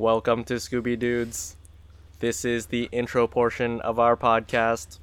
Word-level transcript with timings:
Welcome 0.00 0.44
to 0.44 0.54
Scooby 0.56 0.98
Dudes. 0.98 1.56
This 2.20 2.44
is 2.44 2.66
the 2.66 2.90
intro 2.92 3.26
portion 3.26 3.80
of 3.80 3.98
our 3.98 4.14
podcast. 4.14 4.98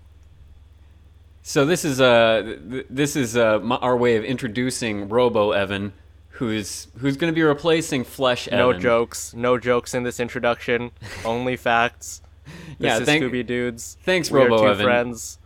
So 1.41 1.65
this 1.65 1.83
is 1.83 1.99
uh 1.99 2.57
th- 2.69 2.85
this 2.91 3.15
is 3.15 3.35
uh 3.35 3.57
our 3.81 3.97
way 3.97 4.17
of 4.17 4.23
introducing 4.23 5.09
Robo 5.09 5.49
Evan, 5.49 5.93
who's 6.29 6.89
who's 6.99 7.17
going 7.17 7.33
to 7.33 7.35
be 7.35 7.41
replacing 7.41 8.03
Flesh 8.03 8.47
No 8.51 8.71
jokes, 8.71 9.33
no 9.33 9.57
jokes 9.57 9.95
in 9.95 10.03
this 10.03 10.19
introduction, 10.19 10.91
only 11.25 11.55
facts. 11.55 12.21
This 12.45 12.53
Yeah, 12.77 12.99
is 12.99 13.05
thank- 13.07 13.23
Scooby 13.23 13.43
Dudes. 13.43 13.97
thanks, 14.03 14.29
we 14.29 14.41
are 14.41 14.43
Robo 14.47 14.59
two 14.65 14.67
Evan. 14.73 14.85
friends. 14.85 15.39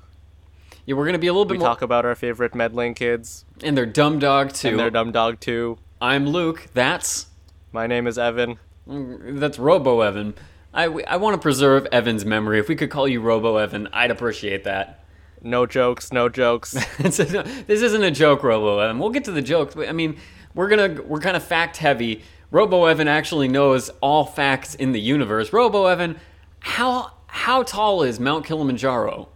Yeah, 0.86 0.96
we're 0.96 1.06
going 1.06 1.14
to 1.14 1.20
be 1.20 1.28
a 1.28 1.32
little 1.34 1.46
bit 1.46 1.54
We 1.54 1.60
more. 1.60 1.68
talk 1.70 1.82
about 1.82 2.04
our 2.06 2.16
favorite 2.16 2.54
meddling 2.54 2.96
kids 2.96 3.46
and 3.64 3.78
they're 3.78 3.86
dumb 3.86 4.20
dog 4.20 4.52
too. 4.52 4.70
and 4.72 4.80
their 4.80 4.90
dumb 4.90 5.14
dog 5.14 5.40
too. 5.40 5.78
I'm 6.02 6.28
Luke. 6.28 6.68
That's 6.74 7.28
My 7.72 7.88
name 7.88 8.08
is 8.08 8.18
Evan. 8.18 8.60
That's 8.88 9.60
Robo 9.60 10.02
Evan. 10.02 10.34
I 10.74 10.86
I 10.86 11.18
want 11.18 11.36
to 11.36 11.42
preserve 11.42 11.86
Evan's 11.92 12.26
memory. 12.26 12.60
If 12.60 12.68
we 12.68 12.76
could 12.76 12.90
call 12.90 13.08
you 13.08 13.22
Robo 13.22 13.58
Evan, 13.58 13.88
I'd 13.94 14.12
appreciate 14.12 14.64
that. 14.64 15.04
No 15.42 15.66
jokes, 15.66 16.12
no 16.12 16.30
jokes. 16.30 16.74
This 16.98 17.20
isn't 17.20 18.04
a 18.04 18.12
joke, 18.12 18.44
Robo 18.44 18.80
Evan. 18.80 19.00
We'll 19.00 19.10
get 19.12 19.26
to 19.26 19.32
the 19.32 19.42
jokes. 19.42 19.76
I 19.78 19.92
mean, 19.92 20.18
we're 20.56 20.68
gonna 20.68 21.02
we're 21.04 21.20
kind 21.20 21.38
of 21.38 21.44
fact 21.44 21.78
heavy. 21.78 22.24
Robo 22.50 22.86
Evan 22.86 23.08
actually 23.08 23.48
knows 23.48 23.90
all 24.02 24.26
facts 24.26 24.74
in 24.76 24.94
the 24.94 25.02
universe. 25.02 25.52
Robo 25.52 25.86
Evan, 25.86 26.18
how 26.60 27.12
how 27.28 27.64
tall 27.64 28.04
is 28.04 28.20
Mount 28.20 28.46
Kilimanjaro? 28.46 29.30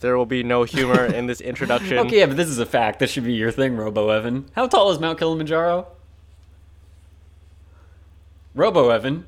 there 0.00 0.16
will 0.16 0.26
be 0.26 0.42
no 0.42 0.64
humor 0.64 1.04
in 1.04 1.26
this 1.26 1.40
introduction. 1.40 1.98
Okay, 2.06 2.18
yeah, 2.18 2.26
but 2.26 2.36
this 2.36 2.48
is 2.48 2.58
a 2.58 2.66
fact. 2.66 2.98
This 2.98 3.10
should 3.10 3.24
be 3.24 3.32
your 3.32 3.50
thing, 3.50 3.76
Robo 3.76 4.10
Evan. 4.10 4.46
How 4.54 4.66
tall 4.66 4.90
is 4.90 4.98
Mount 4.98 5.18
Kilimanjaro? 5.18 5.86
Robo 8.56 8.88
Evan, 8.88 9.26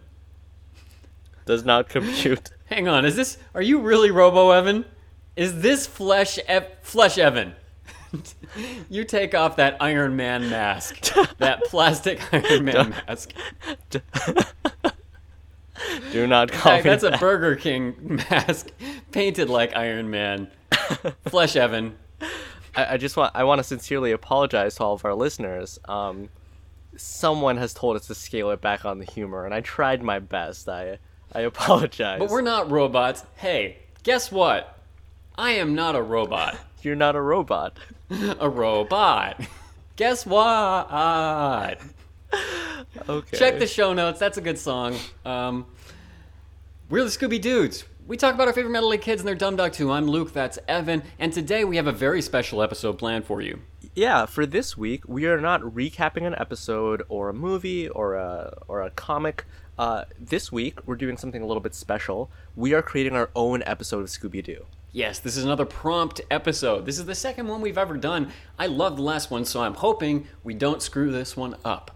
Does 1.45 1.63
not 1.63 1.91
compute. 1.91 2.51
hang 2.65 2.89
on. 2.89 3.05
Is 3.05 3.15
this? 3.15 3.37
Are 3.55 3.61
you 3.61 3.81
really 3.81 4.11
Robo 4.11 4.51
Evan? 4.53 4.87
Is 5.37 5.61
this 5.61 5.87
Flesh 5.87 6.39
Flesh 6.81 7.19
Evan? 7.19 7.55
you 8.89 9.05
take 9.05 9.35
off 9.35 9.57
that 9.57 9.77
Iron 9.81 10.17
Man 10.17 10.49
mask, 10.49 11.15
that 11.39 11.63
plastic 11.65 12.21
Iron 12.33 12.65
Man 12.65 12.91
mask. 13.07 13.33
Do 16.11 16.27
not 16.27 16.51
call 16.51 16.77
me 16.77 16.83
that's 16.83 17.05
a. 17.05 17.11
Burger 17.19 17.55
King 17.55 18.23
mask, 18.31 18.71
painted 19.13 19.51
like 19.51 19.77
Iron 19.77 20.09
Man. 20.09 20.51
Flesh 21.27 21.55
Evan. 21.55 21.97
I, 22.75 22.95
I 22.95 22.97
just 22.97 23.19
want 23.19 23.37
I 23.37 23.45
want 23.45 23.59
to 23.59 23.63
sincerely 23.63 24.13
apologize 24.13 24.77
to 24.77 24.85
all 24.85 24.95
of 24.95 25.05
our 25.05 25.15
listeners. 25.15 25.79
Um, 25.87 26.31
someone 26.99 27.57
has 27.57 27.73
told 27.73 27.97
us 27.97 28.07
to 28.09 28.15
scale 28.15 28.51
it 28.51 28.61
back 28.61 28.85
on 28.85 28.99
the 28.99 29.05
humor, 29.05 29.45
and 29.45 29.55
I 29.55 29.61
tried 29.61 30.03
my 30.03 30.19
best. 30.19 30.69
I 30.69 30.99
I 31.33 31.41
apologize. 31.53 32.19
But 32.19 32.31
we're 32.31 32.41
not 32.41 32.71
robots. 32.71 33.25
Hey, 33.37 33.79
guess 34.03 34.31
what? 34.31 34.79
I 35.37 35.53
am 35.53 35.75
not 35.75 35.95
a 35.95 36.03
robot. 36.03 36.59
You're 36.83 36.97
not 36.97 37.17
a 37.17 37.21
robot. 37.21 37.79
a 38.41 38.49
robot. 38.49 39.41
Guess 39.97 40.27
what? 40.27 41.81
Okay. 43.09 43.37
Check 43.37 43.59
the 43.59 43.67
show 43.67 43.93
notes. 43.93 44.19
That's 44.19 44.39
a 44.39 44.41
good 44.41 44.59
song. 44.59 44.97
Um, 45.25 45.67
we're 46.89 47.05
the 47.05 47.11
Scooby 47.11 47.41
Dudes. 47.41 47.85
We 48.07 48.17
talk 48.17 48.35
about 48.35 48.47
our 48.49 48.55
favorite 48.55 48.71
Metal 48.71 48.89
League 48.89 49.03
kids 49.03 49.21
and 49.21 49.29
their 49.29 49.35
dumb 49.35 49.57
dog 49.57 49.73
too. 49.73 49.91
I'm 49.91 50.07
Luke. 50.07 50.33
That's 50.33 50.59
Evan. 50.67 51.03
And 51.19 51.33
today 51.33 51.65
we 51.65 51.77
have 51.77 51.87
a 51.87 51.93
very 51.93 52.23
special 52.23 52.63
episode 52.63 52.97
planned 52.99 53.25
for 53.27 53.41
you. 53.43 53.61
Yeah, 53.99 54.27
for 54.27 54.47
this 54.47 54.77
week 54.77 55.09
we 55.09 55.27
are 55.27 55.41
not 55.41 55.61
recapping 55.61 56.25
an 56.25 56.37
episode 56.39 57.03
or 57.09 57.31
a 57.31 57.35
movie 57.35 57.89
or 57.89 58.15
a 58.15 58.57
or 58.69 58.81
a 58.81 58.91
comic. 58.91 59.45
Uh, 59.77 60.05
this 60.21 60.53
week 60.53 60.87
we're 60.87 60.95
doing 60.95 61.17
something 61.17 61.43
a 61.43 61.45
little 61.45 61.61
bit 61.61 61.75
special. 61.75 62.31
We 62.55 62.75
are 62.75 62.81
creating 62.81 63.15
our 63.15 63.29
own 63.35 63.65
episode 63.67 64.03
of 64.03 64.07
Scooby 64.07 64.45
Doo. 64.45 64.67
Yes, 64.93 65.19
this 65.19 65.37
is 65.37 65.43
another 65.43 65.65
prompt 65.65 66.21
episode. 66.31 66.87
This 66.87 67.01
is 67.01 67.07
the 67.07 67.15
second 67.17 67.49
one 67.49 67.61
we've 67.61 67.77
ever 67.77 67.97
done. 67.97 68.31
I 68.57 68.69
love 68.69 68.95
the 68.95 69.03
last 69.03 69.33
one, 69.33 69.45
so 69.45 69.63
I'm 69.63 69.75
hoping 69.75 70.29
we 70.45 70.55
don't 70.55 70.81
screw 70.81 71.11
this 71.11 71.37
one 71.37 71.57
up. 71.65 71.91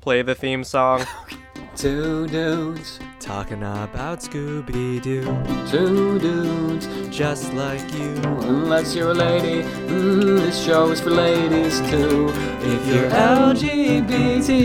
Play 0.00 0.22
the 0.22 0.36
theme 0.36 0.62
song. 0.62 1.04
Two 1.78 2.26
dudes, 2.26 2.98
Talking 3.20 3.62
about 3.62 4.18
Scooby 4.18 5.00
Doo, 5.00 5.22
two 5.70 6.18
dudes. 6.18 6.88
just 7.16 7.52
like 7.54 7.92
you. 7.94 8.16
Unless 8.42 8.96
you're 8.96 9.12
a 9.12 9.14
lady, 9.14 9.62
mm, 9.62 10.40
this 10.40 10.60
show 10.60 10.90
is 10.90 11.00
for 11.00 11.10
ladies 11.10 11.78
too. 11.88 12.30
If 12.62 12.84
you're 12.84 13.08
LGBTQ, 13.10 14.56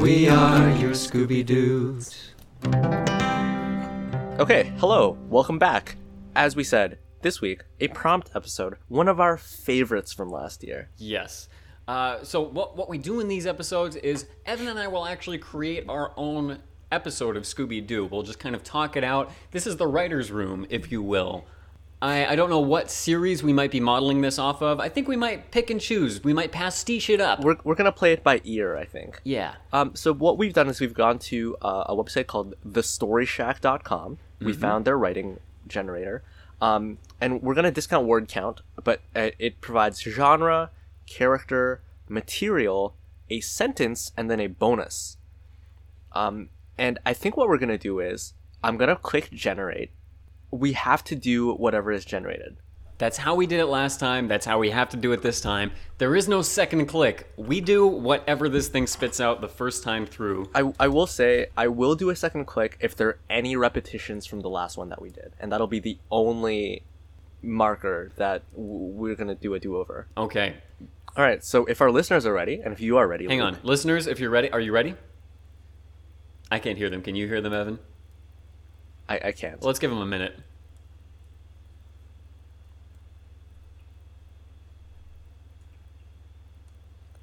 we 0.00 0.28
are 0.28 0.70
your 0.76 0.92
Scooby 0.92 1.44
Doos. 1.44 2.30
Okay, 4.38 4.72
hello, 4.78 5.18
welcome 5.28 5.58
back. 5.58 5.96
As 6.36 6.54
we 6.54 6.62
said, 6.62 6.98
this 7.22 7.40
week, 7.40 7.64
a 7.80 7.88
prompt 7.88 8.30
episode, 8.36 8.76
one 8.86 9.08
of 9.08 9.18
our 9.18 9.36
favorites 9.36 10.12
from 10.12 10.28
last 10.30 10.62
year. 10.62 10.90
Yes. 10.96 11.48
Uh, 11.92 12.24
so 12.24 12.40
what 12.40 12.74
what 12.74 12.88
we 12.88 12.96
do 12.96 13.20
in 13.20 13.28
these 13.28 13.46
episodes 13.46 13.96
is 13.96 14.24
Evan 14.46 14.66
and 14.66 14.78
I 14.78 14.88
will 14.88 15.04
actually 15.04 15.36
create 15.36 15.84
our 15.90 16.12
own 16.16 16.60
episode 16.90 17.36
of 17.36 17.42
Scooby 17.42 17.86
Doo. 17.86 18.06
We'll 18.06 18.22
just 18.22 18.38
kind 18.38 18.54
of 18.54 18.64
talk 18.64 18.96
it 18.96 19.04
out. 19.04 19.30
This 19.50 19.66
is 19.66 19.76
the 19.76 19.86
writers' 19.86 20.30
room, 20.30 20.66
if 20.70 20.90
you 20.90 21.02
will. 21.02 21.44
I, 22.00 22.24
I 22.24 22.34
don't 22.34 22.48
know 22.48 22.60
what 22.60 22.90
series 22.90 23.42
we 23.42 23.52
might 23.52 23.70
be 23.70 23.78
modeling 23.78 24.22
this 24.22 24.38
off 24.38 24.62
of. 24.62 24.80
I 24.80 24.88
think 24.88 25.06
we 25.06 25.16
might 25.16 25.50
pick 25.50 25.68
and 25.68 25.78
choose. 25.78 26.24
We 26.24 26.32
might 26.32 26.50
pastiche 26.50 27.10
it 27.10 27.20
up. 27.20 27.40
We're, 27.44 27.58
we're 27.62 27.74
gonna 27.74 27.92
play 27.92 28.12
it 28.12 28.24
by 28.24 28.40
ear, 28.44 28.74
I 28.74 28.86
think. 28.86 29.20
yeah. 29.22 29.56
Um, 29.70 29.94
so 29.94 30.14
what 30.14 30.38
we've 30.38 30.54
done 30.54 30.68
is 30.70 30.80
we've 30.80 30.94
gone 30.94 31.18
to 31.18 31.58
uh, 31.60 31.84
a 31.88 31.94
website 31.94 32.26
called 32.26 32.54
thestoryshack.com. 32.66 34.16
We 34.40 34.54
found 34.54 34.86
their 34.86 34.96
writing 34.96 35.40
generator, 35.68 36.22
um, 36.62 36.96
and 37.20 37.42
we're 37.42 37.54
gonna 37.54 37.70
discount 37.70 38.06
word 38.06 38.28
count, 38.28 38.62
but 38.82 39.02
uh, 39.14 39.28
it 39.38 39.60
provides 39.60 40.00
genre, 40.00 40.70
character, 41.12 41.82
material, 42.08 42.94
a 43.28 43.40
sentence, 43.40 44.12
and 44.16 44.30
then 44.30 44.40
a 44.40 44.46
bonus. 44.46 45.18
Um, 46.12 46.48
and 46.78 46.98
I 47.04 47.12
think 47.12 47.36
what 47.36 47.48
we're 47.48 47.58
gonna 47.58 47.78
do 47.78 48.00
is 48.00 48.34
I'm 48.64 48.76
gonna 48.76 48.96
click 48.96 49.30
generate. 49.30 49.90
We 50.50 50.72
have 50.72 51.04
to 51.04 51.14
do 51.14 51.52
whatever 51.52 51.92
is 51.92 52.04
generated. 52.04 52.56
That's 52.98 53.18
how 53.18 53.34
we 53.34 53.46
did 53.46 53.58
it 53.58 53.66
last 53.66 53.98
time. 53.98 54.28
That's 54.28 54.46
how 54.46 54.58
we 54.58 54.70
have 54.70 54.88
to 54.90 54.96
do 54.96 55.12
it 55.12 55.22
this 55.22 55.40
time. 55.40 55.72
There 55.98 56.14
is 56.14 56.28
no 56.28 56.40
second 56.40 56.86
click. 56.86 57.32
We 57.36 57.60
do 57.60 57.86
whatever 57.86 58.48
this 58.48 58.68
thing 58.68 58.86
spits 58.86 59.20
out 59.20 59.40
the 59.40 59.48
first 59.48 59.82
time 59.82 60.06
through. 60.06 60.50
I, 60.54 60.72
I 60.78 60.88
will 60.88 61.08
say 61.08 61.46
I 61.56 61.68
will 61.68 61.94
do 61.94 62.10
a 62.10 62.16
second 62.16 62.44
click 62.44 62.78
if 62.80 62.94
there 62.94 63.08
are 63.08 63.18
any 63.28 63.56
repetitions 63.56 64.24
from 64.24 64.40
the 64.40 64.50
last 64.50 64.76
one 64.78 64.88
that 64.90 65.02
we 65.02 65.10
did, 65.10 65.32
and 65.40 65.50
that'll 65.50 65.66
be 65.66 65.80
the 65.80 65.98
only 66.10 66.84
marker 67.42 68.12
that 68.16 68.42
w- 68.52 68.68
we're 68.70 69.16
gonna 69.16 69.34
do 69.34 69.54
a 69.54 69.58
do 69.58 69.76
over. 69.76 70.06
Okay. 70.16 70.54
All 71.16 71.24
right. 71.24 71.44
So 71.44 71.64
if 71.66 71.80
our 71.80 71.90
listeners 71.90 72.24
are 72.26 72.32
ready, 72.32 72.60
and 72.64 72.72
if 72.72 72.80
you 72.80 72.96
are 72.96 73.06
ready, 73.06 73.26
Hang 73.26 73.42
on. 73.42 73.58
Listeners, 73.62 74.06
if 74.06 74.18
you're 74.18 74.30
ready, 74.30 74.50
are 74.50 74.60
you 74.60 74.72
ready? 74.72 74.94
I 76.50 76.58
can't 76.58 76.78
hear 76.78 76.90
them. 76.90 77.02
Can 77.02 77.14
you 77.14 77.26
hear 77.26 77.40
them, 77.40 77.52
Evan? 77.52 77.78
I, 79.08 79.20
I 79.26 79.32
can't. 79.32 79.62
Let's 79.62 79.78
give 79.78 79.90
them 79.90 80.00
a 80.00 80.06
minute. 80.06 80.34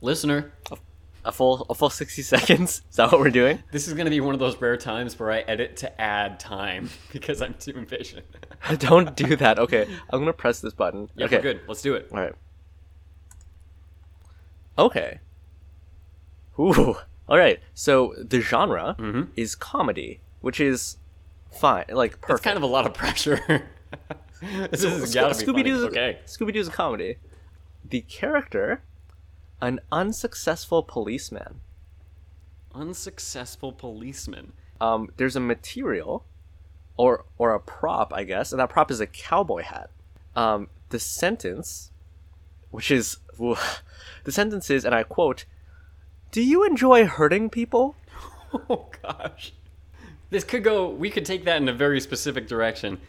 Listener, 0.02 0.54
A 1.26 1.32
full 1.32 1.66
a 1.70 1.76
full 1.76 1.90
sixty 1.90 2.22
seconds. 2.34 2.82
Is 2.90 2.96
that 2.96 3.12
what 3.12 3.20
we're 3.20 3.30
doing? 3.30 3.62
this 3.72 3.88
is 3.88 3.94
going 3.94 4.06
to 4.06 4.10
be 4.10 4.22
one 4.22 4.34
of 4.34 4.40
those 4.40 4.60
rare 4.62 4.78
times 4.78 5.20
where 5.20 5.32
I 5.32 5.40
edit 5.40 5.78
to 5.78 6.02
add 6.02 6.40
time 6.40 6.90
because 7.12 7.42
I'm 7.42 7.54
too 7.56 7.72
impatient. 7.72 8.26
Don't 8.80 9.16
do 9.16 9.36
that. 9.36 9.60
Okay, 9.60 9.88
I'm 10.10 10.20
gonna 10.20 10.32
press 10.34 10.62
this 10.62 10.74
button. 10.74 11.10
yeah, 11.16 11.26
okay. 11.26 11.42
good. 11.42 11.62
Let's 11.68 11.82
do 11.82 11.96
it. 11.96 12.08
All 12.12 12.20
right. 12.20 12.34
Okay. 14.80 15.20
Ooh. 16.58 16.98
All 17.28 17.38
right. 17.38 17.60
So 17.74 18.16
the 18.18 18.42
genre 18.42 18.96
is 19.36 19.56
comedy, 19.56 20.22
which 20.42 20.60
is 20.60 20.98
fine. 21.52 21.86
Like 21.90 22.22
perfect. 22.22 22.40
It's 22.40 22.44
kind 22.44 22.58
of 22.58 22.64
a 22.64 22.68
lot 22.68 22.86
of 22.86 22.94
pressure. 22.94 23.40
this 24.72 24.84
to 25.40 25.54
be 25.54 25.62
funny. 25.62 25.64
Doo's 25.64 25.84
Okay. 25.84 26.20
Scooby 26.26 26.54
Doo's 26.54 26.68
a 26.68 26.72
comedy. 26.72 27.18
The 27.88 28.02
character, 28.02 28.84
an 29.62 29.80
unsuccessful 29.92 30.84
policeman. 30.84 31.62
Unsuccessful 32.74 33.74
policeman. 33.74 34.54
Um, 34.80 35.10
there's 35.18 35.36
a 35.36 35.40
material, 35.42 36.26
or 36.98 37.26
or 37.38 37.54
a 37.54 37.60
prop, 37.60 38.14
I 38.14 38.24
guess, 38.24 38.52
and 38.52 38.60
that 38.60 38.70
prop 38.70 38.92
is 38.92 39.00
a 39.02 39.08
cowboy 39.08 39.64
hat. 39.64 39.90
Um, 40.36 40.68
the 40.90 41.00
sentence, 41.00 41.92
which 42.72 42.92
is 42.92 43.18
the 44.24 44.32
sentence 44.32 44.70
is, 44.70 44.86
and 44.86 44.94
I 44.94 45.04
quote, 45.04 45.46
"Do 46.32 46.42
you 46.42 46.64
enjoy 46.66 47.06
hurting 47.06 47.50
people?" 47.50 47.96
Oh 48.68 48.90
gosh. 49.04 49.54
This 50.32 50.44
could 50.44 50.64
go 50.64 50.90
we 50.90 51.12
could 51.12 51.26
take 51.26 51.46
that 51.46 51.62
in 51.62 51.70
a 51.70 51.74
very 51.74 52.02
specific 52.02 52.48
direction. 52.48 53.00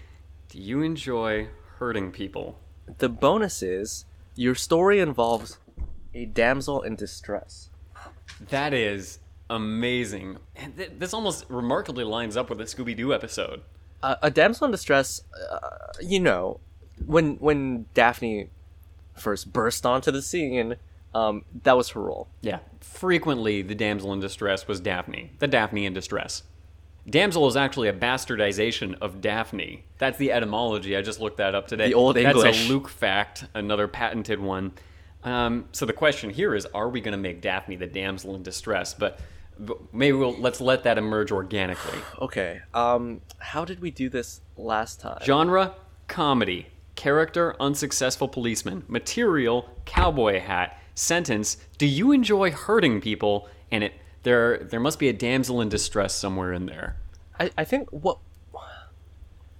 Do 0.50 0.58
you 0.58 0.82
enjoy 0.82 1.48
hurting 1.78 2.12
people? 2.12 2.58
The 2.98 3.08
bonus 3.08 3.62
is 3.62 4.04
your 4.34 4.54
story 4.54 5.00
involves 5.00 5.58
a 6.14 6.26
damsel 6.26 6.82
in 6.82 6.96
distress. 6.96 7.70
That 8.48 8.74
is 8.74 9.18
amazing. 9.48 10.38
And 10.56 10.76
th- 10.76 10.92
this 10.98 11.12
almost 11.14 11.44
remarkably 11.48 12.04
lines 12.04 12.36
up 12.36 12.50
with 12.50 12.60
a 12.60 12.64
Scooby 12.64 12.96
Doo 12.96 13.12
episode. 13.14 13.62
Uh, 14.02 14.16
a 14.22 14.30
damsel 14.30 14.66
in 14.66 14.70
distress, 14.70 15.22
uh, 15.50 15.92
you 16.00 16.20
know, 16.20 16.60
when 17.04 17.36
when 17.36 17.86
Daphne 17.94 18.48
first 19.20 19.52
burst 19.52 19.86
onto 19.86 20.10
the 20.10 20.22
scene, 20.22 20.76
um, 21.14 21.44
that 21.62 21.76
was 21.76 21.90
her 21.90 22.00
role. 22.00 22.28
Yeah. 22.40 22.60
Frequently, 22.80 23.62
the 23.62 23.74
damsel 23.74 24.12
in 24.12 24.20
distress 24.20 24.66
was 24.68 24.80
Daphne, 24.80 25.32
the 25.38 25.46
Daphne 25.46 25.86
in 25.86 25.92
distress. 25.92 26.42
Damsel 27.08 27.46
is 27.48 27.56
actually 27.56 27.88
a 27.88 27.92
bastardization 27.92 28.94
of 29.00 29.20
Daphne. 29.20 29.84
That's 29.98 30.18
the 30.18 30.32
etymology. 30.32 30.96
I 30.96 31.02
just 31.02 31.18
looked 31.18 31.38
that 31.38 31.54
up 31.54 31.66
today. 31.66 31.88
The 31.88 31.94
Old 31.94 32.16
That's 32.16 32.36
English. 32.36 32.66
a 32.66 32.72
Luke 32.72 32.88
fact, 32.88 33.46
another 33.54 33.88
patented 33.88 34.38
one. 34.38 34.72
Um, 35.24 35.66
so 35.72 35.86
the 35.86 35.92
question 35.92 36.30
here 36.30 36.54
is: 36.54 36.66
Are 36.66 36.88
we 36.88 37.00
going 37.00 37.12
to 37.12 37.18
make 37.18 37.40
Daphne 37.40 37.76
the 37.76 37.86
damsel 37.86 38.34
in 38.34 38.42
distress? 38.42 38.94
But, 38.94 39.18
but 39.58 39.92
maybe 39.92 40.16
we'll 40.16 40.36
let's 40.38 40.60
let 40.60 40.84
that 40.84 40.98
emerge 40.98 41.32
organically. 41.32 41.98
Okay. 42.20 42.60
Um, 42.74 43.22
how 43.38 43.64
did 43.64 43.80
we 43.80 43.90
do 43.90 44.08
this 44.08 44.40
last 44.56 45.00
time? 45.00 45.18
Genre: 45.22 45.74
comedy. 46.06 46.68
Character: 47.00 47.56
unsuccessful 47.58 48.28
policeman. 48.28 48.84
Material: 48.86 49.70
cowboy 49.86 50.38
hat. 50.38 50.78
Sentence: 50.94 51.56
Do 51.78 51.86
you 51.86 52.12
enjoy 52.12 52.50
hurting 52.50 53.00
people? 53.00 53.48
And 53.70 53.82
it 53.82 53.94
there 54.22 54.58
there 54.58 54.80
must 54.80 54.98
be 54.98 55.08
a 55.08 55.14
damsel 55.14 55.62
in 55.62 55.70
distress 55.70 56.14
somewhere 56.14 56.52
in 56.52 56.66
there. 56.66 56.96
I, 57.38 57.52
I 57.56 57.64
think 57.64 57.88
what 57.88 58.18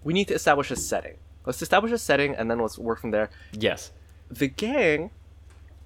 we 0.04 0.12
need 0.12 0.28
to 0.28 0.34
establish 0.34 0.70
a 0.70 0.76
setting. 0.76 1.16
Let's 1.46 1.62
establish 1.62 1.92
a 1.92 1.96
setting 1.96 2.34
and 2.34 2.50
then 2.50 2.58
let's 2.58 2.76
work 2.76 3.00
from 3.00 3.10
there. 3.10 3.30
Yes. 3.52 3.90
The 4.30 4.48
gang 4.48 5.10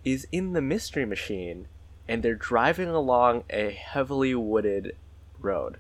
is 0.05 0.27
in 0.33 0.55
the 0.55 0.61
mystery 0.61 1.07
machine 1.07 1.69
and 2.09 2.25
they're 2.25 2.35
driving 2.35 2.89
along 2.89 3.45
a 3.49 3.71
heavily 3.71 4.35
wooded 4.35 4.97
road. 5.39 5.79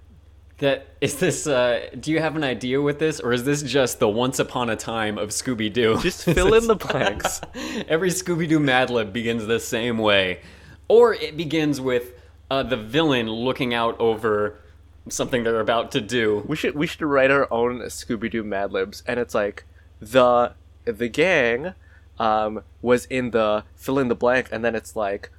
That 0.59 0.87
is 1.01 1.17
this. 1.17 1.47
Uh, 1.47 1.89
do 1.99 2.13
you 2.13 2.21
have 2.21 2.37
an 2.37 2.45
idea 2.45 2.81
with 2.81 3.01
this, 3.01 3.19
or 3.19 3.33
is 3.33 3.45
this 3.45 3.63
just 3.63 3.99
the 3.99 4.09
once 4.09 4.39
upon 4.39 4.71
a 4.71 4.77
time 4.77 5.19
of 5.19 5.31
Scooby 5.31 5.73
Doo? 5.73 5.99
Just 6.01 6.25
fill 6.25 6.55
in 6.55 6.69
the 6.69 6.77
blanks. 6.77 7.41
Every 7.89 8.11
Scooby 8.11 8.49
Doo 8.49 8.61
Mad 8.61 8.89
Lib 8.89 9.13
begins 9.13 9.47
the 9.47 9.59
same 9.59 9.99
way, 9.99 10.41
or 10.87 11.13
it 11.13 11.37
begins 11.37 11.81
with 11.81 12.13
uh, 12.51 12.63
the 12.63 12.77
villain 12.77 13.29
looking 13.29 13.75
out 13.75 13.99
over 13.99 14.61
something 15.09 15.43
they're 15.43 15.61
about 15.61 15.91
to 15.93 16.01
do. 16.01 16.45
We 16.47 16.57
should 16.57 16.77
we 16.77 16.87
should 16.87 17.03
write 17.03 17.33
our 17.33 17.53
own 17.53 17.81
Scooby 17.83 18.31
Doo 18.31 18.45
Mad 18.45 18.73
Libs, 18.73 19.03
and 19.07 19.19
it's 19.19 19.35
like 19.35 19.65
the 20.01 20.53
the 20.85 21.09
gang 21.09 21.75
um, 22.19 22.63
was 22.81 23.07
in 23.07 23.33
the 23.33 23.65
fill 23.75 23.99
in 23.99 24.09
the 24.09 24.15
blank, 24.15 24.49
and 24.53 24.65
then 24.65 24.75
it's 24.75 24.95
like 24.95 25.31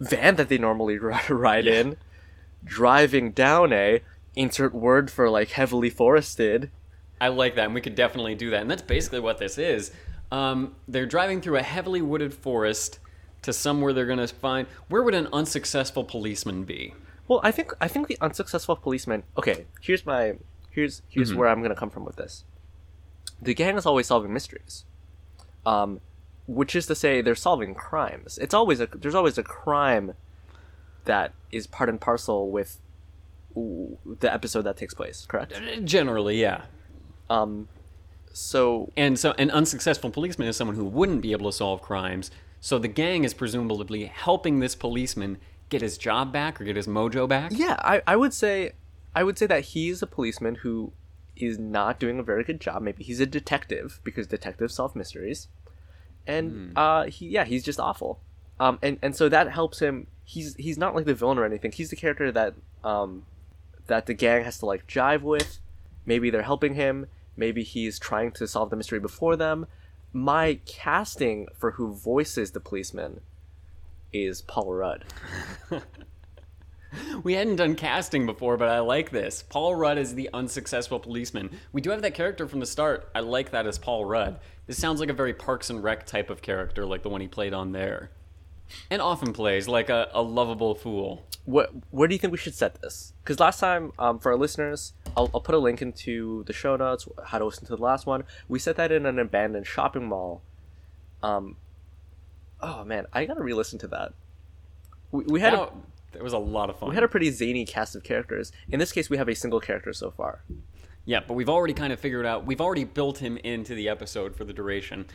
van 0.00 0.36
that 0.36 0.48
they 0.48 0.58
normally 0.58 0.98
ri- 0.98 1.14
ride 1.28 1.66
in, 1.66 1.96
driving 2.64 3.30
down 3.30 3.72
a 3.72 4.00
insert 4.36 4.74
word 4.74 5.10
for 5.10 5.30
like 5.30 5.50
heavily 5.50 5.90
forested. 5.90 6.70
I 7.20 7.28
like 7.28 7.54
that, 7.54 7.66
and 7.66 7.74
we 7.74 7.80
could 7.80 7.94
definitely 7.94 8.34
do 8.34 8.50
that. 8.50 8.60
And 8.60 8.70
that's 8.70 8.82
basically 8.82 9.20
what 9.20 9.38
this 9.38 9.56
is. 9.58 9.92
Um, 10.30 10.74
they're 10.88 11.06
driving 11.06 11.40
through 11.40 11.56
a 11.56 11.62
heavily 11.62 12.02
wooded 12.02 12.34
forest 12.34 12.98
to 13.42 13.52
somewhere 13.52 13.92
they're 13.92 14.06
going 14.06 14.18
to 14.18 14.28
find. 14.28 14.66
Where 14.88 15.02
would 15.02 15.14
an 15.14 15.28
unsuccessful 15.32 16.04
policeman 16.04 16.64
be? 16.64 16.94
Well, 17.28 17.40
I 17.42 17.50
think 17.50 17.72
I 17.80 17.88
think 17.88 18.08
the 18.08 18.18
unsuccessful 18.20 18.76
policeman. 18.76 19.22
Okay, 19.38 19.66
here's 19.80 20.04
my 20.04 20.34
here's 20.70 21.02
here's 21.08 21.34
where 21.34 21.48
I'm 21.48 21.62
gonna 21.62 21.74
come 21.74 21.90
from 21.90 22.04
with 22.04 22.16
this. 22.16 22.44
The 23.40 23.54
gang 23.54 23.78
is 23.78 23.86
always 23.86 24.08
solving 24.08 24.32
mysteries, 24.32 24.84
um, 25.64 26.00
which 26.46 26.76
is 26.76 26.86
to 26.86 26.94
say 26.94 27.22
they're 27.22 27.34
solving 27.34 27.74
crimes. 27.74 28.36
It's 28.38 28.52
always 28.52 28.80
a 28.80 28.86
there's 28.86 29.14
always 29.14 29.38
a 29.38 29.42
crime 29.42 30.14
that 31.06 31.32
is 31.50 31.66
part 31.66 31.88
and 31.88 32.00
parcel 32.00 32.50
with 32.50 32.78
the 33.54 34.32
episode 34.32 34.62
that 34.62 34.76
takes 34.76 34.94
place. 34.94 35.26
Correct. 35.26 35.58
Generally, 35.84 36.40
yeah. 36.40 36.62
Um, 37.30 37.68
so 38.32 38.90
And 38.96 39.18
so, 39.18 39.32
an 39.38 39.50
unsuccessful 39.50 40.10
policeman 40.10 40.48
is 40.48 40.56
someone 40.56 40.76
who 40.76 40.84
wouldn't 40.84 41.22
be 41.22 41.32
able 41.32 41.50
to 41.50 41.56
solve 41.56 41.80
crimes. 41.80 42.30
So 42.60 42.78
the 42.78 42.88
gang 42.88 43.24
is 43.24 43.34
presumably 43.34 44.06
helping 44.06 44.60
this 44.60 44.74
policeman 44.74 45.38
get 45.68 45.82
his 45.82 45.98
job 45.98 46.32
back 46.32 46.60
or 46.60 46.64
get 46.64 46.76
his 46.76 46.86
mojo 46.86 47.28
back. 47.28 47.52
yeah, 47.54 47.76
I, 47.80 48.02
I 48.06 48.16
would 48.16 48.32
say 48.32 48.72
I 49.14 49.22
would 49.22 49.38
say 49.38 49.46
that 49.46 49.64
he's 49.66 50.02
a 50.02 50.06
policeman 50.06 50.56
who 50.56 50.92
is 51.36 51.58
not 51.58 51.98
doing 52.00 52.18
a 52.18 52.22
very 52.22 52.44
good 52.44 52.60
job. 52.60 52.82
Maybe 52.82 53.04
he's 53.04 53.20
a 53.20 53.26
detective 53.26 54.00
because 54.04 54.26
detectives 54.26 54.74
solve 54.74 54.96
mysteries, 54.96 55.48
and 56.26 56.72
uh, 56.76 57.04
he 57.04 57.28
yeah 57.28 57.44
he's 57.44 57.64
just 57.64 57.78
awful. 57.78 58.20
Um, 58.58 58.78
and 58.82 58.98
and 59.02 59.14
so 59.14 59.28
that 59.28 59.50
helps 59.50 59.80
him. 59.80 60.06
He's 60.24 60.54
he's 60.56 60.78
not 60.78 60.94
like 60.94 61.04
the 61.04 61.14
villain 61.14 61.38
or 61.38 61.44
anything. 61.44 61.72
He's 61.72 61.90
the 61.90 61.96
character 61.96 62.32
that 62.32 62.54
um, 62.82 63.24
that 63.86 64.06
the 64.06 64.14
gang 64.14 64.44
has 64.44 64.58
to 64.58 64.66
like 64.66 64.86
jive 64.86 65.22
with. 65.22 65.58
Maybe 66.06 66.30
they're 66.30 66.42
helping 66.42 66.74
him. 66.74 67.06
Maybe 67.36 67.62
he's 67.62 67.98
trying 67.98 68.32
to 68.32 68.46
solve 68.46 68.70
the 68.70 68.76
mystery 68.76 69.00
before 69.00 69.36
them. 69.36 69.66
My 70.12 70.60
casting 70.66 71.48
for 71.56 71.72
who 71.72 71.92
voices 71.94 72.52
the 72.52 72.60
policeman 72.60 73.20
is 74.12 74.42
Paul 74.42 74.72
Rudd. 74.72 75.04
We 77.22 77.34
hadn't 77.34 77.56
done 77.56 77.74
casting 77.74 78.26
before, 78.26 78.56
but 78.56 78.68
I 78.68 78.80
like 78.80 79.10
this. 79.10 79.42
Paul 79.42 79.74
Rudd 79.74 79.98
is 79.98 80.14
the 80.14 80.30
unsuccessful 80.32 81.00
policeman. 81.00 81.50
We 81.72 81.80
do 81.80 81.90
have 81.90 82.02
that 82.02 82.14
character 82.14 82.46
from 82.46 82.60
the 82.60 82.66
start. 82.66 83.10
I 83.14 83.20
like 83.20 83.50
that 83.50 83.66
as 83.66 83.78
Paul 83.78 84.04
Rudd. 84.04 84.38
This 84.66 84.78
sounds 84.78 85.00
like 85.00 85.08
a 85.08 85.14
very 85.14 85.34
Parks 85.34 85.70
and 85.70 85.82
Rec 85.82 86.06
type 86.06 86.30
of 86.30 86.42
character, 86.42 86.86
like 86.86 87.02
the 87.02 87.08
one 87.08 87.20
he 87.20 87.28
played 87.28 87.54
on 87.54 87.72
there. 87.72 88.10
And 88.90 89.00
often 89.02 89.32
plays 89.32 89.68
like 89.68 89.88
a, 89.88 90.08
a 90.12 90.22
lovable 90.22 90.74
fool. 90.74 91.26
what 91.44 91.70
where 91.90 92.08
do 92.08 92.14
you 92.14 92.18
think 92.18 92.32
we 92.32 92.38
should 92.38 92.54
set 92.54 92.80
this? 92.80 93.12
Because 93.22 93.38
last 93.38 93.60
time, 93.60 93.92
um, 93.98 94.18
for 94.18 94.32
our 94.32 94.38
listeners, 94.38 94.94
I'll, 95.16 95.30
I'll 95.34 95.40
put 95.40 95.54
a 95.54 95.58
link 95.58 95.82
into 95.82 96.44
the 96.44 96.52
show 96.52 96.76
notes 96.76 97.06
how 97.26 97.38
to 97.38 97.44
listen 97.44 97.66
to 97.66 97.76
the 97.76 97.82
last 97.82 98.06
one. 98.06 98.24
We 98.48 98.58
set 98.58 98.76
that 98.76 98.90
in 98.90 99.06
an 99.06 99.18
abandoned 99.18 99.66
shopping 99.66 100.08
mall. 100.08 100.42
Um, 101.22 101.56
oh 102.60 102.84
man, 102.84 103.06
I 103.12 103.24
gotta 103.26 103.42
re-listen 103.42 103.78
to 103.80 103.88
that. 103.88 104.14
We, 105.12 105.24
we 105.24 105.40
had 105.40 105.54
a, 105.54 105.68
it 106.14 106.22
was 106.22 106.32
a 106.32 106.38
lot 106.38 106.70
of 106.70 106.78
fun. 106.78 106.88
we 106.88 106.94
had 106.94 107.04
a 107.04 107.08
pretty 107.08 107.30
zany 107.30 107.64
cast 107.64 107.94
of 107.94 108.02
characters. 108.02 108.50
In 108.68 108.78
this 108.80 108.92
case, 108.92 109.08
we 109.10 109.16
have 109.16 109.28
a 109.28 109.34
single 109.34 109.60
character 109.60 109.92
so 109.92 110.10
far. 110.10 110.42
Yeah, 111.04 111.20
but 111.26 111.34
we've 111.34 111.50
already 111.50 111.74
kind 111.74 111.92
of 111.92 112.00
figured 112.00 112.24
out. 112.24 112.46
We've 112.46 112.60
already 112.60 112.84
built 112.84 113.18
him 113.18 113.36
into 113.38 113.74
the 113.74 113.88
episode 113.90 114.34
for 114.34 114.44
the 114.44 114.52
duration. 114.54 115.06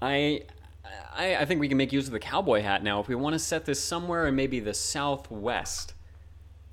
I, 0.00 0.42
I, 0.84 1.36
I 1.36 1.44
think 1.44 1.60
we 1.60 1.68
can 1.68 1.76
make 1.76 1.92
use 1.92 2.06
of 2.06 2.12
the 2.12 2.18
cowboy 2.20 2.62
hat 2.62 2.82
now 2.82 3.00
if 3.00 3.08
we 3.08 3.14
want 3.14 3.34
to 3.34 3.38
set 3.38 3.64
this 3.64 3.82
somewhere 3.82 4.26
in 4.26 4.36
maybe 4.36 4.60
the 4.60 4.74
southwest 4.74 5.94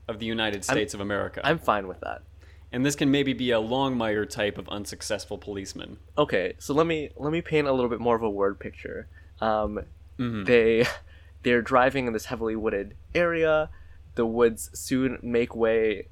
of 0.07 0.19
the 0.19 0.25
United 0.25 0.63
States 0.63 0.93
of 0.93 0.99
America. 0.99 1.41
I'm 1.43 1.57
fine 1.59 1.87
with 1.87 1.99
that. 2.01 2.21
and 2.71 2.85
this 2.85 2.95
can 2.95 3.09
maybe 3.11 3.33
be 3.33 3.51
a 3.51 3.57
Longmire 3.59 4.29
type 4.29 4.57
of 4.57 4.67
unsuccessful 4.69 5.37
policeman. 5.37 5.97
Okay, 6.17 6.53
so 6.59 6.73
let 6.73 6.85
me 6.87 7.09
let 7.17 7.31
me 7.31 7.41
paint 7.41 7.67
a 7.67 7.71
little 7.73 7.89
bit 7.89 7.99
more 7.99 8.15
of 8.15 8.21
a 8.23 8.29
word 8.29 8.59
picture. 8.59 9.07
Um, 9.41 9.79
They 10.45 10.85
they're 11.43 11.61
driving 11.61 12.07
in 12.07 12.13
this 12.13 12.25
heavily 12.25 12.55
wooded 12.55 12.95
area. 13.13 13.69
The 14.15 14.25
woods 14.25 14.69
soon 14.73 15.19
make 15.21 15.55
way 15.55 16.07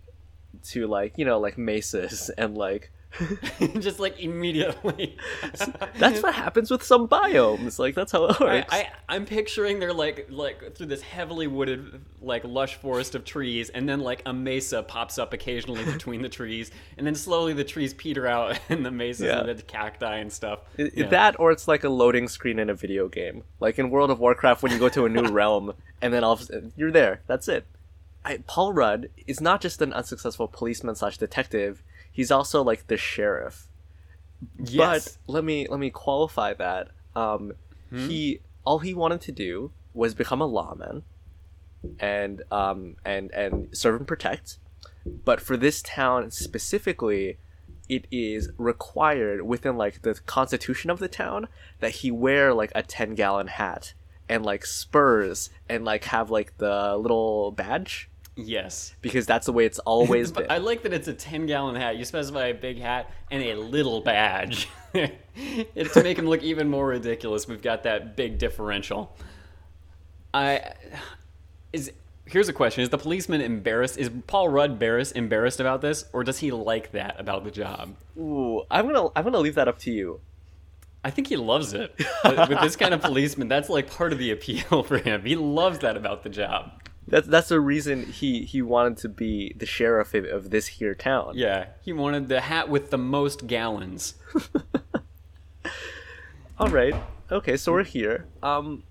to 0.72 0.88
like 0.88 1.18
you 1.18 1.26
know 1.26 1.40
like 1.40 1.58
mesas 1.58 2.30
and 2.38 2.58
like 2.58 2.92
Just 3.79 4.00
like 4.00 4.20
immediately. 4.20 5.17
that's 6.00 6.22
what 6.24 6.34
happens 6.34 6.72
with 6.72 6.84
some 6.84 7.08
biomes. 7.08 7.77
Like 7.79 7.96
that's 7.96 8.12
how 8.12 8.25
it 8.25 8.39
works. 8.39 8.67
I, 8.72 8.89
I'm 9.08 9.25
picturing 9.25 9.79
they're 9.79 9.93
like 9.93 10.27
like 10.29 10.75
through 10.75 10.88
this 10.88 11.01
heavily 11.01 11.48
wooded 11.48 12.01
like 12.22 12.43
lush 12.43 12.75
forest 12.75 13.15
of 13.15 13.24
trees, 13.25 13.70
and 13.70 13.88
then 13.88 14.00
like 14.00 14.22
a 14.25 14.34
mesa 14.34 14.82
pops 14.84 15.17
up 15.17 15.34
occasionally 15.34 15.84
between 15.86 16.22
the 16.22 16.29
trees, 16.29 16.72
and 16.98 17.05
then 17.05 17.15
slowly 17.15 17.53
the 17.53 17.63
trees 17.63 17.93
peter 17.93 18.25
out, 18.27 18.60
and 18.70 18.86
the 18.86 18.91
mesas 18.91 19.27
Yeah. 19.27 19.39
and 19.41 19.50
the 19.60 19.62
cacti 19.63 20.17
and 20.17 20.32
stuff. 20.32 20.60
I- 20.79 20.91
Yeah. 20.96 21.08
That 21.08 21.39
or 21.39 21.51
it's 21.51 21.67
like 21.67 21.84
a 21.84 21.89
loading 21.89 22.27
screen 22.27 22.60
in 22.60 22.70
a 22.70 22.74
video 22.74 23.08
game, 23.08 23.43
like 23.60 23.77
in 23.79 23.89
World 23.89 24.10
of 24.12 24.20
Warcraft 24.20 24.63
when 24.63 24.72
you 24.72 24.79
go 24.79 24.89
to 24.89 25.05
a 25.05 25.10
new 25.10 25.27
realm 25.27 25.74
and 26.01 26.13
then 26.13 26.24
all 26.24 26.34
of 26.34 26.41
a 26.41 26.43
sudden 26.46 26.74
you're 26.75 26.91
there. 26.91 27.22
That's 27.27 27.48
it. 27.48 27.65
I, 28.25 28.38
Paul 28.48 28.72
Rudd 28.74 29.10
is 29.27 29.41
not 29.41 29.60
just 29.60 29.82
an 29.82 29.91
unsuccessful 29.91 30.48
policeman 30.48 30.96
slash 30.96 31.17
detective. 31.17 31.84
He's 32.13 32.32
also 32.32 32.63
like 32.63 32.88
the 32.88 32.96
sheriff. 32.98 33.67
yes. 34.63 35.17
But 35.27 35.34
let 35.34 35.43
me 35.43 35.67
let 35.70 35.79
me 35.79 35.89
qualify 35.89 36.53
that. 36.53 36.89
Um, 37.15 37.53
He 38.08 38.39
all 38.65 38.79
he 38.79 38.93
wanted 38.93 39.20
to 39.22 39.32
do 39.32 39.72
was 39.93 40.13
become 40.15 40.41
a 40.41 40.46
lawman, 40.46 41.03
and 42.00 42.41
um, 42.51 42.96
and 43.03 43.29
and 43.32 43.75
serve 43.77 43.98
and 43.98 44.08
protect. 44.08 44.58
But 45.05 45.41
for 45.41 45.58
this 45.58 45.82
town 45.82 46.32
specifically, 46.32 47.38
it 47.89 48.08
is 48.12 48.50
required 48.58 49.41
within 49.43 49.75
like 49.77 50.01
the 50.03 50.13
constitution 50.25 50.89
of 50.89 51.00
the 51.00 51.10
town 51.10 51.48
that 51.82 51.91
he 51.91 52.10
wear 52.12 52.53
like 52.53 52.72
a 52.74 52.84
ten 52.84 53.15
gallon 53.15 53.48
hat 53.48 53.93
and 54.29 54.46
like 54.46 54.65
spurs 54.65 55.50
and 55.67 55.84
like 55.84 56.05
have 56.05 56.32
like 56.32 56.58
the 56.58 56.96
little 56.98 57.51
badge 57.51 58.10
yes. 58.36 58.94
because 59.02 59.25
that's 59.25 59.46
the 59.46 59.54
way 59.54 59.66
it's 59.66 59.80
always 59.80 60.32
But 60.34 60.48
been. 60.48 60.52
I 60.52 60.58
like 60.58 60.84
that 60.84 60.94
it's 60.94 61.08
a 61.08 61.13
10 61.13 61.46
gallon 61.46 61.75
hat. 61.75 61.98
You 61.98 62.06
specify 62.06 62.48
a 62.48 62.54
big 62.54 62.80
hat 62.80 63.12
and 63.32 63.44
a 63.44 63.56
little 63.56 64.02
badge. 64.02 64.70
it's 64.94 65.94
to 65.94 66.04
make 66.04 66.18
him 66.18 66.28
look 66.28 66.44
even 66.44 66.70
more 66.70 66.88
ridiculous. 66.88 67.48
We've 67.48 67.62
got 67.62 67.84
that 67.84 68.16
big 68.16 68.38
differential. 68.38 69.16
I 70.34 70.74
is 71.72 71.92
here's 72.25 72.50
a 72.50 72.54
question: 72.54 72.84
Is 72.84 72.90
the 72.90 72.98
policeman 72.98 73.42
embarrassed? 73.42 73.98
Is 73.98 74.10
Paul 74.28 74.50
Rudd 74.50 74.72
embarrassed 74.72 75.16
embarrassed 75.16 75.60
about 75.60 75.82
this, 75.82 76.06
or 76.13 76.24
does 76.24 76.40
he 76.40 76.52
like 76.52 76.92
that 76.92 77.20
about 77.20 77.44
the 77.44 77.52
job? 77.52 77.96
Ooh, 78.18 78.63
I'm 78.72 78.88
gonna 78.88 79.10
I'm 79.16 79.24
gonna 79.24 79.40
leave 79.40 79.56
that 79.56 79.68
up 79.68 79.80
to 79.80 79.92
you. 79.92 80.22
I 81.04 81.10
think 81.10 81.28
he 81.28 81.36
loves 81.36 81.74
it. 81.74 81.94
with 82.24 82.62
this 82.62 82.75
kind 82.78 82.94
of 82.94 83.02
policeman, 83.02 83.50
that's 83.50 83.70
like 83.70 83.92
part 83.92 84.13
of 84.13 84.20
the 84.20 84.32
appeal 84.32 84.84
for 84.84 84.98
him. 84.98 85.24
He 85.25 85.36
loves 85.36 85.80
that 85.80 85.98
about 85.98 86.24
the 86.24 86.30
job. 86.30 86.83
That's 87.08 87.28
that's 87.28 87.50
the 87.50 87.60
reason 87.60 88.06
he 88.06 88.46
he 88.46 88.62
wanted 88.62 88.98
to 89.00 89.10
be 89.10 89.54
the 89.58 89.66
sheriff 89.66 90.14
of, 90.14 90.26
of 90.26 90.50
this 90.50 90.68
here 90.68 90.96
town. 90.96 91.34
Yeah, 91.36 91.68
he 91.82 91.94
wanted 91.94 92.30
the 92.30 92.42
hat 92.42 92.70
with 92.70 92.90
the 92.90 92.98
most 92.98 93.48
gallons. 93.48 94.16
All 96.60 96.70
right. 96.70 96.96
Okay, 97.32 97.58
so 97.58 97.72
we're 97.72 97.84
here. 97.84 98.28
Um, 98.42 98.84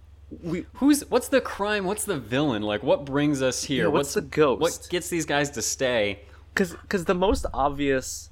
we 0.43 0.67
Who's 0.75 1.09
what's 1.11 1.29
the 1.29 1.41
crime? 1.41 1.85
What's 1.85 2.05
the 2.05 2.19
villain? 2.19 2.63
Like 2.63 2.83
what 2.83 3.05
brings 3.05 3.41
us 3.41 3.65
here? 3.65 3.85
Yeah, 3.85 3.91
what's 3.91 4.15
the 4.15 4.21
ghost? 4.21 4.61
What 4.61 4.87
gets 4.91 5.09
these 5.09 5.27
guys 5.27 5.51
to 5.51 5.63
stay? 5.63 6.21
because 6.55 6.75
because 6.83 7.05
the 7.07 7.15
most 7.15 7.47
obvious 7.53 8.31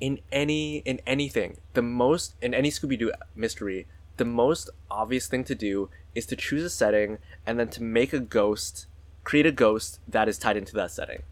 in 0.00 0.18
any 0.30 0.78
in 0.78 1.00
anything 1.06 1.58
the 1.74 1.82
most 1.82 2.34
in 2.40 2.54
any 2.54 2.70
scooby-doo 2.70 3.12
mystery 3.34 3.86
the 4.16 4.24
most 4.24 4.70
obvious 4.90 5.26
thing 5.26 5.44
to 5.44 5.54
do 5.54 5.88
is 6.14 6.26
to 6.26 6.36
choose 6.36 6.62
a 6.62 6.70
setting 6.70 7.18
and 7.46 7.58
then 7.58 7.68
to 7.68 7.82
make 7.82 8.12
a 8.12 8.20
ghost 8.20 8.86
create 9.24 9.46
a 9.46 9.52
ghost 9.52 10.00
that 10.08 10.28
is 10.28 10.38
tied 10.38 10.56
into 10.56 10.74
that 10.74 10.90
setting 10.90 11.22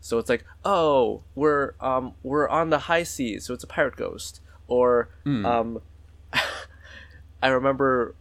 so 0.00 0.18
it's 0.18 0.28
like 0.28 0.44
oh 0.64 1.22
we're 1.34 1.74
um 1.80 2.14
we're 2.22 2.48
on 2.48 2.70
the 2.70 2.80
high 2.80 3.02
seas 3.02 3.44
so 3.44 3.54
it's 3.54 3.64
a 3.64 3.66
pirate 3.66 3.96
ghost 3.96 4.40
or 4.68 5.08
um 5.26 5.80
i 7.42 7.48
remember 7.48 8.14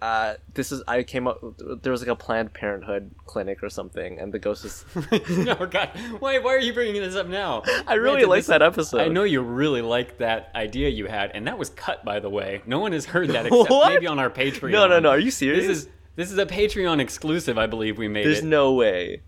uh, 0.00 0.34
this 0.54 0.70
is 0.70 0.82
I 0.86 1.02
came 1.02 1.26
up. 1.26 1.42
There 1.82 1.90
was 1.90 2.02
like 2.02 2.08
a 2.08 2.14
Planned 2.14 2.52
Parenthood 2.52 3.10
clinic 3.26 3.64
or 3.64 3.68
something, 3.68 4.20
and 4.20 4.32
the 4.32 4.38
ghost 4.38 4.64
is. 4.64 4.84
no, 5.30 5.54
God, 5.66 5.90
why 6.20 6.38
why 6.38 6.54
are 6.54 6.60
you 6.60 6.72
bringing 6.72 7.02
this 7.02 7.16
up 7.16 7.26
now? 7.26 7.64
I 7.86 7.94
really 7.94 8.24
like 8.24 8.46
that 8.46 8.62
episode. 8.62 9.00
I 9.00 9.08
know 9.08 9.24
you 9.24 9.40
really 9.40 9.82
liked 9.82 10.18
that 10.18 10.52
idea 10.54 10.88
you 10.88 11.06
had, 11.06 11.32
and 11.34 11.48
that 11.48 11.58
was 11.58 11.70
cut, 11.70 12.04
by 12.04 12.20
the 12.20 12.30
way. 12.30 12.62
No 12.64 12.78
one 12.78 12.92
has 12.92 13.06
heard 13.06 13.30
that 13.30 13.46
except 13.46 13.70
maybe 13.70 14.06
on 14.06 14.20
our 14.20 14.30
Patreon. 14.30 14.70
No, 14.70 14.86
no, 14.86 15.00
no. 15.00 15.10
Are 15.10 15.18
you 15.18 15.32
serious? 15.32 15.66
This 15.66 15.78
is 15.78 15.88
this 16.18 16.32
is 16.32 16.38
a 16.38 16.46
Patreon 16.46 16.98
exclusive. 16.98 17.56
I 17.58 17.68
believe 17.68 17.96
we 17.96 18.08
made 18.08 18.26
There's 18.26 18.40
it. 18.40 18.44
no 18.44 18.72
way. 18.72 19.22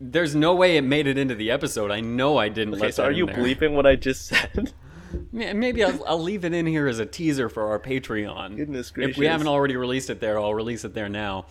There's 0.00 0.36
no 0.36 0.54
way 0.54 0.76
it 0.76 0.82
made 0.82 1.08
it 1.08 1.18
into 1.18 1.34
the 1.34 1.50
episode. 1.50 1.90
I 1.90 1.98
know 1.98 2.36
I 2.36 2.48
didn't. 2.48 2.74
Okay, 2.74 2.84
let 2.84 2.94
so 2.94 3.02
are 3.02 3.10
you 3.10 3.26
there. 3.26 3.34
bleeping 3.34 3.72
what 3.72 3.86
I 3.86 3.96
just 3.96 4.26
said? 4.26 4.72
Maybe 5.32 5.82
I'll, 5.82 6.04
I'll 6.06 6.22
leave 6.22 6.44
it 6.44 6.54
in 6.54 6.64
here 6.64 6.86
as 6.86 7.00
a 7.00 7.06
teaser 7.06 7.48
for 7.48 7.66
our 7.66 7.80
Patreon. 7.80 8.54
Goodness 8.56 8.92
gracious! 8.92 9.16
If 9.16 9.18
we 9.18 9.26
haven't 9.26 9.48
already 9.48 9.74
released 9.74 10.10
it 10.10 10.20
there, 10.20 10.38
I'll 10.38 10.54
release 10.54 10.84
it 10.84 10.94
there 10.94 11.08
now. 11.08 11.46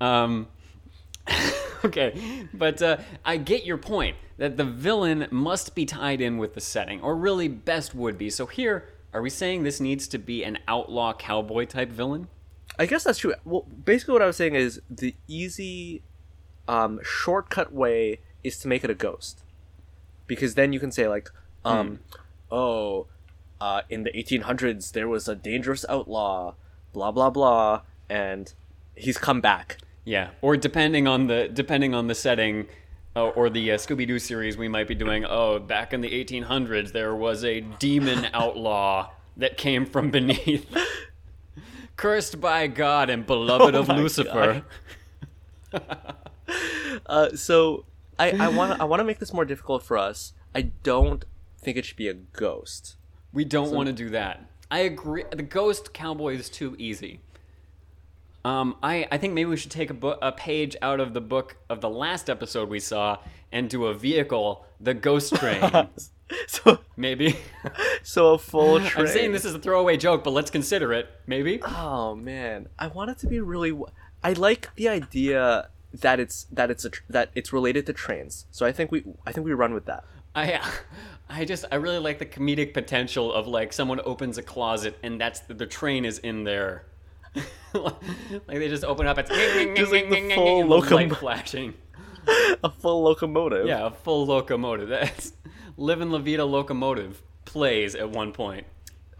Um, 0.00 0.48
okay, 1.84 2.48
but 2.52 2.82
uh, 2.82 2.96
I 3.24 3.36
get 3.36 3.64
your 3.64 3.78
point 3.78 4.16
that 4.38 4.56
the 4.56 4.64
villain 4.64 5.28
must 5.30 5.76
be 5.76 5.86
tied 5.86 6.20
in 6.20 6.38
with 6.38 6.54
the 6.54 6.60
setting, 6.60 7.00
or 7.02 7.14
really 7.14 7.46
best 7.46 7.94
would 7.94 8.18
be. 8.18 8.30
So 8.30 8.46
here, 8.46 8.88
are 9.12 9.22
we 9.22 9.30
saying 9.30 9.62
this 9.62 9.78
needs 9.78 10.08
to 10.08 10.18
be 10.18 10.42
an 10.42 10.58
outlaw 10.66 11.12
cowboy 11.12 11.66
type 11.66 11.90
villain? 11.90 12.26
I 12.78 12.86
guess 12.86 13.04
that's 13.04 13.18
true. 13.18 13.34
Well, 13.44 13.66
basically, 13.84 14.12
what 14.12 14.22
I 14.22 14.26
was 14.26 14.36
saying 14.36 14.54
is 14.54 14.80
the 14.90 15.14
easy, 15.28 16.02
um, 16.66 17.00
shortcut 17.02 17.72
way 17.72 18.20
is 18.42 18.58
to 18.58 18.68
make 18.68 18.84
it 18.84 18.90
a 18.90 18.94
ghost, 18.94 19.42
because 20.26 20.54
then 20.54 20.72
you 20.72 20.80
can 20.80 20.90
say 20.90 21.08
like, 21.08 21.30
um, 21.64 22.00
oh, 22.50 23.06
uh, 23.60 23.82
in 23.88 24.02
the 24.02 24.10
1800s 24.10 24.92
there 24.92 25.08
was 25.08 25.28
a 25.28 25.34
dangerous 25.34 25.84
outlaw, 25.88 26.54
blah 26.92 27.10
blah 27.10 27.30
blah, 27.30 27.82
and 28.08 28.52
he's 28.94 29.18
come 29.18 29.40
back. 29.40 29.78
Yeah, 30.04 30.30
or 30.42 30.56
depending 30.56 31.06
on 31.06 31.28
the 31.28 31.48
depending 31.52 31.94
on 31.94 32.06
the 32.08 32.14
setting. 32.14 32.66
Uh, 33.16 33.28
or 33.28 33.48
the 33.48 33.70
uh, 33.70 33.76
Scooby 33.76 34.08
Doo 34.08 34.18
series, 34.18 34.56
we 34.56 34.66
might 34.66 34.88
be 34.88 34.94
doing. 34.96 35.24
Oh, 35.24 35.60
back 35.60 35.92
in 35.92 36.00
the 36.00 36.10
1800s, 36.10 36.90
there 36.90 37.14
was 37.14 37.44
a 37.44 37.60
demon 37.60 38.26
outlaw 38.34 39.10
that 39.36 39.56
came 39.56 39.86
from 39.86 40.10
beneath, 40.10 40.66
cursed 41.96 42.40
by 42.40 42.66
God 42.66 43.10
and 43.10 43.26
beloved 43.26 43.74
Oh 43.76 43.80
of 43.80 43.88
Lucifer. 43.88 44.64
Uh, 47.06 47.34
so 47.34 47.84
I 48.18 48.30
I 48.32 48.48
want 48.48 48.80
I 48.80 48.84
want 48.84 49.00
to 49.00 49.04
make 49.04 49.18
this 49.18 49.32
more 49.32 49.44
difficult 49.44 49.82
for 49.82 49.98
us. 49.98 50.32
I 50.54 50.62
don't 50.62 51.24
think 51.58 51.76
it 51.76 51.84
should 51.84 51.96
be 51.96 52.08
a 52.08 52.14
ghost. 52.14 52.96
We 53.32 53.44
don't 53.44 53.72
want 53.72 53.88
to 53.88 53.92
do 53.92 54.10
that. 54.10 54.48
I 54.70 54.80
agree. 54.80 55.24
The 55.30 55.42
Ghost 55.42 55.92
Cowboy 55.92 56.34
is 56.36 56.48
too 56.48 56.76
easy. 56.78 57.20
Um, 58.44 58.76
I, 58.82 59.08
I 59.10 59.18
think 59.18 59.32
maybe 59.32 59.48
we 59.48 59.56
should 59.56 59.70
take 59.70 59.90
a, 59.90 59.94
book, 59.94 60.18
a 60.20 60.30
page 60.30 60.76
out 60.82 61.00
of 61.00 61.14
the 61.14 61.20
book 61.20 61.56
of 61.70 61.80
the 61.80 61.88
last 61.88 62.28
episode 62.28 62.68
we 62.68 62.78
saw 62.78 63.18
and 63.50 63.70
do 63.70 63.86
a 63.86 63.94
vehicle, 63.94 64.66
the 64.80 64.92
Ghost 64.92 65.34
Train. 65.36 65.62
so 66.46 66.78
maybe. 66.96 67.36
so 68.02 68.34
a 68.34 68.38
full 68.38 68.80
train. 68.80 68.92
I'm 69.06 69.12
saying 69.12 69.32
this 69.32 69.44
is 69.44 69.54
a 69.54 69.58
throwaway 69.58 69.96
joke, 69.96 70.24
but 70.24 70.30
let's 70.30 70.50
consider 70.50 70.92
it. 70.92 71.08
Maybe. 71.26 71.60
Oh 71.62 72.14
man, 72.14 72.68
I 72.78 72.86
want 72.88 73.10
it 73.10 73.18
to 73.18 73.26
be 73.26 73.40
really. 73.40 73.70
w- 73.70 73.90
I 74.22 74.32
like 74.32 74.74
the 74.76 74.88
idea 74.88 75.68
that 75.92 76.18
it's 76.18 76.44
that 76.50 76.70
it's 76.70 76.84
a 76.84 76.90
tr- 76.90 77.02
that 77.08 77.30
it's 77.34 77.52
related 77.52 77.86
to 77.86 77.92
trains. 77.92 78.46
So 78.50 78.64
I 78.66 78.72
think 78.72 78.90
we 78.90 79.04
I 79.26 79.32
think 79.32 79.44
we 79.44 79.52
run 79.52 79.74
with 79.74 79.84
that. 79.86 80.04
I 80.34 80.60
I 81.28 81.44
just 81.44 81.64
I 81.70 81.76
really 81.76 81.98
like 81.98 82.18
the 82.18 82.26
comedic 82.26 82.74
potential 82.74 83.32
of 83.32 83.46
like 83.46 83.72
someone 83.72 84.00
opens 84.04 84.38
a 84.38 84.42
closet 84.42 84.98
and 85.02 85.20
that's 85.20 85.40
the, 85.40 85.54
the 85.54 85.66
train 85.66 86.04
is 86.04 86.18
in 86.18 86.44
there. 86.44 86.86
like 87.74 87.94
they 88.46 88.68
just 88.68 88.84
open 88.84 89.06
up, 89.06 89.18
it's 89.18 89.28
Just 89.28 89.92
like 89.92 90.08
the 90.08 90.32
full 90.34 90.60
and 90.62 90.70
the 90.70 90.74
light 90.76 91.08
locom- 91.10 91.16
flashing. 91.16 91.74
A 92.62 92.70
full 92.70 93.02
locomotive. 93.02 93.66
Yeah, 93.66 93.86
a 93.86 93.90
full 93.90 94.24
locomotive. 94.26 94.88
That's 94.88 95.32
living 95.76 96.10
La 96.10 96.18
Vida 96.18 96.44
locomotive 96.44 97.22
plays 97.44 97.94
at 97.94 98.10
one 98.10 98.32
point. 98.32 98.66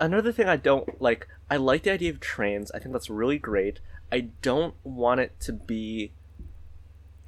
Another 0.01 0.33
thing 0.33 0.49
I 0.49 0.57
don't 0.57 1.01
like. 1.01 1.29
I 1.51 1.57
like 1.57 1.83
the 1.83 1.93
idea 1.93 2.11
of 2.11 2.21
trains. 2.21 2.71
I 2.73 2.79
think 2.79 2.93
that's 2.93 3.11
really 3.11 3.39
great. 3.39 3.81
I 4.11 4.29
don't 4.43 4.75
want 4.83 5.21
it 5.21 5.39
to 5.41 5.53
be 5.53 6.13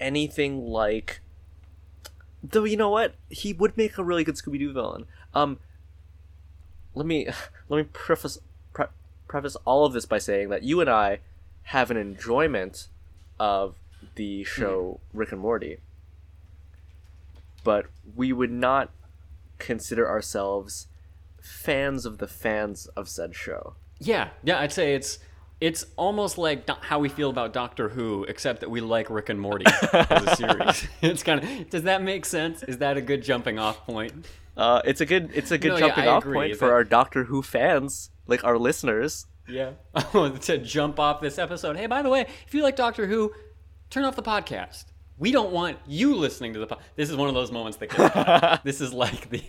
anything 0.00 0.66
like. 0.66 1.21
Though 2.42 2.64
you 2.64 2.76
know 2.76 2.90
what, 2.90 3.14
he 3.28 3.52
would 3.52 3.76
make 3.76 3.99
a 3.99 4.04
really 4.04 4.25
good 4.25 4.37
Scooby 4.37 4.59
Doo 4.59 4.73
villain. 4.73 5.06
Um, 5.35 5.59
let 6.95 7.06
me 7.06 7.28
let 7.68 7.76
me 7.78 7.88
preface 7.92 8.38
pre- 8.73 8.87
preface 9.28 9.56
all 9.64 9.85
of 9.85 9.92
this 9.92 10.06
by 10.06 10.18
saying 10.18 10.49
that 10.50 10.62
you 10.62 10.80
and 10.80 10.90
I 10.90 11.21
have 11.64 11.90
an 11.90 11.97
enjoyment 11.97 12.88
of 13.38 13.75
the 14.14 14.45
show 14.45 15.00
Rick 15.12 15.33
and 15.33 15.40
Morty, 15.40 15.78
but 17.64 17.87
we 18.14 18.33
would 18.33 18.52
not 18.52 18.90
consider 19.58 20.08
ourselves 20.08 20.86
fans 21.40 22.04
of 22.06 22.18
the 22.18 22.26
fans 22.26 22.86
of 22.96 23.08
said 23.08 23.34
show. 23.34 23.76
Yeah, 23.98 24.28
yeah, 24.42 24.58
I'd 24.60 24.72
say 24.72 24.94
it's 24.94 25.18
it's 25.60 25.86
almost 25.96 26.36
like 26.36 26.66
do- 26.66 26.75
how 26.82 26.98
we 26.98 27.08
feel 27.08 27.30
about 27.30 27.52
Doctor 27.54 27.88
Who, 27.88 28.25
except 28.25 28.60
that 28.60 28.70
we 28.70 28.80
like 28.82 29.08
Rick 29.08 29.30
and 29.30 29.40
Morty 29.40 29.64
as 29.92 30.22
a 30.26 30.36
series. 30.36 30.86
It's 31.02 31.22
kind 31.22 31.42
of 31.42 31.70
does 31.70 31.84
that 31.84 32.02
make 32.02 32.25
sense? 32.26 32.62
Is 32.62 32.78
that 32.78 32.96
a 32.96 33.00
good 33.00 33.22
jumping 33.22 33.58
off 33.58 33.84
point? 33.86 34.26
Uh, 34.56 34.82
it's 34.84 35.00
a 35.00 35.06
good 35.06 35.30
it's 35.34 35.50
a 35.50 35.58
good 35.58 35.70
No, 35.70 35.78
jumping 35.78 36.04
I 36.04 36.08
off 36.08 36.25
agree. 36.25 36.36
point 36.36 36.52
Is 36.52 36.58
for 36.58 36.66
that- 36.66 36.72
our 36.72 36.84
Doctor 36.84 37.25
Who 37.25 37.42
fans, 37.42 38.10
like 38.26 38.44
our 38.44 38.58
listeners. 38.58 39.26
Yeah. 39.48 39.72
Oh, 40.12 40.28
to 40.30 40.58
jump 40.58 40.98
off 40.98 41.20
this 41.20 41.38
episode. 41.38 41.76
Hey, 41.76 41.86
by 41.86 42.02
the 42.02 42.10
way, 42.10 42.26
if 42.46 42.52
you 42.54 42.62
like 42.62 42.75
Doctor 42.76 43.06
Who, 43.06 43.32
turn 43.90 44.04
off 44.04 44.16
the 44.16 44.22
podcast. 44.22 44.86
We 45.18 45.30
don't 45.30 45.50
want 45.52 45.78
you 45.87 46.14
listening 46.14 46.52
to 46.54 46.58
the 46.58 46.66
podcast. 46.66 46.80
This 46.94 47.11
is 47.11 47.16
one 47.16 47.28
of 47.28 47.35
those 47.35 47.50
moments 47.50 47.78
that 47.78 47.90
gets. 47.90 48.62
This 48.64 48.80
is 48.80 48.92
like 48.92 49.30
the. 49.30 49.42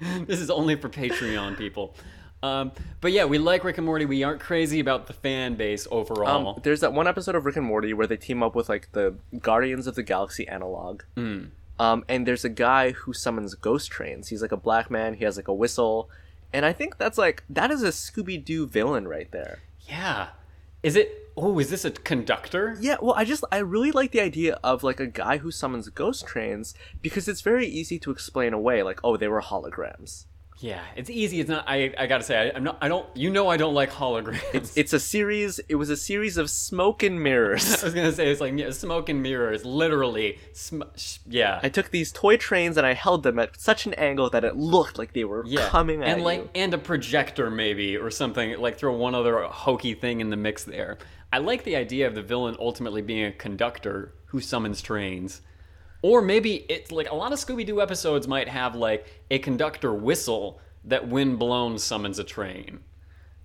this 0.26 0.40
is 0.40 0.50
only 0.50 0.76
for 0.76 0.88
Patreon 0.88 1.56
people. 1.56 1.94
Um, 2.42 2.72
but 3.00 3.10
yeah, 3.12 3.24
we 3.24 3.38
like 3.38 3.64
Rick 3.64 3.78
and 3.78 3.86
Morty. 3.86 4.04
We 4.04 4.22
aren't 4.22 4.40
crazy 4.40 4.80
about 4.80 5.06
the 5.06 5.12
fan 5.12 5.54
base 5.56 5.88
overall. 5.90 6.48
Um, 6.48 6.60
there's 6.62 6.80
that 6.80 6.92
one 6.92 7.08
episode 7.08 7.34
of 7.34 7.44
Rick 7.46 7.56
and 7.56 7.66
Morty 7.66 7.92
where 7.94 8.06
they 8.06 8.16
team 8.16 8.42
up 8.42 8.54
with 8.54 8.68
like 8.68 8.92
the 8.92 9.14
Guardians 9.40 9.86
of 9.86 9.94
the 9.96 10.02
Galaxy 10.02 10.46
analog. 10.46 11.02
Hmm. 11.16 11.46
Um, 11.80 12.04
and 12.08 12.26
there's 12.26 12.44
a 12.44 12.48
guy 12.48 12.90
who 12.92 13.12
summons 13.12 13.54
ghost 13.54 13.90
trains. 13.90 14.28
He's 14.28 14.42
like 14.42 14.52
a 14.52 14.56
black 14.56 14.90
man. 14.90 15.14
He 15.14 15.24
has 15.24 15.36
like 15.36 15.48
a 15.48 15.54
whistle, 15.54 16.10
and 16.52 16.64
I 16.66 16.72
think 16.72 16.98
that's 16.98 17.18
like 17.18 17.44
that 17.48 17.70
is 17.70 17.82
a 17.82 17.88
Scooby 17.88 18.44
Doo 18.44 18.66
villain 18.66 19.08
right 19.08 19.30
there. 19.32 19.60
yeah. 19.88 20.28
Is 20.80 20.94
it? 20.94 21.27
Oh, 21.40 21.60
is 21.60 21.70
this 21.70 21.84
a 21.84 21.92
conductor? 21.92 22.76
Yeah, 22.80 22.96
well, 23.00 23.14
I 23.16 23.24
just 23.24 23.44
I 23.52 23.58
really 23.58 23.92
like 23.92 24.10
the 24.10 24.20
idea 24.20 24.58
of 24.64 24.82
like 24.82 24.98
a 24.98 25.06
guy 25.06 25.38
who 25.38 25.52
summons 25.52 25.88
ghost 25.88 26.26
trains 26.26 26.74
because 27.00 27.28
it's 27.28 27.42
very 27.42 27.64
easy 27.64 27.96
to 28.00 28.10
explain 28.10 28.52
away. 28.52 28.82
Like, 28.82 28.98
oh, 29.04 29.16
they 29.16 29.28
were 29.28 29.40
holograms. 29.40 30.26
Yeah, 30.60 30.82
it's 30.96 31.08
easy. 31.08 31.40
It's 31.40 31.48
not. 31.48 31.64
I 31.68 31.94
I 31.96 32.06
gotta 32.06 32.24
say, 32.24 32.36
I, 32.36 32.56
I'm 32.56 32.64
not. 32.64 32.78
I 32.80 32.88
don't. 32.88 33.06
You 33.14 33.30
know, 33.30 33.48
I 33.48 33.56
don't 33.56 33.74
like 33.74 33.90
holograms. 33.90 34.72
It's 34.76 34.92
a 34.92 35.00
series. 35.00 35.60
It 35.68 35.76
was 35.76 35.88
a 35.90 35.96
series 35.96 36.36
of 36.36 36.50
smoke 36.50 37.02
and 37.02 37.22
mirrors. 37.22 37.64
I 37.82 37.86
was 37.86 37.94
gonna 37.94 38.12
say 38.12 38.28
it's 38.28 38.40
like 38.40 38.58
yeah, 38.58 38.70
smoke 38.70 39.08
and 39.08 39.22
mirrors, 39.22 39.64
literally. 39.64 40.38
Sm- 40.52 40.82
sh- 40.96 41.18
yeah, 41.26 41.60
I 41.62 41.68
took 41.68 41.90
these 41.90 42.10
toy 42.10 42.36
trains 42.36 42.76
and 42.76 42.86
I 42.86 42.94
held 42.94 43.22
them 43.22 43.38
at 43.38 43.60
such 43.60 43.86
an 43.86 43.94
angle 43.94 44.30
that 44.30 44.44
it 44.44 44.56
looked 44.56 44.98
like 44.98 45.12
they 45.12 45.24
were 45.24 45.44
yeah. 45.46 45.68
coming 45.68 46.02
at 46.02 46.08
and 46.08 46.24
like 46.24 46.40
you. 46.40 46.50
and 46.54 46.74
a 46.74 46.78
projector 46.78 47.50
maybe 47.50 47.96
or 47.96 48.10
something. 48.10 48.58
Like 48.58 48.78
throw 48.78 48.94
one 48.94 49.14
other 49.14 49.42
hokey 49.42 49.94
thing 49.94 50.20
in 50.20 50.30
the 50.30 50.36
mix 50.36 50.64
there. 50.64 50.98
I 51.32 51.38
like 51.38 51.64
the 51.64 51.76
idea 51.76 52.06
of 52.06 52.14
the 52.14 52.22
villain 52.22 52.56
ultimately 52.58 53.02
being 53.02 53.26
a 53.26 53.32
conductor 53.32 54.14
who 54.26 54.40
summons 54.40 54.80
trains. 54.80 55.42
Or 56.02 56.22
maybe 56.22 56.64
it's 56.68 56.92
like 56.92 57.10
a 57.10 57.14
lot 57.14 57.32
of 57.32 57.38
Scooby 57.38 57.66
Doo 57.66 57.80
episodes 57.80 58.28
might 58.28 58.48
have 58.48 58.74
like 58.74 59.06
a 59.30 59.38
conductor 59.38 59.92
whistle 59.92 60.60
that, 60.84 61.08
when 61.08 61.36
blown, 61.36 61.78
summons 61.78 62.18
a 62.18 62.24
train. 62.24 62.80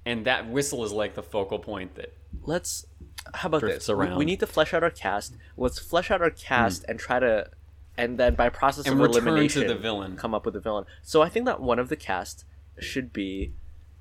And 0.05 0.25
that 0.25 0.50
whistle 0.50 0.83
is 0.83 0.91
like 0.91 1.15
the 1.15 1.24
focal 1.24 1.60
point 1.60 1.95
that. 1.95 2.13
Let's. 2.41 2.86
How 3.33 3.48
about 3.48 3.62
this? 3.62 3.88
We- 3.88 4.15
We. 4.15 4.25
Need 4.25 4.41
to 4.41 4.48
flesh 4.48 4.74
out 4.74 4.83
our 4.83 4.89
cast. 4.89 5.36
Let's 5.57 5.79
flesh 5.79 6.12
out 6.12 6.22
our 6.22 6.29
cast 6.29 6.83
hmm. 6.83 6.91
and 6.91 7.00
try 7.00 7.19
to, 7.19 7.50
and 7.98 8.17
then 8.17 8.36
by 8.36 8.50
process 8.50 8.86
And 8.86 9.00
of 9.00 9.10
elimination, 9.10 9.67
the 9.67 9.75
villain. 9.75 10.17
come 10.17 10.33
up 10.36 10.45
with 10.45 10.55
a 10.55 10.60
villain. 10.60 10.86
So 11.01 11.22
I 11.22 11.29
think 11.29 11.45
that 11.45 11.62
one 11.62 11.79
of 11.79 11.89
the 11.89 11.95
cast 11.95 12.45
should 12.79 13.13
be 13.13 13.53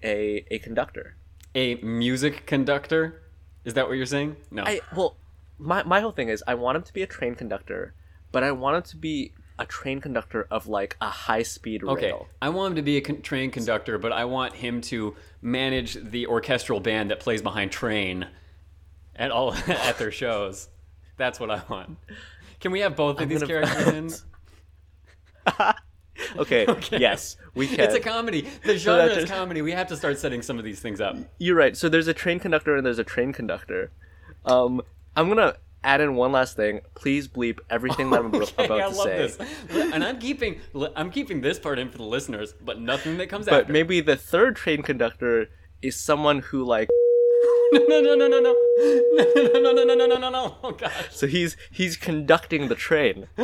a 0.03 0.45
a 0.51 0.59
conductor. 0.59 1.17
A 1.55 1.77
music 1.77 2.47
conductor? 2.47 3.23
Is 3.65 3.75
that 3.75 3.87
what 3.87 3.97
you're 3.97 4.07
saying? 4.07 4.37
No. 4.51 4.65
I 4.65 4.81
well, 4.97 5.17
my 5.59 5.83
my 5.85 6.01
whole 6.01 6.13
thing 6.13 6.29
is 6.29 6.43
I 6.47 6.55
want 6.55 6.77
him 6.77 6.83
to 6.83 6.93
be 6.93 7.03
a 7.03 7.07
train 7.07 7.35
conductor, 7.35 7.95
but 8.33 8.43
I 8.43 8.53
want 8.53 8.77
him 8.77 8.83
to 8.83 8.97
be 8.97 9.33
a 9.59 9.67
train 9.67 10.01
conductor 10.01 10.47
of 10.51 10.67
like 10.67 10.97
a 11.01 11.09
high 11.09 11.43
speed 11.43 11.83
rail. 11.83 11.93
Okay. 11.93 12.13
I 12.41 12.49
want 12.49 12.73
him 12.73 12.77
to 12.77 12.83
be 12.83 12.97
a 12.97 13.01
con- 13.01 13.23
train 13.23 13.51
conductor, 13.51 13.99
but 13.99 14.11
I 14.13 14.25
want 14.25 14.55
him 14.55 14.81
to 14.83 15.15
manage 15.41 15.95
the 15.95 16.27
orchestral 16.27 16.81
band 16.81 17.11
that 17.11 17.21
plays 17.21 17.43
behind 17.43 17.71
Train 17.71 18.27
at 19.15 19.31
all 19.31 19.55
at 19.69 19.99
their 19.99 20.11
shows. 20.11 20.69
That's 21.17 21.39
what 21.39 21.51
I 21.51 21.63
want. 21.69 21.99
Can 22.61 22.73
we 22.73 22.81
have 22.81 22.97
both 22.97 23.21
of 23.21 23.29
these 23.29 23.43
gonna- 23.43 23.67
characters 23.67 24.25
in? 25.47 25.53
Okay, 26.37 26.67
yes, 26.93 27.37
we 27.55 27.67
can. 27.67 27.81
It's 27.81 27.95
a 27.95 28.01
comedy. 28.01 28.47
The 28.65 28.77
genre 28.77 29.07
is 29.07 29.29
comedy. 29.31 29.61
We 29.63 29.73
have 29.73 29.89
to 29.89 29.97
start 29.97 30.19
setting 30.19 30.41
some 30.43 30.59
of 30.59 30.65
these 30.65 30.79
things 30.81 31.01
up. 31.01 31.17
You're 31.39 31.57
right. 31.57 31.77
So 31.77 31.89
there's 31.89 32.07
a 32.07 32.15
train 32.15 32.39
conductor 32.39 32.77
and 32.77 32.87
there's 32.87 32.99
a 32.99 33.05
train 33.05 33.33
conductor. 33.33 33.91
Um, 34.45 34.83
I'm 35.17 35.29
gonna 35.29 35.57
add 35.85 36.01
in 36.01 36.15
one 36.15 36.33
last 36.33 36.57
thing. 36.57 36.81
Please 36.95 37.29
bleep 37.29 37.59
everything 37.71 38.11
that 38.11 38.21
I'm 38.21 38.27
about 38.27 38.41
to 38.41 38.47
say. 38.47 38.53
Okay, 38.57 38.65
about 38.67 38.81
I 38.81 38.91
to 38.91 38.97
love 38.97 39.05
say. 39.07 39.19
this, 39.19 39.93
and 39.93 40.05
I'm 40.05 40.19
keeping 40.19 40.61
I'm 40.97 41.11
keeping 41.11 41.41
this 41.41 41.59
part 41.59 41.79
in 41.79 41.89
for 41.91 41.99
the 41.99 42.05
listeners, 42.05 42.55
but 42.65 42.81
nothing 42.81 43.19
that 43.19 43.29
comes 43.29 43.49
out. 43.49 43.53
But 43.53 43.61
after. 43.63 43.73
maybe 43.73 44.01
the 44.01 44.17
third 44.17 44.57
train 44.57 44.83
conductor 44.83 45.49
is 45.81 45.97
someone 45.99 46.41
who 46.41 46.65
like 46.65 46.89
no, 47.73 48.01
no, 48.01 48.15
no, 48.15 48.29
no, 48.29 48.41
no, 48.41 48.41
no, 48.41 49.25
no, 49.35 49.61
no, 49.61 49.73
no, 49.73 49.85
no, 49.85 49.95
no, 49.95 50.07
no, 50.07 50.17
no, 50.19 50.31
no. 50.31 50.57
Oh 50.63 50.73
gosh. 50.73 50.93
so 51.11 51.27
he's 51.27 51.57
he's 51.71 51.97
conducting 51.97 52.69
the 52.69 52.75
train. 52.75 53.29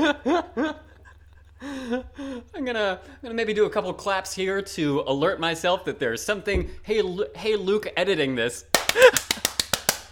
I'm 1.60 2.64
gonna, 2.64 3.00
I'm 3.02 3.18
gonna 3.22 3.34
maybe 3.34 3.52
do 3.52 3.64
a 3.64 3.70
couple 3.70 3.92
claps 3.92 4.32
here 4.32 4.62
to 4.62 5.02
alert 5.08 5.40
myself 5.40 5.84
that 5.86 5.98
there's 5.98 6.22
something. 6.22 6.70
Hey, 6.82 7.02
Lu- 7.02 7.26
hey, 7.34 7.56
Luke, 7.56 7.88
editing 7.96 8.36
this. 8.36 8.64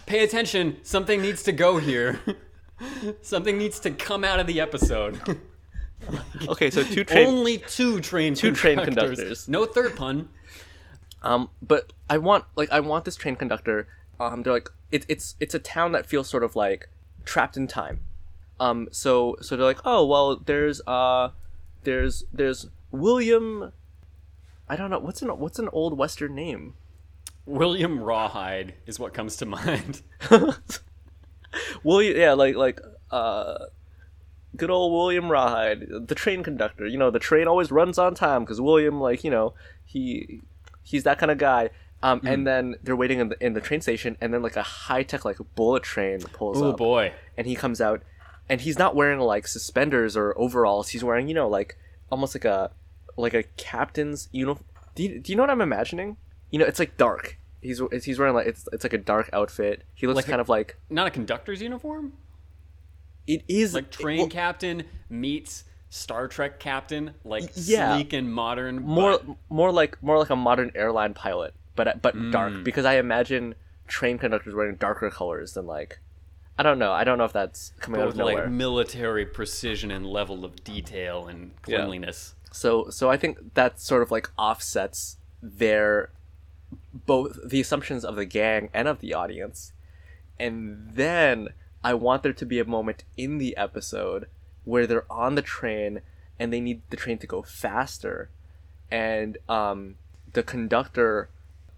Pay 0.07 0.23
attention. 0.23 0.77
Something 0.83 1.21
needs 1.21 1.43
to 1.43 1.51
go 1.51 1.77
here. 1.77 2.19
something 3.21 3.57
needs 3.57 3.79
to 3.81 3.91
come 3.91 4.23
out 4.23 4.39
of 4.39 4.47
the 4.47 4.59
episode. 4.59 5.19
Okay, 6.47 6.69
so 6.69 6.83
two 6.83 7.03
train 7.03 7.27
Only 7.27 7.57
two 7.57 7.99
train 7.99 8.35
Two 8.35 8.53
train 8.53 8.77
conductors. 8.77 9.17
conductors. 9.17 9.49
No 9.49 9.65
third 9.65 9.95
pun. 9.95 10.29
Um, 11.23 11.49
but 11.59 11.91
I 12.07 12.19
want 12.19 12.45
like 12.55 12.69
I 12.71 12.79
want 12.81 13.03
this 13.03 13.15
train 13.15 13.35
conductor. 13.35 13.87
Um, 14.19 14.43
they're 14.43 14.53
like 14.53 14.69
it's 14.91 15.07
it's 15.09 15.35
it's 15.39 15.55
a 15.55 15.59
town 15.59 15.93
that 15.93 16.05
feels 16.05 16.29
sort 16.29 16.43
of 16.43 16.55
like 16.55 16.87
trapped 17.25 17.57
in 17.57 17.65
time. 17.67 18.01
Um, 18.59 18.87
so 18.91 19.37
so 19.41 19.57
they're 19.57 19.65
like, 19.65 19.79
oh 19.85 20.05
well, 20.05 20.35
there's 20.37 20.81
uh, 20.85 21.31
there's 21.83 22.23
there's 22.31 22.67
William. 22.91 23.73
I 24.69 24.75
don't 24.75 24.91
know 24.91 24.99
what's 24.99 25.23
an 25.23 25.29
what's 25.29 25.57
an 25.57 25.67
old 25.73 25.97
Western 25.97 26.35
name. 26.35 26.75
William 27.47 27.99
Rawhide 28.03 28.75
is 28.85 28.99
what 28.99 29.13
comes 29.13 29.37
to 29.37 29.45
mind. 29.47 30.01
William, 31.83 32.17
yeah, 32.17 32.33
like 32.33 32.55
like 32.55 32.79
uh, 33.09 33.57
good 34.55 34.69
old 34.69 34.91
William 34.93 35.29
Rawhide, 35.31 35.87
the 36.07 36.15
train 36.15 36.43
conductor. 36.43 36.85
You 36.85 36.97
know, 36.97 37.09
the 37.09 37.19
train 37.19 37.47
always 37.47 37.71
runs 37.71 37.97
on 37.97 38.13
time 38.15 38.43
because 38.43 38.59
William, 38.61 38.99
like 38.99 39.23
you 39.23 39.31
know, 39.31 39.53
he 39.85 40.41
he's 40.83 41.03
that 41.03 41.17
kind 41.19 41.31
of 41.31 41.37
guy. 41.37 41.69
Um, 42.03 42.19
Hmm. 42.19 42.27
and 42.27 42.47
then 42.47 42.75
they're 42.83 42.95
waiting 42.95 43.19
in 43.19 43.29
the 43.29 43.43
in 43.43 43.53
the 43.53 43.61
train 43.61 43.81
station, 43.81 44.17
and 44.21 44.31
then 44.33 44.43
like 44.43 44.55
a 44.55 44.61
high 44.61 45.01
tech 45.03 45.25
like 45.25 45.37
bullet 45.55 45.81
train 45.83 46.19
pulls 46.21 46.61
Oh 46.61 46.69
up, 46.69 46.73
Oh 46.75 46.77
boy. 46.77 47.13
and 47.35 47.47
he 47.47 47.55
comes 47.55 47.81
out, 47.81 48.03
and 48.47 48.61
he's 48.61 48.77
not 48.77 48.95
wearing 48.95 49.19
like 49.19 49.47
suspenders 49.47 50.15
or 50.15 50.37
overalls. 50.37 50.89
He's 50.89 51.03
wearing 51.03 51.27
you 51.27 51.33
know 51.33 51.49
like 51.49 51.75
almost 52.11 52.35
like 52.35 52.45
a 52.45 52.69
like 53.15 53.33
a 53.33 53.43
captain's 53.57 54.29
uniform. 54.31 54.65
Do 54.93 55.03
you, 55.03 55.19
do 55.19 55.31
you 55.31 55.35
know 55.35 55.43
what 55.43 55.49
I'm 55.49 55.61
imagining? 55.61 56.17
You 56.51 56.59
know, 56.59 56.65
it's 56.65 56.79
like 56.79 56.97
dark. 56.97 57.37
He's 57.61 57.81
he's 58.03 58.19
wearing 58.19 58.33
like 58.35 58.47
it's 58.47 58.67
it's 58.71 58.83
like 58.83 58.93
a 58.93 58.97
dark 58.97 59.29
outfit. 59.33 59.83
He 59.95 60.07
looks 60.07 60.15
Like 60.17 60.25
a- 60.25 60.29
kind 60.29 60.41
of 60.41 60.49
like 60.49 60.77
Not 60.89 61.07
a 61.07 61.11
conductor's 61.11 61.61
uniform? 61.61 62.13
it 63.25 63.43
is 63.47 63.73
Like 63.73 63.91
train 63.91 64.19
well, 64.19 64.27
captain 64.29 64.83
meets 65.09 65.65
Star 65.89 66.27
Trek 66.27 66.59
captain, 66.59 67.13
like 67.23 67.49
yeah. 67.55 67.95
sleek 67.95 68.13
and 68.13 68.31
modern. 68.33 68.81
more 68.81 69.19
but- 69.19 69.35
more 69.49 69.71
like 69.71 70.01
more 70.03 70.17
like 70.19 70.29
a 70.29 70.35
modern 70.35 70.71
airline 70.75 71.13
pilot, 71.13 71.53
but 71.75 72.01
but 72.01 72.15
Mm. 72.15 72.31
dark 72.31 72.63
because 72.63 72.85
I 72.85 72.97
imagine 72.97 73.55
train 73.87 74.17
conductors 74.17 74.53
wearing 74.53 74.75
darker 74.75 75.09
colors 75.09 75.53
than 75.53 75.65
like 75.65 75.99
I 76.59 76.63
don't 76.63 76.79
know. 76.79 76.91
I 76.91 77.03
don't 77.03 77.17
know 77.17 77.23
if 77.25 77.33
that's 77.33 77.71
coming 77.79 78.01
out 78.01 78.07
with 78.07 78.15
of 78.15 78.19
nowhere. 78.19 78.43
like 78.45 78.49
military 78.51 79.25
precision 79.25 79.91
and 79.91 80.05
level 80.05 80.43
of 80.43 80.63
detail 80.63 81.27
and 81.27 81.51
Yeah. 81.67 81.77
cleanliness. 81.77 82.35
So 82.51 82.89
so 82.89 83.09
I 83.09 83.17
think 83.17 83.53
that 83.55 83.79
sort 83.79 84.01
of 84.03 84.11
like 84.11 84.29
offsets 84.37 85.17
their 85.41 86.09
both 87.05 87.37
the 87.43 87.61
assumptions 87.61 88.03
of 88.03 88.15
the 88.15 88.25
gang 88.25 88.69
and 88.73 88.87
of 88.87 88.99
the 88.99 89.13
audience. 89.13 89.73
And 90.39 90.91
then 90.93 91.49
I 91.83 91.93
want 91.93 92.23
there 92.23 92.33
to 92.33 92.45
be 92.45 92.59
a 92.59 92.65
moment 92.65 93.03
in 93.15 93.37
the 93.37 93.55
episode 93.57 94.27
where 94.65 94.85
they're 94.85 95.11
on 95.11 95.35
the 95.35 95.41
train 95.41 96.01
and 96.39 96.51
they 96.51 96.59
need 96.59 96.81
the 96.89 96.97
train 96.97 97.17
to 97.19 97.27
go 97.27 97.41
faster. 97.41 98.29
And 98.91 99.37
um 99.49 99.95
the 100.33 100.43
conductor 100.43 101.29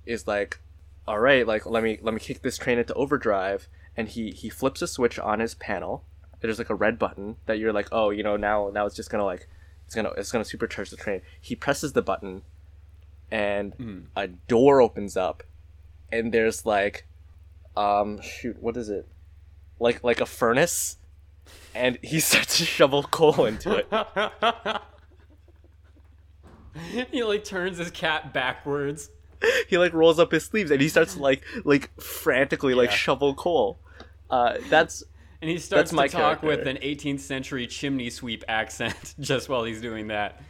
is 0.06 0.28
like 0.28 0.60
all 1.08 1.20
right 1.20 1.46
like 1.46 1.66
let 1.66 1.84
me 1.84 2.00
let 2.02 2.14
me 2.14 2.20
kick 2.20 2.42
this 2.42 2.58
train 2.58 2.80
into 2.80 2.94
overdrive. 2.96 3.68
And 3.96 4.08
he 4.08 4.32
he 4.32 4.50
flips 4.50 4.82
a 4.82 4.88
switch 4.88 5.20
on 5.20 5.40
his 5.40 5.56
panel. 5.56 6.04
There's 6.42 6.58
like 6.58 6.70
a 6.70 6.76
red 6.76 6.98
button 6.98 7.36
that 7.46 7.60
you're 7.60 7.74
like 7.74 7.90
oh 7.92 8.10
you 8.10 8.24
know 8.24 8.38
now 8.38 8.72
now 8.74 8.86
it's 8.86 8.96
just 8.96 9.10
gonna 9.10 9.26
like 9.26 9.48
it's 9.86 9.96
gonna 9.96 10.10
it's 10.12 10.32
gonna 10.32 10.44
supercharge 10.44 10.90
the 10.90 10.98
train. 10.98 11.22
He 11.40 11.56
presses 11.56 11.94
the 11.94 12.02
button 12.02 12.44
and 13.32 14.08
a 14.16 14.28
door 14.28 14.82
opens 14.82 15.16
up 15.18 15.44
and 16.12 16.34
there's 16.34 16.66
like 16.66 17.06
um 17.78 18.20
shoot 18.22 18.58
what 18.62 18.76
is 18.76 18.90
it 18.90 19.08
like 19.80 20.04
like 20.04 20.20
a 20.20 20.26
furnace 20.26 20.98
and 21.76 22.00
he 22.02 22.20
starts 22.30 22.58
to 22.58 22.66
shovel 22.66 23.04
coal 23.04 23.46
into 23.46 23.76
it 23.76 23.88
he 27.12 27.24
like 27.24 27.44
turns 27.44 27.78
his 27.78 27.92
cat 27.92 28.34
backwards. 28.34 29.10
he 29.68 29.78
like 29.78 29.94
rolls 29.94 30.20
up 30.20 30.32
his 30.32 30.46
sleeves 30.46 30.72
and 30.72 30.82
he 30.82 30.90
starts 30.90 31.16
to, 31.16 31.22
like 31.22 31.44
like 31.64 31.90
frantically 32.02 32.74
like 32.74 32.90
Yeah. 32.90 32.96
shovel 32.96 33.34
coal 33.36 33.80
uh 34.30 34.58
that's 34.70 35.04
And 35.42 35.50
he 35.50 35.58
starts 35.58 35.94
my 35.94 36.08
to 36.08 36.14
talk 36.18 36.44
with 36.44 36.68
an 36.68 36.78
18th 36.78 37.22
century 37.22 37.68
chimney 37.68 38.10
sweep 38.10 38.44
accent 38.48 39.16
just 39.20 39.50
while 39.50 39.64
he's 39.64 39.82
doing 39.82 40.08
that. 40.08 40.42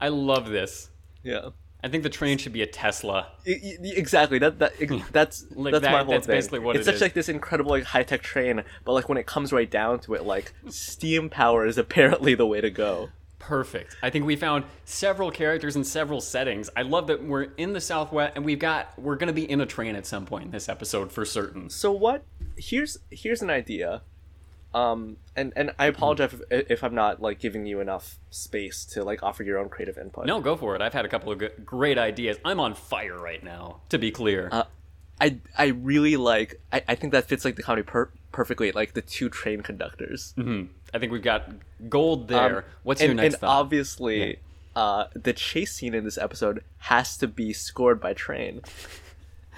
I 0.00 0.08
love 0.08 0.48
this. 0.48 0.90
yeah 1.22 1.50
I 1.84 1.88
think 1.88 2.02
the 2.04 2.10
train 2.10 2.38
should 2.38 2.52
be 2.52 2.62
a 2.62 2.66
Tesla. 2.66 3.28
Exactly 3.44 4.38
that 4.38 4.58
that 4.60 4.72
that's 5.12 5.44
Like 5.54 5.72
that's 5.72 5.82
that- 5.84 5.92
my 5.92 6.04
whole 6.04 6.12
that's 6.14 6.26
thing. 6.26 6.36
basically 6.36 6.58
what 6.60 6.76
it's 6.76 6.82
it 6.82 6.86
such 6.86 6.94
is. 6.96 7.00
like 7.02 7.14
this 7.14 7.28
incredible 7.28 7.70
like 7.72 7.84
high 7.84 8.02
tech 8.04 8.22
train 8.22 8.62
but 8.84 8.92
like 8.92 9.08
when 9.08 9.18
it 9.18 9.26
comes 9.26 9.52
right 9.52 9.70
down 9.70 9.98
to 10.00 10.14
it 10.14 10.24
like 10.24 10.52
steam 10.68 11.28
power 11.28 11.66
is 11.66 11.78
apparently 11.78 12.34
the 12.34 12.46
way 12.46 12.60
to 12.60 12.70
go 12.70 13.08
Perfect. 13.38 13.96
I 14.04 14.08
think 14.10 14.24
we 14.24 14.36
found 14.36 14.62
several 14.84 15.32
characters 15.32 15.74
in 15.74 15.82
several 15.82 16.20
settings. 16.20 16.70
I 16.76 16.82
love 16.82 17.08
that 17.08 17.24
we're 17.24 17.48
in 17.56 17.72
the 17.72 17.80
Southwest 17.80 18.34
and 18.36 18.44
we've 18.44 18.60
got 18.60 18.96
we're 18.96 19.16
going 19.16 19.26
to 19.26 19.32
be 19.32 19.50
in 19.50 19.60
a 19.60 19.66
train 19.66 19.96
at 19.96 20.06
some 20.06 20.26
point 20.26 20.44
in 20.44 20.50
this 20.52 20.68
episode 20.68 21.10
for 21.10 21.24
certain. 21.24 21.68
so 21.68 21.90
what 21.90 22.22
here's 22.56 22.98
here's 23.10 23.42
an 23.42 23.50
idea 23.50 24.02
um 24.74 25.16
and 25.36 25.52
and 25.54 25.70
i 25.78 25.86
apologize 25.86 26.32
if, 26.50 26.70
if 26.70 26.82
i'm 26.84 26.94
not 26.94 27.20
like 27.20 27.38
giving 27.38 27.66
you 27.66 27.80
enough 27.80 28.18
space 28.30 28.84
to 28.86 29.04
like 29.04 29.22
offer 29.22 29.42
your 29.42 29.58
own 29.58 29.68
creative 29.68 29.98
input 29.98 30.26
No, 30.26 30.40
go 30.40 30.56
for 30.56 30.74
it. 30.74 30.80
I've 30.82 30.94
had 30.94 31.04
a 31.04 31.08
couple 31.08 31.30
of 31.32 31.38
good, 31.38 31.64
great 31.64 31.98
ideas. 31.98 32.38
I'm 32.44 32.58
on 32.60 32.74
fire 32.74 33.18
right 33.18 33.42
now, 33.44 33.80
to 33.90 33.98
be 33.98 34.10
clear. 34.10 34.48
Uh, 34.50 34.64
I 35.20 35.38
I 35.56 35.66
really 35.66 36.16
like. 36.16 36.60
I, 36.72 36.82
I 36.88 36.94
think 36.94 37.12
that 37.12 37.28
fits 37.28 37.44
like 37.44 37.56
the 37.56 37.62
comedy 37.62 37.82
per- 37.82 38.10
perfectly. 38.32 38.72
Like 38.72 38.94
the 38.94 39.02
two 39.02 39.28
train 39.28 39.60
conductors. 39.60 40.34
I 40.94 40.98
think 40.98 41.12
we've 41.12 41.22
got 41.22 41.48
gold 41.88 42.28
there. 42.28 42.58
Um, 42.58 42.64
What's 42.82 43.00
and, 43.02 43.08
your 43.08 43.14
next 43.16 43.34
And 43.34 43.40
thought? 43.42 43.60
obviously, 43.60 44.38
uh, 44.74 45.04
the 45.14 45.32
chase 45.34 45.72
scene 45.74 45.94
in 45.94 46.04
this 46.04 46.16
episode 46.18 46.64
has 46.78 47.16
to 47.18 47.28
be 47.28 47.52
scored 47.52 48.00
by 48.00 48.14
Train. 48.14 48.62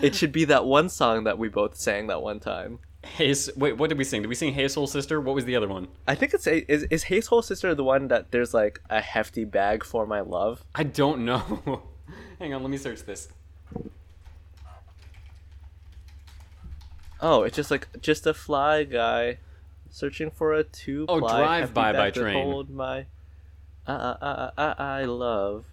It 0.01 0.15
should 0.17 0.33
be 0.33 0.45
that 0.47 0.65
one 0.65 0.89
song 0.89 1.25
that 1.25 1.39
we 1.39 1.49
both 1.49 1.77
sang 1.77 2.09
that 2.09 2.21
one 2.21 2.41
time. 2.41 2.81
Hey, 3.05 3.31
S- 3.31 3.51
wait, 3.57 3.77
what 3.77 3.89
did 3.89 3.99
we 3.99 4.05
sing? 4.05 4.23
Did 4.23 4.29
we 4.29 4.35
sing 4.35 4.55
Hey 4.55 4.67
Soul 4.69 4.87
Sister? 4.87 5.21
What 5.21 5.35
was 5.35 5.45
the 5.45 5.57
other 5.57 5.69
one? 5.69 5.89
I 6.07 6.15
think 6.15 6.35
it's 6.35 6.47
a, 6.47 6.71
is 6.71 6.85
is 6.85 7.05
Hey 7.05 7.21
Soul 7.21 7.43
Sister 7.43 7.75
the 7.75 7.85
one 7.85 8.09
that 8.09 8.31
there's 8.33 8.53
like 8.55 8.81
a 8.91 9.01
hefty 9.01 9.45
bag 9.45 9.85
for 9.85 10.07
my 10.07 10.21
love. 10.21 10.65
I 10.75 10.85
don't 10.85 11.25
know. 11.25 11.83
Hang 12.39 12.55
on, 12.55 12.63
let 12.63 12.71
me 12.71 12.77
search 12.77 13.03
this. 13.03 13.29
Oh, 17.21 17.43
it's 17.43 17.57
just 17.57 17.71
like 17.71 17.89
just 18.01 18.27
a 18.27 18.35
fly 18.35 18.85
guy 18.85 19.39
searching 19.91 20.31
for 20.31 20.53
a 20.53 20.65
two. 20.65 21.07
Oh, 21.09 21.21
Drive 21.21 21.73
By 21.73 21.93
by 21.93 22.11
Train. 22.11 22.43
Hold 22.43 22.71
my, 22.71 23.07
uh, 23.87 23.91
uh, 23.91 24.17
uh, 24.21 24.51
uh, 24.59 24.75
I 24.79 25.05
love. 25.05 25.67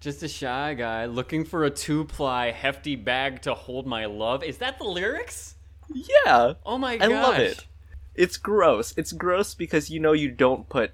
Just 0.00 0.22
a 0.24 0.28
shy 0.28 0.74
guy 0.74 1.06
looking 1.06 1.44
for 1.44 1.64
a 1.64 1.70
two 1.70 2.04
ply 2.04 2.50
hefty 2.50 2.96
bag 2.96 3.42
to 3.42 3.54
hold 3.54 3.86
my 3.86 4.06
love. 4.06 4.42
Is 4.42 4.58
that 4.58 4.78
the 4.78 4.84
lyrics? 4.84 5.54
Yeah, 5.94 6.54
Oh 6.64 6.78
my 6.78 6.96
god. 6.96 7.04
I 7.04 7.08
gosh. 7.08 7.22
love 7.24 7.38
it. 7.38 7.66
It's 8.14 8.36
gross. 8.36 8.94
It's 8.96 9.12
gross 9.12 9.54
because 9.54 9.90
you 9.90 9.98
know 10.00 10.12
you 10.12 10.30
don't 10.30 10.68
put 10.68 10.92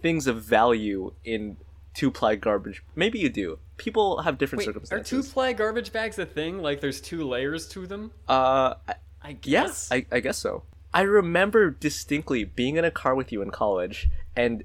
things 0.00 0.26
of 0.26 0.42
value 0.42 1.12
in 1.24 1.56
two 1.94 2.10
ply 2.10 2.36
garbage. 2.36 2.82
Maybe 2.94 3.18
you 3.18 3.28
do. 3.28 3.58
People 3.76 4.22
have 4.22 4.38
different 4.38 4.60
Wait, 4.60 4.68
are 4.68 4.72
circumstances. 4.72 5.10
two 5.26 5.32
ply 5.32 5.52
garbage 5.52 5.92
bags 5.92 6.18
a 6.18 6.26
thing? 6.26 6.58
Like 6.62 6.80
there's 6.80 7.00
two 7.00 7.26
layers 7.26 7.68
to 7.70 7.86
them? 7.86 8.12
uh, 8.28 8.74
I- 8.88 8.94
I 9.24 9.28
yeah, 9.44 9.62
guess. 9.64 9.88
I, 9.92 10.04
I 10.10 10.18
guess 10.20 10.36
so. 10.38 10.64
I 10.92 11.02
remember 11.02 11.70
distinctly 11.70 12.42
being 12.44 12.76
in 12.76 12.84
a 12.84 12.90
car 12.90 13.14
with 13.14 13.30
you 13.30 13.40
in 13.40 13.50
college, 13.52 14.10
and 14.34 14.64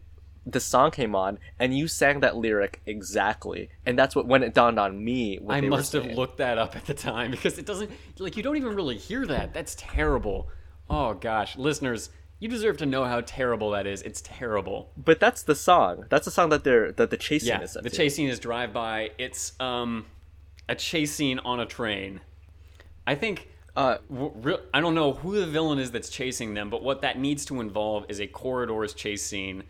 the 0.49 0.59
song 0.59 0.91
came 0.91 1.15
on, 1.15 1.39
and 1.59 1.77
you 1.77 1.87
sang 1.87 2.21
that 2.21 2.37
lyric 2.37 2.81
exactly, 2.85 3.69
and 3.85 3.99
that's 3.99 4.15
what 4.15 4.25
when 4.27 4.43
it 4.43 4.53
dawned 4.53 4.79
on 4.79 5.03
me. 5.03 5.37
What 5.37 5.55
I 5.55 5.61
must 5.61 5.93
have 5.93 6.05
looked 6.05 6.37
that 6.37 6.57
up 6.57 6.75
at 6.75 6.85
the 6.85 6.93
time 6.93 7.31
because 7.31 7.57
it 7.57 7.65
doesn't 7.65 7.91
like 8.17 8.37
you 8.37 8.43
don't 8.43 8.57
even 8.57 8.75
really 8.75 8.97
hear 8.97 9.25
that. 9.27 9.53
That's 9.53 9.75
terrible. 9.77 10.47
Oh 10.89 11.13
gosh, 11.13 11.57
listeners, 11.57 12.09
you 12.39 12.47
deserve 12.47 12.77
to 12.77 12.85
know 12.85 13.03
how 13.03 13.21
terrible 13.21 13.71
that 13.71 13.85
is. 13.85 14.01
It's 14.03 14.21
terrible. 14.21 14.91
But 14.95 15.19
that's 15.19 15.43
the 15.43 15.55
song. 15.55 16.05
That's 16.09 16.25
the 16.25 16.31
song 16.31 16.49
that 16.49 16.63
they're 16.63 16.91
that 16.93 17.09
the 17.09 17.17
chase 17.17 17.43
scene 17.43 17.49
Yeah, 17.49 17.61
is 17.61 17.73
the 17.73 18.09
scene 18.09 18.29
is 18.29 18.39
drive 18.39 18.71
by. 18.73 19.11
It's 19.17 19.53
um 19.59 20.05
a 20.69 20.75
chase 20.75 21.13
scene 21.13 21.39
on 21.39 21.59
a 21.59 21.65
train. 21.65 22.21
I 23.05 23.15
think 23.15 23.49
Uh, 23.75 23.99
I 24.73 24.81
don't 24.81 24.95
know 24.95 25.13
who 25.13 25.39
the 25.39 25.45
villain 25.45 25.77
is 25.77 25.91
that's 25.91 26.09
chasing 26.09 26.55
them, 26.55 26.71
but 26.71 26.81
what 26.81 27.01
that 27.01 27.19
needs 27.19 27.45
to 27.45 27.61
involve 27.61 28.05
is 28.09 28.19
a 28.19 28.25
corridors 28.25 28.95
chase 28.95 29.23
scene 29.23 29.65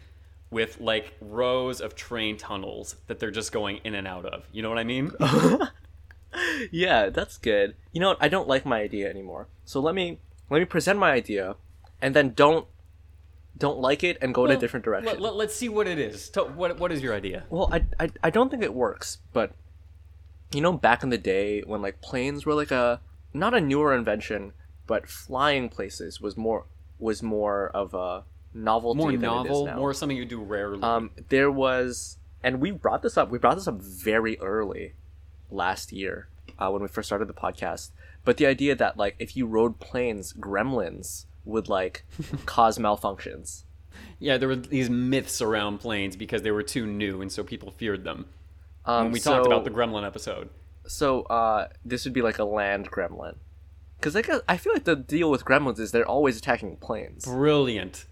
with 0.49 0.79
like 0.79 1.13
rows 1.19 1.81
of 1.81 1.95
train 1.95 2.37
tunnels 2.37 2.95
that 3.07 3.19
they're 3.19 3.31
just 3.31 3.51
going 3.51 3.79
in 3.83 3.95
and 3.95 4.07
out 4.07 4.25
of. 4.25 4.45
You 4.51 4.61
know 4.61 4.69
what 4.69 4.77
I 4.77 4.83
mean? 4.83 5.11
yeah, 6.71 7.09
that's 7.09 7.37
good. 7.37 7.75
You 7.91 8.01
know 8.01 8.09
what? 8.09 8.17
I 8.21 8.27
don't 8.27 8.47
like 8.47 8.65
my 8.65 8.81
idea 8.81 9.09
anymore. 9.09 9.47
So 9.65 9.79
let 9.79 9.95
me 9.95 10.19
let 10.49 10.59
me 10.59 10.65
present 10.65 10.99
my 10.99 11.11
idea, 11.11 11.55
and 12.01 12.15
then 12.15 12.33
don't 12.33 12.67
don't 13.57 13.79
like 13.79 14.03
it 14.03 14.17
and 14.21 14.33
go 14.33 14.45
in 14.45 14.51
a 14.51 14.57
different 14.57 14.85
direction. 14.85 15.19
Let, 15.19 15.33
us 15.33 15.55
see 15.55 15.67
what 15.67 15.87
it 15.87 15.97
is. 15.97 16.29
To, 16.29 16.43
what 16.43 16.79
what 16.79 16.91
is 16.91 17.01
your 17.01 17.13
idea? 17.13 17.43
Well, 17.49 17.69
I, 17.71 17.85
I 17.99 18.09
I 18.23 18.29
don't 18.29 18.49
think 18.49 18.63
it 18.63 18.73
works, 18.73 19.17
but 19.33 19.53
you 20.53 20.61
know, 20.61 20.73
back 20.73 21.03
in 21.03 21.09
the 21.09 21.17
day 21.17 21.61
when 21.61 21.81
like 21.81 22.01
planes 22.01 22.45
were 22.45 22.53
like 22.53 22.71
a 22.71 23.01
not 23.33 23.53
a 23.53 23.61
newer 23.61 23.93
invention, 23.93 24.53
but 24.85 25.07
flying 25.07 25.69
places 25.69 26.21
was 26.21 26.37
more 26.37 26.65
was 26.99 27.21
more 27.21 27.69
of 27.69 27.93
a 27.93 28.23
novelty 28.57 28.97
More 28.97 29.11
than 29.11 29.23
it 29.23 29.23
is 29.23 29.49
novel, 29.49 29.67
more 29.75 29.93
something 29.93 30.17
you 30.17 30.25
do 30.25 30.41
rarely. 30.41 30.81
Um, 30.81 31.11
there 31.29 31.51
was, 31.51 32.17
and 32.43 32.59
we 32.59 32.71
brought 32.71 33.01
this 33.03 33.17
up. 33.17 33.29
We 33.29 33.37
brought 33.37 33.55
this 33.55 33.67
up 33.67 33.81
very 33.81 34.39
early 34.39 34.93
last 35.49 35.91
year 35.93 36.27
uh, 36.59 36.69
when 36.69 36.81
we 36.81 36.87
first 36.87 37.07
started 37.07 37.27
the 37.27 37.33
podcast. 37.33 37.91
But 38.25 38.37
the 38.37 38.45
idea 38.45 38.75
that 38.75 38.97
like 38.97 39.15
if 39.19 39.37
you 39.37 39.45
rode 39.45 39.79
planes, 39.79 40.33
gremlins 40.33 41.25
would 41.45 41.69
like 41.69 42.03
cause 42.45 42.77
malfunctions. 42.77 43.63
yeah, 44.19 44.37
there 44.37 44.49
were 44.49 44.55
these 44.55 44.89
myths 44.89 45.41
around 45.41 45.77
planes 45.79 46.15
because 46.15 46.41
they 46.41 46.51
were 46.51 46.63
too 46.63 46.85
new, 46.85 47.21
and 47.21 47.31
so 47.31 47.43
people 47.43 47.71
feared 47.71 48.03
them. 48.03 48.25
Um, 48.85 49.05
When 49.05 49.13
we 49.13 49.19
talked 49.19 49.45
about 49.45 49.63
the 49.65 49.69
Gremlin 49.71 50.05
episode. 50.05 50.49
So 50.85 51.23
uh, 51.23 51.67
this 51.83 52.05
would 52.05 52.13
be 52.13 52.21
like 52.21 52.39
a 52.39 52.45
land 52.45 52.89
gremlin, 52.89 53.35
because 53.97 54.15
like 54.15 54.29
I 54.47 54.55
feel 54.55 54.71
like 54.71 54.85
the 54.85 54.95
deal 54.95 55.29
with 55.29 55.43
gremlins 55.43 55.79
is 55.79 55.91
they're 55.91 56.07
always 56.07 56.37
attacking 56.37 56.77
planes. 56.77 57.25
Brilliant. 57.25 58.05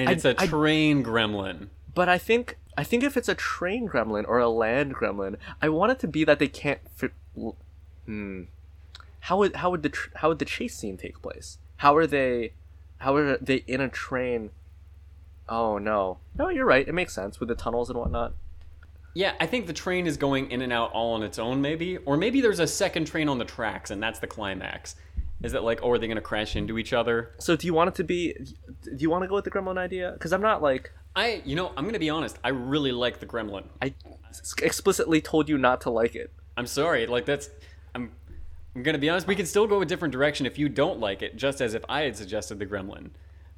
And 0.00 0.08
I- 0.08 0.12
it's 0.12 0.24
a 0.24 0.34
I- 0.38 0.46
train 0.46 1.04
gremlin. 1.04 1.68
But 1.94 2.08
I 2.08 2.18
think 2.18 2.56
I 2.78 2.84
think 2.84 3.02
if 3.04 3.16
it's 3.16 3.28
a 3.28 3.34
train 3.34 3.88
gremlin 3.88 4.24
or 4.26 4.38
a 4.38 4.48
land 4.48 4.94
gremlin, 4.94 5.36
I 5.60 5.68
want 5.68 5.92
it 5.92 5.98
to 6.00 6.08
be 6.08 6.24
that 6.24 6.38
they 6.38 6.48
can't. 6.48 6.80
Fit, 6.94 7.12
hmm. 8.06 8.42
How 9.20 9.36
would 9.38 9.56
how 9.56 9.70
would 9.70 9.82
the 9.82 9.88
tr- 9.90 10.10
how 10.16 10.28
would 10.28 10.38
the 10.38 10.44
chase 10.44 10.74
scene 10.76 10.96
take 10.96 11.20
place? 11.20 11.58
How 11.78 11.96
are 11.96 12.06
they? 12.06 12.52
How 12.98 13.14
are 13.16 13.36
they 13.38 13.56
in 13.66 13.80
a 13.80 13.88
train? 13.88 14.50
Oh 15.48 15.78
no, 15.78 16.18
no, 16.38 16.48
you're 16.48 16.64
right. 16.64 16.86
It 16.86 16.92
makes 16.94 17.12
sense 17.14 17.40
with 17.40 17.48
the 17.48 17.54
tunnels 17.54 17.90
and 17.90 17.98
whatnot. 17.98 18.32
Yeah, 19.12 19.34
I 19.40 19.46
think 19.46 19.66
the 19.66 19.72
train 19.72 20.06
is 20.06 20.16
going 20.16 20.50
in 20.52 20.62
and 20.62 20.72
out 20.72 20.92
all 20.92 21.14
on 21.14 21.24
its 21.24 21.38
own, 21.38 21.60
maybe. 21.60 21.96
Or 21.98 22.16
maybe 22.16 22.40
there's 22.40 22.60
a 22.60 22.66
second 22.68 23.06
train 23.06 23.28
on 23.28 23.38
the 23.38 23.44
tracks, 23.44 23.90
and 23.90 24.00
that's 24.00 24.20
the 24.20 24.28
climax. 24.28 24.94
Is 25.42 25.54
it 25.54 25.62
like, 25.62 25.80
oh, 25.82 25.90
are 25.90 25.98
they 25.98 26.06
going 26.06 26.16
to 26.16 26.22
crash 26.22 26.54
into 26.54 26.78
each 26.78 26.92
other? 26.92 27.32
So 27.38 27.56
do 27.56 27.66
you 27.66 27.74
want 27.74 27.88
it 27.88 27.94
to 27.96 28.04
be? 28.04 28.34
Do 28.82 28.96
you 28.98 29.10
want 29.10 29.22
to 29.24 29.28
go 29.28 29.36
with 29.36 29.44
the 29.44 29.50
gremlin 29.50 29.78
idea? 29.78 30.12
Because 30.12 30.32
I'm 30.32 30.42
not 30.42 30.62
like 30.62 30.92
I, 31.16 31.42
you 31.44 31.56
know, 31.56 31.68
I'm 31.76 31.84
going 31.84 31.94
to 31.94 31.98
be 31.98 32.10
honest. 32.10 32.38
I 32.44 32.50
really 32.50 32.92
like 32.92 33.20
the 33.20 33.26
gremlin. 33.26 33.64
I 33.82 33.94
explicitly 34.62 35.20
told 35.20 35.48
you 35.48 35.58
not 35.58 35.80
to 35.82 35.90
like 35.90 36.14
it. 36.14 36.32
I'm 36.56 36.66
sorry. 36.66 37.06
Like, 37.06 37.24
that's. 37.24 37.50
I'm. 37.94 38.12
I'm 38.74 38.84
going 38.84 38.92
to 38.94 39.00
be 39.00 39.10
honest. 39.10 39.26
We 39.26 39.34
can 39.34 39.46
still 39.46 39.66
go 39.66 39.80
a 39.80 39.86
different 39.86 40.12
direction 40.12 40.46
if 40.46 40.56
you 40.58 40.68
don't 40.68 41.00
like 41.00 41.22
it, 41.22 41.36
just 41.36 41.60
as 41.60 41.74
if 41.74 41.84
I 41.88 42.02
had 42.02 42.16
suggested 42.16 42.60
the 42.60 42.66
gremlin. 42.66 43.10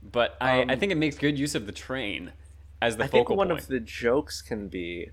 But 0.03 0.37
I, 0.40 0.62
I 0.62 0.77
think 0.77 0.90
it 0.90 0.97
makes 0.97 1.16
good 1.18 1.38
use 1.38 1.55
of 1.55 1.66
the 1.66 1.73
train 1.73 2.33
as 2.81 2.97
the 2.97 3.03
Um, 3.03 3.07
I 3.07 3.09
think 3.09 3.29
one 3.29 3.49
point. 3.49 3.61
of 3.61 3.66
the 3.66 3.79
jokes 3.79 4.40
can 4.40 4.68
be 4.68 5.11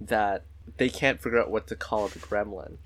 that 0.00 0.44
they 0.76 0.88
can't 0.88 1.20
figure 1.20 1.40
out 1.40 1.50
what 1.50 1.66
to 1.66 1.76
call 1.76 2.06
the 2.06 2.20
gremlin. 2.20 2.76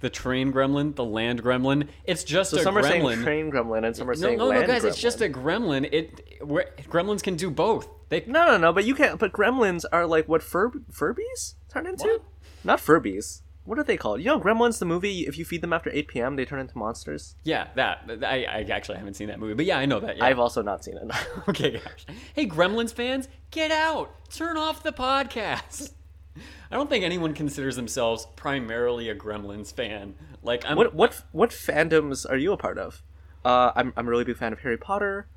The 0.00 0.10
train 0.10 0.52
gremlin, 0.52 0.96
the 0.96 1.04
land 1.04 1.42
gremlin. 1.42 1.88
It's 2.04 2.24
just 2.24 2.50
So 2.50 2.56
a 2.58 2.62
some 2.62 2.76
are 2.76 2.82
saying 2.82 3.22
train 3.22 3.50
gremlin 3.50 3.86
and 3.86 3.94
some 3.94 4.08
are 4.08 4.14
no, 4.14 4.20
saying 4.20 4.38
no, 4.38 4.46
land 4.46 4.62
no, 4.62 4.66
guys! 4.66 4.82
gremlin. 4.82 4.88
It's 4.88 5.00
just 5.00 5.20
a 5.20 5.28
gremlin. 5.28 5.88
It 5.92 6.42
where, 6.42 6.70
gremlins 6.88 7.22
can 7.22 7.36
do 7.36 7.50
both. 7.50 7.88
They 8.08 8.24
No, 8.26 8.46
no, 8.46 8.56
no, 8.56 8.72
but 8.72 8.84
you 8.84 8.94
can't. 8.94 9.18
But 9.18 9.32
gremlins 9.32 9.84
are 9.92 10.06
like 10.06 10.26
what 10.28 10.42
Fur 10.42 10.70
Furbies 10.90 11.54
turn 11.68 11.86
into? 11.86 12.04
What? 12.04 12.22
Not 12.64 12.78
Furbies. 12.78 13.42
What 13.64 13.78
are 13.78 13.84
they 13.84 13.98
called? 13.98 14.20
You 14.20 14.26
know, 14.26 14.40
Gremlins, 14.40 14.78
the 14.78 14.86
movie. 14.86 15.26
If 15.26 15.36
you 15.38 15.44
feed 15.44 15.60
them 15.60 15.72
after 15.72 15.90
eight 15.92 16.08
p.m., 16.08 16.34
they 16.34 16.44
turn 16.46 16.60
into 16.60 16.76
monsters. 16.78 17.36
yeah, 17.44 17.68
that 17.76 18.02
I, 18.24 18.44
I 18.44 18.66
actually 18.70 18.96
haven't 18.96 19.14
seen 19.14 19.28
that 19.28 19.38
movie, 19.38 19.54
but 19.54 19.66
yeah, 19.66 19.78
I 19.78 19.84
know 19.84 20.00
that. 20.00 20.16
Yeah. 20.16 20.24
I've 20.24 20.38
also 20.38 20.62
not 20.62 20.82
seen 20.82 20.96
it. 20.96 21.10
okay, 21.48 21.72
gosh. 21.72 22.06
Hey, 22.34 22.46
Gremlins 22.48 22.92
fans, 22.92 23.28
get 23.50 23.70
out! 23.70 24.12
Turn 24.30 24.56
off 24.56 24.82
the 24.82 24.92
podcast. 24.92 25.92
I 26.36 26.76
don't 26.76 26.88
think 26.88 27.04
anyone 27.04 27.34
considers 27.34 27.76
themselves 27.76 28.26
primarily 28.36 29.08
a 29.08 29.14
Gremlins 29.14 29.72
fan. 29.72 30.14
Like 30.42 30.64
I'm. 30.66 30.76
what 30.76 30.94
what 30.94 31.22
what 31.32 31.50
fandoms 31.50 32.28
are 32.28 32.36
you 32.36 32.52
a 32.52 32.56
part 32.56 32.78
of? 32.78 33.02
Uh, 33.44 33.72
I'm 33.74 33.92
I'm 33.96 34.06
a 34.06 34.10
really 34.10 34.24
big 34.24 34.36
fan 34.36 34.52
of 34.52 34.60
Harry 34.60 34.76
Potter, 34.76 35.28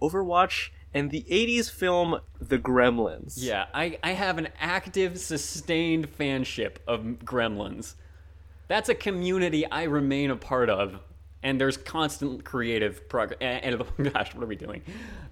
Overwatch, 0.00 0.70
and 0.94 1.10
the 1.10 1.24
'80s 1.30 1.70
film 1.70 2.20
The 2.40 2.58
Gremlins. 2.58 3.34
Yeah, 3.36 3.66
I, 3.74 3.98
I 4.02 4.12
have 4.12 4.38
an 4.38 4.48
active, 4.60 5.18
sustained 5.18 6.08
fanship 6.16 6.76
of 6.86 7.02
Gremlins. 7.24 7.94
That's 8.68 8.88
a 8.88 8.94
community 8.94 9.68
I 9.70 9.84
remain 9.84 10.30
a 10.30 10.36
part 10.36 10.68
of, 10.68 11.00
and 11.46 11.60
there's 11.60 11.76
constant 11.76 12.44
creative 12.44 13.08
progress. 13.08 13.38
And, 13.46 13.80
and 13.98 14.12
gosh, 14.12 14.34
what 14.34 14.42
are 14.42 14.46
we 14.46 14.56
doing? 14.56 14.82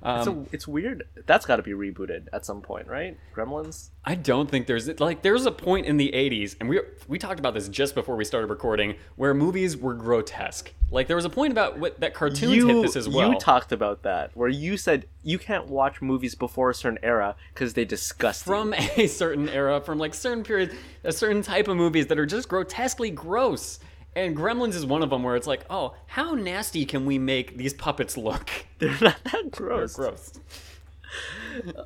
Um, 0.02 0.24
So 0.24 0.46
it's 0.52 0.68
weird. 0.68 1.04
That's 1.26 1.44
got 1.44 1.56
to 1.56 1.62
be 1.62 1.72
rebooted 1.72 2.28
at 2.32 2.46
some 2.46 2.60
point, 2.60 2.86
right? 2.86 3.18
Gremlins. 3.34 3.90
I 4.04 4.14
don't 4.14 4.48
think 4.48 4.66
there's 4.66 5.00
like 5.00 5.22
there's 5.22 5.46
a 5.46 5.50
point 5.50 5.86
in 5.86 5.96
the 5.96 6.12
80s, 6.14 6.56
and 6.60 6.68
we 6.68 6.80
we 7.08 7.18
talked 7.18 7.40
about 7.40 7.54
this 7.54 7.68
just 7.68 7.94
before 7.94 8.14
we 8.14 8.24
started 8.24 8.48
recording, 8.48 8.94
where 9.16 9.34
movies 9.34 9.76
were 9.76 9.94
grotesque. 9.94 10.72
Like 10.90 11.08
there 11.08 11.16
was 11.16 11.24
a 11.24 11.30
point 11.30 11.50
about 11.50 11.78
what 11.78 11.98
that 12.00 12.14
cartoons 12.14 12.54
you 12.54 12.68
hit 12.68 12.82
this 12.82 12.94
as 12.96 13.08
well. 13.08 13.32
you 13.32 13.38
talked 13.38 13.72
about 13.72 14.02
that 14.02 14.30
where 14.34 14.48
you 14.48 14.76
said 14.76 15.06
you 15.22 15.38
can't 15.38 15.66
watch 15.66 16.00
movies 16.00 16.34
before 16.36 16.70
a 16.70 16.74
certain 16.74 16.98
era 17.02 17.34
because 17.52 17.74
they 17.74 17.84
disgust 17.84 18.46
you. 18.46 18.52
from 18.52 18.74
a 18.74 19.06
certain 19.08 19.48
era, 19.48 19.80
from 19.80 19.98
like 19.98 20.14
certain 20.14 20.44
periods, 20.44 20.74
a 21.02 21.12
certain 21.12 21.42
type 21.42 21.66
of 21.66 21.76
movies 21.76 22.06
that 22.06 22.18
are 22.18 22.26
just 22.26 22.48
grotesquely 22.48 23.10
gross. 23.10 23.80
And 24.16 24.36
Gremlins 24.36 24.74
is 24.74 24.86
one 24.86 25.02
of 25.02 25.10
them 25.10 25.22
where 25.24 25.34
it's 25.36 25.46
like, 25.46 25.64
oh, 25.70 25.94
how 26.06 26.34
nasty 26.34 26.84
can 26.84 27.04
we 27.04 27.18
make 27.18 27.56
these 27.56 27.74
puppets 27.74 28.16
look? 28.16 28.48
They're 28.78 28.96
not 29.00 29.16
that 29.24 29.50
gross. 29.50 29.94
They're 29.96 30.06
gross. 30.10 30.32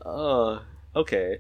Uh, 0.05 0.61
okay. 0.97 1.39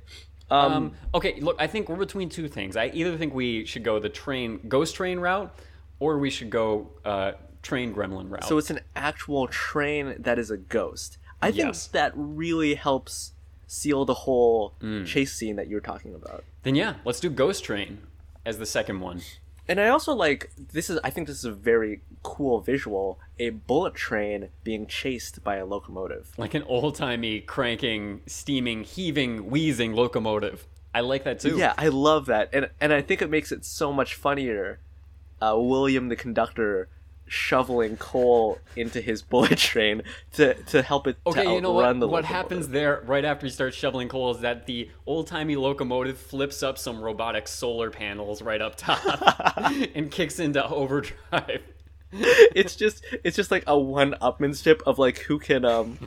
Um, 0.50 0.72
Um, 0.72 0.92
okay, 1.14 1.40
look, 1.40 1.56
I 1.58 1.66
think 1.66 1.88
we're 1.88 1.96
between 1.96 2.28
two 2.28 2.48
things. 2.48 2.76
I 2.76 2.86
either 2.94 3.16
think 3.18 3.34
we 3.34 3.64
should 3.66 3.84
go 3.84 3.98
the 3.98 4.08
train, 4.08 4.60
ghost 4.68 4.94
train 4.94 5.18
route, 5.18 5.54
or 6.00 6.18
we 6.18 6.30
should 6.30 6.48
go 6.50 6.88
uh, 7.04 7.32
train 7.62 7.94
gremlin 7.94 8.30
route. 8.30 8.44
so 8.44 8.56
it's 8.56 8.70
an 8.70 8.80
actual 8.96 9.46
train 9.48 10.14
that 10.20 10.38
is 10.38 10.50
a 10.50 10.56
ghost. 10.56 11.18
I 11.42 11.50
think 11.50 11.66
Yes. 11.66 11.86
that 11.88 12.12
really 12.14 12.74
helps 12.74 13.32
seal 13.66 14.04
the 14.06 14.14
whole 14.14 14.74
Mm. 14.80 15.06
chase 15.06 15.34
scene 15.34 15.56
that 15.56 15.68
you 15.68 15.74
were 15.76 15.80
talking 15.82 16.14
about. 16.14 16.44
Then 16.62 16.74
yeah, 16.74 16.94
let's 17.04 17.20
do 17.20 17.28
Ghost 17.30 17.62
Train 17.64 17.98
as 18.46 18.58
the 18.58 18.64
second 18.66 19.00
one. 19.00 19.20
And 19.68 19.80
I 19.80 19.88
also 19.88 20.14
like 20.14 20.50
this 20.56 20.88
is 20.88 20.98
I 21.04 21.10
think 21.10 21.26
this 21.26 21.38
is 21.38 21.44
a 21.44 21.52
very 21.52 22.00
cool 22.22 22.60
visual, 22.60 23.18
a 23.38 23.50
bullet 23.50 23.94
train 23.94 24.48
being 24.64 24.86
chased 24.86 25.44
by 25.44 25.56
a 25.56 25.66
locomotive. 25.66 26.32
Like 26.38 26.54
an 26.54 26.62
old 26.64 26.94
timey, 26.94 27.40
cranking, 27.40 28.22
steaming, 28.26 28.84
heaving, 28.84 29.50
wheezing 29.50 29.92
locomotive. 29.92 30.66
I 30.94 31.00
like 31.00 31.24
that 31.24 31.40
too. 31.40 31.58
Yeah, 31.58 31.74
I 31.76 31.88
love 31.88 32.26
that. 32.26 32.48
And 32.52 32.70
and 32.80 32.92
I 32.92 33.02
think 33.02 33.20
it 33.20 33.30
makes 33.30 33.52
it 33.52 33.64
so 33.64 33.92
much 33.92 34.14
funnier. 34.14 34.80
Uh, 35.40 35.54
William 35.56 36.08
the 36.08 36.16
conductor 36.16 36.88
shoveling 37.28 37.96
coal 37.96 38.58
into 38.76 39.00
his 39.00 39.22
bullet 39.22 39.58
train 39.70 40.02
to, 40.32 40.54
to 40.64 40.82
help 40.82 41.06
it 41.06 41.16
Okay, 41.26 41.44
to 41.44 41.52
you 41.52 41.60
know 41.60 41.72
what? 41.72 41.98
What 42.08 42.24
happens 42.24 42.68
there 42.68 43.02
right 43.06 43.24
after 43.24 43.46
he 43.46 43.50
starts 43.50 43.76
shoveling 43.76 44.08
coal 44.08 44.34
is 44.34 44.40
that 44.40 44.66
the 44.66 44.90
old 45.06 45.26
timey 45.26 45.56
locomotive 45.56 46.18
flips 46.18 46.62
up 46.62 46.78
some 46.78 47.00
robotic 47.00 47.48
solar 47.48 47.90
panels 47.90 48.42
right 48.42 48.60
up 48.60 48.76
top 48.76 49.00
and 49.94 50.10
kicks 50.10 50.38
into 50.38 50.66
overdrive. 50.66 51.62
it's 52.12 52.74
just 52.74 53.04
it's 53.22 53.36
just 53.36 53.50
like 53.50 53.64
a 53.66 53.78
one 53.78 54.14
upmanship 54.22 54.80
of 54.86 54.98
like 54.98 55.18
who 55.18 55.38
can 55.38 55.64
um 55.64 55.98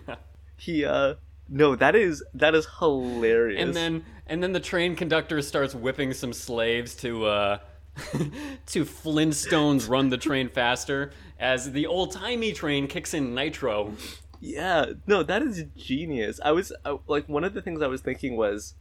he 0.58 0.84
uh 0.84 1.14
no 1.48 1.76
that 1.76 1.96
is 1.96 2.24
that 2.34 2.56
is 2.56 2.68
hilarious 2.80 3.62
And 3.62 3.76
then 3.76 4.06
and 4.26 4.42
then 4.42 4.52
the 4.52 4.60
train 4.60 4.96
conductor 4.96 5.42
starts 5.44 5.76
whipping 5.76 6.14
some 6.14 6.34
slaves 6.34 6.96
to 6.98 7.26
uh 7.26 7.58
to 8.68 8.86
Flintstones 8.86 9.90
run 9.90 10.10
the 10.10 10.18
train 10.18 10.50
faster 10.50 11.12
as 11.40 11.72
the 11.72 11.86
old 11.86 12.12
timey 12.12 12.52
train 12.54 12.88
kicks 12.88 13.14
in 13.14 13.34
nitro. 13.34 13.94
yeah 14.40 14.86
no 15.08 15.24
that 15.24 15.42
is 15.42 15.66
genius 15.76 16.40
i 16.44 16.52
was 16.52 16.72
like 17.08 17.28
one 17.30 17.44
of 17.44 17.54
the 17.54 17.62
things 17.62 17.82
i 17.82 17.88
was 17.88 18.02
thinking 18.02 18.36
was 18.36 18.74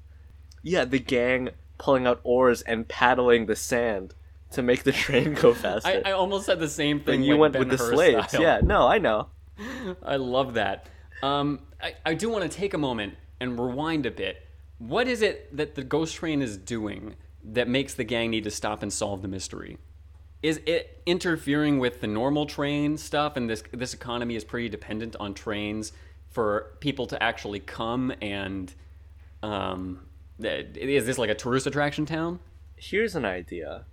yeah 0.62 0.84
the 0.84 0.98
gang 0.98 1.50
pulling 1.78 2.06
out 2.06 2.20
oars 2.24 2.62
and 2.62 2.88
paddling 2.88 3.46
the 3.46 3.56
sand 3.56 4.14
to 4.50 4.62
make 4.62 4.82
the 4.84 4.92
train 5.04 5.34
go 5.34 5.54
faster 5.54 6.02
I, 6.04 6.10
I 6.10 6.12
almost 6.12 6.46
said 6.46 6.60
the 6.60 6.68
same 6.68 7.00
thing. 7.00 7.16
and 7.16 7.24
you 7.24 7.36
went 7.36 7.58
with 7.58 7.68
the 7.68 7.78
slaves 7.78 8.28
style. 8.28 8.42
yeah 8.42 8.60
no 8.62 8.86
i 8.86 8.98
know 8.98 9.28
I 10.02 10.16
love 10.16 10.54
that. 10.54 10.86
Um, 11.22 11.60
I, 11.82 11.94
I 12.04 12.14
do 12.14 12.28
want 12.28 12.50
to 12.50 12.56
take 12.56 12.74
a 12.74 12.78
moment 12.78 13.14
and 13.40 13.58
rewind 13.58 14.06
a 14.06 14.10
bit. 14.10 14.36
What 14.78 15.06
is 15.06 15.22
it 15.22 15.54
that 15.56 15.74
the 15.74 15.84
ghost 15.84 16.14
train 16.16 16.40
is 16.42 16.56
doing 16.56 17.16
that 17.44 17.68
makes 17.68 17.94
the 17.94 18.04
gang 18.04 18.30
need 18.30 18.44
to 18.44 18.50
stop 18.50 18.82
and 18.82 18.92
solve 18.92 19.22
the 19.22 19.28
mystery? 19.28 19.78
Is 20.42 20.60
it 20.66 21.02
interfering 21.06 21.78
with 21.78 22.00
the 22.00 22.06
normal 22.06 22.46
train 22.46 22.96
stuff, 22.96 23.36
and 23.36 23.48
this 23.50 23.62
this 23.72 23.92
economy 23.94 24.36
is 24.36 24.44
pretty 24.44 24.68
dependent 24.68 25.16
on 25.20 25.34
trains 25.34 25.92
for 26.30 26.76
people 26.80 27.06
to 27.08 27.22
actually 27.22 27.60
come 27.60 28.12
and 28.22 28.72
um, 29.42 30.06
is 30.38 31.04
this 31.06 31.18
like 31.18 31.30
a 31.30 31.34
tourist 31.34 31.66
attraction 31.66 32.06
town? 32.06 32.40
here's 32.76 33.14
an 33.14 33.26
idea 33.26 33.84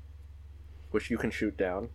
which 0.91 1.09
you 1.09 1.17
can 1.17 1.29
shoot 1.29 1.57
down 1.57 1.89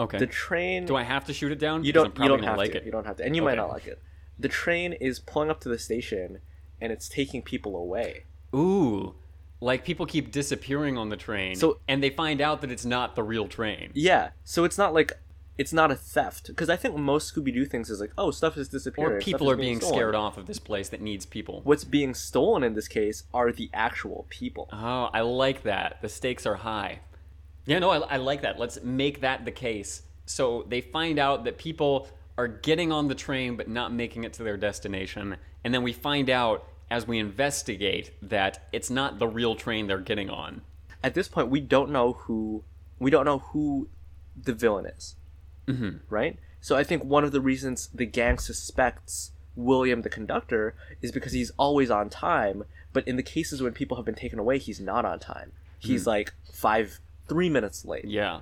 Okay. 0.00 0.18
the 0.18 0.26
train 0.26 0.84
do 0.86 0.96
I 0.96 1.04
have 1.04 1.24
to 1.26 1.32
shoot 1.32 1.52
it 1.52 1.60
down? 1.60 1.84
You 1.84 1.92
don't. 1.92 2.16
I'm 2.18 2.22
You 2.24 2.28
don't 2.28 2.42
have 2.42 2.56
like 2.56 2.72
to. 2.72 2.78
it. 2.78 2.84
You 2.84 2.90
don't 2.90 3.06
have 3.06 3.16
to, 3.18 3.24
and 3.24 3.36
you 3.36 3.42
might 3.42 3.54
not 3.56 3.68
like 3.68 3.86
it. 3.86 4.00
The 4.40 4.48
train 4.48 4.92
is 4.94 5.20
pulling 5.20 5.50
up 5.50 5.60
to 5.60 5.68
the 5.68 5.78
station, 5.78 6.40
and 6.80 6.90
it's 6.90 7.08
taking 7.08 7.42
people 7.42 7.76
away. 7.76 8.24
Ooh, 8.52 9.14
like 9.64 9.84
people 9.84 10.04
keep 10.04 10.30
disappearing 10.30 10.98
on 10.98 11.08
the 11.08 11.16
train, 11.16 11.56
So- 11.56 11.78
and 11.88 12.02
they 12.02 12.10
find 12.10 12.40
out 12.40 12.60
that 12.60 12.70
it's 12.70 12.84
not 12.84 13.16
the 13.16 13.22
real 13.22 13.48
train. 13.48 13.90
Yeah. 13.94 14.30
So 14.44 14.64
it's 14.64 14.76
not 14.76 14.92
like 14.92 15.12
it's 15.56 15.72
not 15.72 15.90
a 15.90 15.94
theft 15.94 16.48
because 16.48 16.68
I 16.68 16.76
think 16.76 16.96
most 16.96 17.32
Scooby 17.32 17.54
Doo 17.54 17.64
things 17.64 17.88
is 17.88 18.00
like, 18.00 18.12
oh, 18.18 18.30
stuff 18.32 18.56
is 18.56 18.68
disappearing. 18.68 19.16
Or 19.16 19.20
people 19.20 19.48
are 19.48 19.56
being 19.56 19.78
stolen. 19.78 19.94
scared 19.94 20.14
off 20.16 20.36
of 20.36 20.46
this 20.46 20.58
place 20.58 20.88
that 20.90 21.00
needs 21.00 21.24
people. 21.24 21.60
What's 21.64 21.84
being 21.84 22.12
stolen 22.12 22.62
in 22.64 22.74
this 22.74 22.88
case 22.88 23.22
are 23.32 23.52
the 23.52 23.70
actual 23.72 24.26
people. 24.30 24.68
Oh, 24.72 25.08
I 25.14 25.20
like 25.20 25.62
that. 25.62 25.98
The 26.02 26.08
stakes 26.08 26.44
are 26.44 26.56
high. 26.56 27.00
Yeah, 27.66 27.78
no, 27.78 27.90
I, 27.90 27.98
I 27.98 28.16
like 28.18 28.42
that. 28.42 28.58
Let's 28.58 28.82
make 28.82 29.20
that 29.20 29.44
the 29.44 29.52
case. 29.52 30.02
So 30.26 30.66
they 30.68 30.80
find 30.80 31.18
out 31.18 31.44
that 31.44 31.56
people 31.56 32.08
are 32.36 32.48
getting 32.48 32.90
on 32.92 33.08
the 33.08 33.14
train 33.14 33.56
but 33.56 33.68
not 33.68 33.92
making 33.92 34.24
it 34.24 34.32
to 34.34 34.42
their 34.42 34.56
destination, 34.56 35.36
and 35.62 35.72
then 35.72 35.82
we 35.82 35.92
find 35.92 36.28
out 36.28 36.66
as 36.94 37.08
we 37.08 37.18
investigate 37.18 38.12
that 38.22 38.68
it's 38.72 38.88
not 38.88 39.18
the 39.18 39.26
real 39.26 39.56
train 39.56 39.88
they're 39.88 39.98
getting 39.98 40.30
on. 40.30 40.60
At 41.02 41.14
this 41.14 41.26
point, 41.26 41.48
we 41.48 41.58
don't 41.58 41.90
know 41.90 42.12
who 42.12 42.62
we 43.00 43.10
don't 43.10 43.24
know 43.24 43.40
who 43.40 43.88
the 44.40 44.54
villain 44.54 44.86
is. 44.86 45.16
Mm-hmm. 45.66 45.96
Right. 46.08 46.38
So 46.60 46.76
I 46.76 46.84
think 46.84 47.02
one 47.02 47.24
of 47.24 47.32
the 47.32 47.40
reasons 47.40 47.88
the 47.92 48.06
gang 48.06 48.38
suspects 48.38 49.32
William 49.56 50.02
the 50.02 50.08
conductor 50.08 50.76
is 51.02 51.10
because 51.10 51.32
he's 51.32 51.50
always 51.56 51.90
on 51.90 52.10
time, 52.10 52.62
but 52.92 53.06
in 53.08 53.16
the 53.16 53.24
cases 53.24 53.60
when 53.60 53.72
people 53.72 53.96
have 53.96 54.06
been 54.06 54.14
taken 54.14 54.38
away, 54.38 54.58
he's 54.58 54.80
not 54.80 55.04
on 55.04 55.18
time. 55.18 55.50
He's 55.80 56.06
like 56.06 56.32
five, 56.52 57.00
three 57.28 57.50
minutes 57.50 57.84
late. 57.84 58.04
Yeah. 58.04 58.40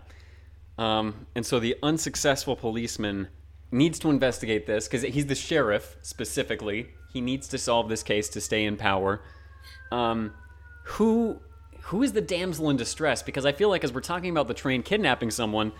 Um, 0.76 1.26
and 1.34 1.44
so 1.44 1.58
the 1.58 1.76
unsuccessful 1.82 2.54
policeman 2.54 3.28
needs 3.70 3.98
to 4.00 4.10
investigate 4.10 4.66
this 4.66 4.86
because 4.86 5.02
he's 5.02 5.26
the 5.26 5.34
sheriff 5.34 5.96
specifically. 6.02 6.90
He 7.12 7.20
needs 7.20 7.48
to 7.48 7.58
solve 7.58 7.88
this 7.88 8.02
case 8.02 8.28
to 8.30 8.40
stay 8.40 8.64
in 8.64 8.76
power. 8.76 9.20
Um, 9.90 10.34
who 10.84 11.40
who 11.82 12.02
is 12.02 12.12
the 12.12 12.20
damsel 12.20 12.70
in 12.70 12.76
distress? 12.76 13.22
Because 13.22 13.44
I 13.44 13.52
feel 13.52 13.68
like 13.68 13.84
as 13.84 13.92
we're 13.92 14.00
talking 14.00 14.30
about 14.30 14.48
the 14.48 14.54
train 14.54 14.82
kidnapping 14.82 15.30
someone, 15.30 15.72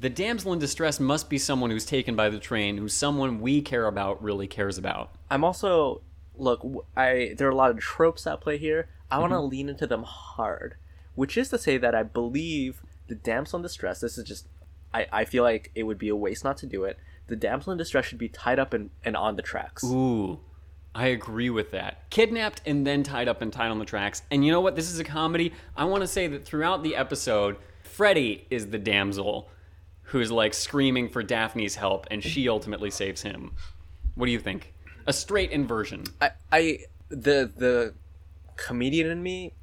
the 0.00 0.08
damsel 0.08 0.52
in 0.52 0.58
distress 0.58 1.00
must 1.00 1.28
be 1.28 1.38
someone 1.38 1.70
who's 1.70 1.84
taken 1.84 2.14
by 2.14 2.28
the 2.30 2.38
train, 2.38 2.78
who's 2.78 2.94
someone 2.94 3.40
we 3.40 3.60
care 3.60 3.86
about, 3.86 4.22
really 4.22 4.46
cares 4.46 4.78
about. 4.78 5.10
I'm 5.30 5.44
also 5.44 6.02
look. 6.36 6.64
I 6.96 7.34
there 7.36 7.48
are 7.48 7.52
a 7.52 7.56
lot 7.56 7.70
of 7.70 7.78
tropes 7.78 8.26
at 8.26 8.40
play 8.40 8.58
here. 8.58 8.88
I 9.10 9.18
want 9.18 9.32
to 9.32 9.40
lean 9.40 9.68
into 9.68 9.86
them 9.86 10.04
hard, 10.04 10.76
which 11.14 11.36
is 11.36 11.48
to 11.50 11.58
say 11.58 11.78
that 11.78 11.94
I 11.94 12.02
believe 12.02 12.82
the 13.08 13.14
damsel 13.14 13.58
in 13.58 13.62
distress. 13.62 14.00
This 14.00 14.18
is 14.18 14.24
just. 14.24 14.46
I, 14.94 15.06
I 15.12 15.24
feel 15.26 15.42
like 15.42 15.70
it 15.74 15.82
would 15.82 15.98
be 15.98 16.08
a 16.08 16.16
waste 16.16 16.44
not 16.44 16.56
to 16.58 16.66
do 16.66 16.84
it. 16.84 16.96
The 17.28 17.36
damsel 17.36 17.72
in 17.72 17.78
distress 17.78 18.06
should 18.06 18.18
be 18.18 18.28
tied 18.28 18.58
up 18.58 18.74
and, 18.74 18.90
and 19.04 19.16
on 19.16 19.36
the 19.36 19.42
tracks. 19.42 19.84
Ooh, 19.84 20.40
I 20.94 21.08
agree 21.08 21.50
with 21.50 21.70
that. 21.70 22.10
Kidnapped 22.10 22.62
and 22.66 22.86
then 22.86 23.02
tied 23.02 23.28
up 23.28 23.42
and 23.42 23.52
tied 23.52 23.70
on 23.70 23.78
the 23.78 23.84
tracks. 23.84 24.22
And 24.30 24.44
you 24.44 24.50
know 24.50 24.60
what? 24.60 24.76
This 24.76 24.90
is 24.90 24.98
a 24.98 25.04
comedy. 25.04 25.52
I 25.76 25.84
want 25.84 26.02
to 26.02 26.08
say 26.08 26.26
that 26.26 26.44
throughout 26.44 26.82
the 26.82 26.96
episode, 26.96 27.56
Freddy 27.82 28.46
is 28.50 28.68
the 28.68 28.78
damsel 28.78 29.48
who's 30.02 30.32
like 30.32 30.54
screaming 30.54 31.08
for 31.08 31.22
Daphne's 31.22 31.74
help, 31.74 32.06
and 32.10 32.24
she 32.24 32.48
ultimately 32.48 32.90
saves 32.90 33.22
him. 33.22 33.52
What 34.14 34.26
do 34.26 34.32
you 34.32 34.38
think? 34.38 34.72
A 35.06 35.12
straight 35.12 35.50
inversion. 35.50 36.04
I, 36.20 36.30
I 36.50 36.78
the 37.08 37.50
the 37.54 37.94
comedian 38.56 39.10
in 39.10 39.22
me 39.22 39.54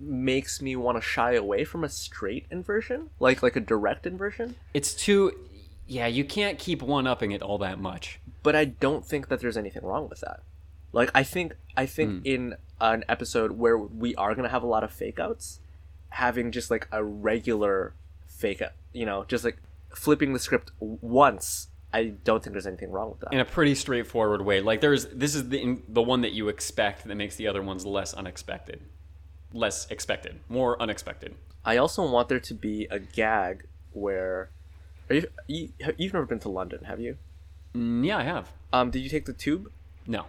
makes 0.00 0.62
me 0.62 0.76
want 0.76 0.96
to 0.96 1.02
shy 1.02 1.32
away 1.32 1.64
from 1.64 1.84
a 1.84 1.88
straight 1.88 2.46
inversion, 2.50 3.10
like 3.18 3.42
like 3.42 3.56
a 3.56 3.60
direct 3.60 4.06
inversion. 4.06 4.56
It's 4.74 4.94
too. 4.94 5.32
Yeah, 5.88 6.06
you 6.06 6.24
can't 6.24 6.58
keep 6.58 6.82
one 6.82 7.06
upping 7.06 7.32
it 7.32 7.42
all 7.42 7.58
that 7.58 7.80
much. 7.80 8.20
but 8.42 8.54
I 8.54 8.66
don't 8.66 9.04
think 9.04 9.28
that 9.28 9.40
there's 9.40 9.56
anything 9.56 9.84
wrong 9.84 10.08
with 10.08 10.20
that. 10.20 10.40
Like 10.92 11.10
I 11.14 11.22
think 11.22 11.54
I 11.76 11.86
think 11.86 12.10
hmm. 12.10 12.20
in 12.24 12.54
an 12.80 13.04
episode 13.08 13.52
where 13.52 13.76
we 13.76 14.14
are 14.14 14.34
gonna 14.34 14.48
have 14.48 14.62
a 14.62 14.66
lot 14.66 14.84
of 14.84 14.92
fake 14.92 15.18
outs, 15.18 15.60
having 16.10 16.52
just 16.52 16.70
like 16.70 16.88
a 16.92 17.02
regular 17.02 17.94
fake 18.26 18.62
out, 18.62 18.72
you 18.92 19.04
know, 19.04 19.24
just 19.24 19.44
like 19.44 19.58
flipping 19.94 20.32
the 20.32 20.38
script 20.38 20.70
once, 20.78 21.68
I 21.92 22.04
don't 22.24 22.42
think 22.42 22.52
there's 22.52 22.66
anything 22.66 22.90
wrong 22.90 23.10
with 23.10 23.20
that. 23.20 23.32
in 23.32 23.40
a 23.40 23.44
pretty 23.44 23.74
straightforward 23.74 24.42
way. 24.42 24.60
Like 24.60 24.80
there's 24.80 25.06
this 25.06 25.34
is 25.34 25.48
the 25.48 25.78
the 25.88 26.02
one 26.02 26.20
that 26.22 26.32
you 26.32 26.48
expect 26.48 27.04
that 27.04 27.14
makes 27.14 27.36
the 27.36 27.46
other 27.48 27.62
ones 27.62 27.84
less 27.84 28.14
unexpected, 28.14 28.80
less 29.52 29.90
expected, 29.90 30.40
more 30.48 30.80
unexpected. 30.80 31.34
I 31.64 31.76
also 31.76 32.08
want 32.08 32.28
there 32.28 32.40
to 32.40 32.54
be 32.54 32.86
a 32.90 32.98
gag 32.98 33.66
where, 33.92 34.50
are 35.10 35.14
you, 35.14 35.28
you 35.46 35.68
you've 35.96 36.12
never 36.12 36.26
been 36.26 36.40
to 36.40 36.48
London, 36.48 36.84
have 36.84 37.00
you? 37.00 37.16
Mm, 37.74 38.04
yeah, 38.04 38.18
I 38.18 38.22
have. 38.24 38.50
Um, 38.72 38.90
did 38.90 39.00
you 39.00 39.08
take 39.08 39.24
the 39.26 39.32
tube? 39.32 39.70
No. 40.06 40.26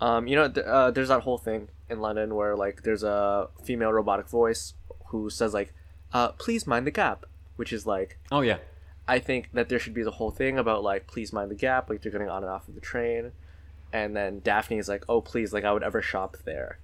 Um, 0.00 0.26
you 0.26 0.36
know, 0.36 0.48
th- 0.48 0.66
uh, 0.66 0.90
there's 0.90 1.08
that 1.08 1.22
whole 1.22 1.38
thing 1.38 1.68
in 1.88 2.00
London 2.00 2.34
where 2.34 2.56
like 2.56 2.82
there's 2.82 3.02
a 3.02 3.48
female 3.62 3.92
robotic 3.92 4.28
voice 4.28 4.74
who 5.06 5.30
says 5.30 5.52
like, 5.54 5.74
uh, 6.12 6.28
"Please 6.32 6.66
mind 6.66 6.86
the 6.86 6.90
gap," 6.90 7.26
which 7.56 7.72
is 7.72 7.86
like, 7.86 8.18
Oh 8.32 8.40
yeah. 8.40 8.58
I 9.08 9.18
think 9.18 9.50
that 9.52 9.68
there 9.68 9.78
should 9.78 9.94
be 9.94 10.04
the 10.04 10.12
whole 10.12 10.30
thing 10.30 10.58
about 10.58 10.82
like, 10.82 11.06
"Please 11.06 11.32
mind 11.32 11.50
the 11.50 11.56
gap," 11.56 11.90
like 11.90 12.00
they're 12.02 12.12
getting 12.12 12.28
on 12.28 12.42
and 12.42 12.50
off 12.50 12.68
of 12.68 12.74
the 12.74 12.80
train, 12.80 13.32
and 13.92 14.16
then 14.16 14.40
Daphne 14.40 14.78
is 14.78 14.88
like, 14.88 15.04
"Oh 15.08 15.20
please, 15.20 15.52
like 15.52 15.64
I 15.64 15.72
would 15.72 15.82
ever 15.82 16.00
shop 16.00 16.36
there," 16.44 16.78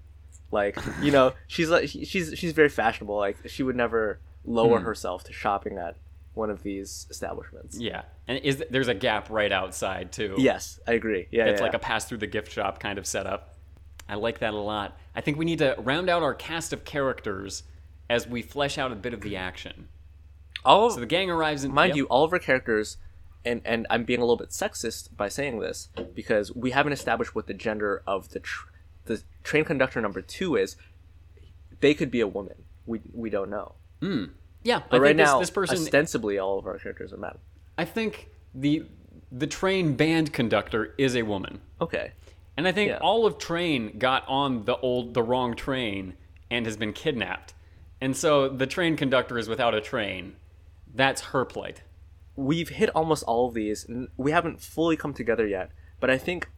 like 0.51 0.77
you 1.01 1.13
know, 1.13 1.33
she's 1.47 1.71
like 1.71 1.89
she's 1.89 2.35
she's 2.37 2.53
very 2.53 2.69
fashionable, 2.69 3.17
like 3.17 3.37
she 3.47 3.63
would 3.63 3.77
never 3.77 4.19
lower 4.45 4.81
herself 4.81 5.25
to 5.25 5.33
shopping 5.33 5.79
at 5.79 5.97
one 6.37 6.51
of 6.51 6.63
these 6.63 7.07
establishments. 7.11 7.79
Yeah, 7.79 8.03
and 8.29 8.39
is 8.39 8.63
there's 8.71 8.89
a 8.89 8.95
gap 8.95 9.31
right 9.31 9.51
outside 9.51 10.13
too? 10.13 10.35
Yes, 10.39 10.79
I 10.87 10.93
agree. 10.93 11.27
Yeah, 11.31 11.47
it's 11.47 11.59
yeah, 11.61 11.65
like 11.65 11.73
yeah. 11.73 11.79
a 11.79 11.81
pass 11.81 12.05
through 12.05 12.19
the 12.19 12.27
gift 12.27 12.53
shop 12.53 12.79
kind 12.79 12.99
of 12.99 13.07
setup. 13.07 13.55
I 14.09 14.15
like 14.15 14.39
that 14.39 14.55
a 14.55 14.59
lot. 14.59 14.97
I 15.15 15.21
think 15.21 15.37
we 15.37 15.45
need 15.45 15.59
to 15.59 15.75
round 15.79 16.09
out 16.09 16.23
our 16.23 16.35
cast 16.35 16.73
of 16.73 16.85
characters 16.85 17.65
as 18.09 18.27
we 18.27 18.43
flesh 18.43 18.79
out 18.79 18.93
a 18.93 18.95
bit 18.95 19.13
of 19.13 19.21
the 19.21 19.37
action. 19.37 19.89
all 20.65 20.91
So 20.91 21.01
the 21.01 21.07
gang 21.07 21.31
arrives 21.31 21.65
in. 21.65 21.73
mind 21.73 21.91
yep. 21.91 21.97
you, 21.97 22.05
all 22.07 22.25
of 22.25 22.33
our 22.33 22.39
characters, 22.39 22.99
and 23.45 23.61
and 23.65 23.87
I'm 23.91 24.05
being 24.05 24.21
a 24.21 24.23
little 24.23 24.37
bit 24.37 24.51
sexist 24.51 25.17
by 25.17 25.29
saying 25.29 25.59
this 25.61 25.89
because 26.15 26.55
we 26.55 26.71
haven't 26.71 26.93
established 26.93 27.35
what 27.35 27.47
the 27.47 27.55
gender 27.55 28.03
of 28.07 28.29
the 28.31 28.41
tr- 28.41 28.69
the 29.07 29.23
train 29.43 29.65
conductor 29.65 30.01
number 30.01 30.21
two 30.21 30.57
is 30.57 30.77
they 31.81 31.95
could 31.95 32.11
be 32.11 32.21
a 32.21 32.27
woman. 32.29 32.65
We 32.85 33.01
we 33.13 33.31
don't 33.31 33.51
know. 33.51 33.75
Hmm. 34.01 34.25
Yeah, 34.67 34.83
But 34.91 35.01
right 35.01 35.17
this, 35.17 35.25
now, 35.27 35.39
this 35.39 35.51
person. 35.51 35.77
ostensibly, 35.79 36.39
all 36.39 36.59
of 36.59 36.67
our 36.67 36.77
characters 36.79 37.13
are 37.13 37.17
men. 37.17 37.39
I 37.79 37.85
think 37.85 38.29
the 38.55 38.85
the 39.31 39.47
train 39.47 39.95
band 39.97 40.33
conductor 40.33 40.95
is 40.99 41.15
a 41.17 41.23
woman, 41.23 41.61
Okay. 41.81 42.13
and 42.57 42.67
I 42.67 42.73
think 42.73 42.91
Yeah. 42.91 42.99
all 42.99 43.27
of 43.27 43.39
train 43.39 43.99
got 43.99 44.25
on 44.29 44.65
the 44.65 44.77
old 44.79 45.15
the 45.15 45.23
wrong 45.23 45.55
train 45.57 46.15
and 46.51 46.65
has 46.67 46.77
been 46.77 46.93
kidnapped, 46.93 47.55
and 48.01 48.17
so 48.17 48.49
the 48.49 48.67
train 48.67 48.97
conductor 48.97 49.39
is 49.39 49.49
without 49.49 49.75
a 49.75 49.81
train. 49.81 50.37
That's 50.93 51.21
her 51.33 51.45
plight. 51.45 51.83
we've 52.39 52.69
hit 52.69 52.91
almost 52.91 53.23
all 53.23 53.49
of 53.49 53.55
these. 53.55 53.87
We 54.19 54.31
haven't 54.31 54.61
fully 54.61 54.95
come 54.95 55.15
together 55.15 55.47
yet, 55.47 55.71
but 56.01 56.11
I 56.11 56.19
think 56.19 56.51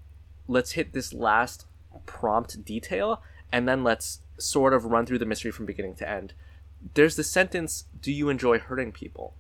let's 0.49 0.73
hit 0.73 0.93
this 0.93 1.13
last 1.13 1.67
prompt 2.05 2.65
detail, 2.65 3.23
and 3.53 3.69
then 3.69 3.85
let's 3.85 4.23
sort 4.39 4.73
of 4.75 4.87
run 4.87 5.07
through 5.07 5.19
the 5.21 5.25
mystery 5.27 5.53
from 5.53 5.67
beginning 5.67 5.95
to 5.97 6.09
end. 6.09 6.35
There's 6.95 7.17
the 7.17 7.25
sentence, 7.25 7.85
"Do 8.01 8.13
you 8.13 8.29
enjoy 8.29 8.59
hurting 8.59 8.93
people?" 8.93 9.35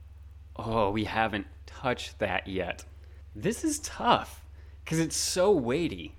Oh, 0.57 0.91
we 0.91 1.05
haven't 1.05 1.47
touched 1.67 2.19
that 2.19 2.47
yet. 2.47 2.85
This 3.35 3.65
is 3.65 3.79
tough 3.79 4.45
because 4.85 4.99
it's 4.99 5.17
so 5.17 5.53
weighty. 5.53 6.15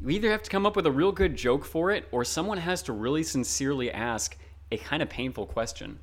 We 0.00 0.16
either 0.16 0.30
have 0.30 0.42
to 0.42 0.50
come 0.50 0.66
up 0.66 0.76
with 0.76 0.86
a 0.86 0.92
real 0.92 1.12
good 1.12 1.36
joke 1.36 1.64
for 1.64 1.90
it, 1.90 2.06
or 2.12 2.24
someone 2.24 2.58
has 2.58 2.82
to 2.84 2.92
really 2.92 3.22
sincerely 3.22 3.90
ask 3.90 4.36
a 4.70 4.76
kind 4.76 5.02
of 5.02 5.08
painful 5.08 5.46
question. 5.46 5.98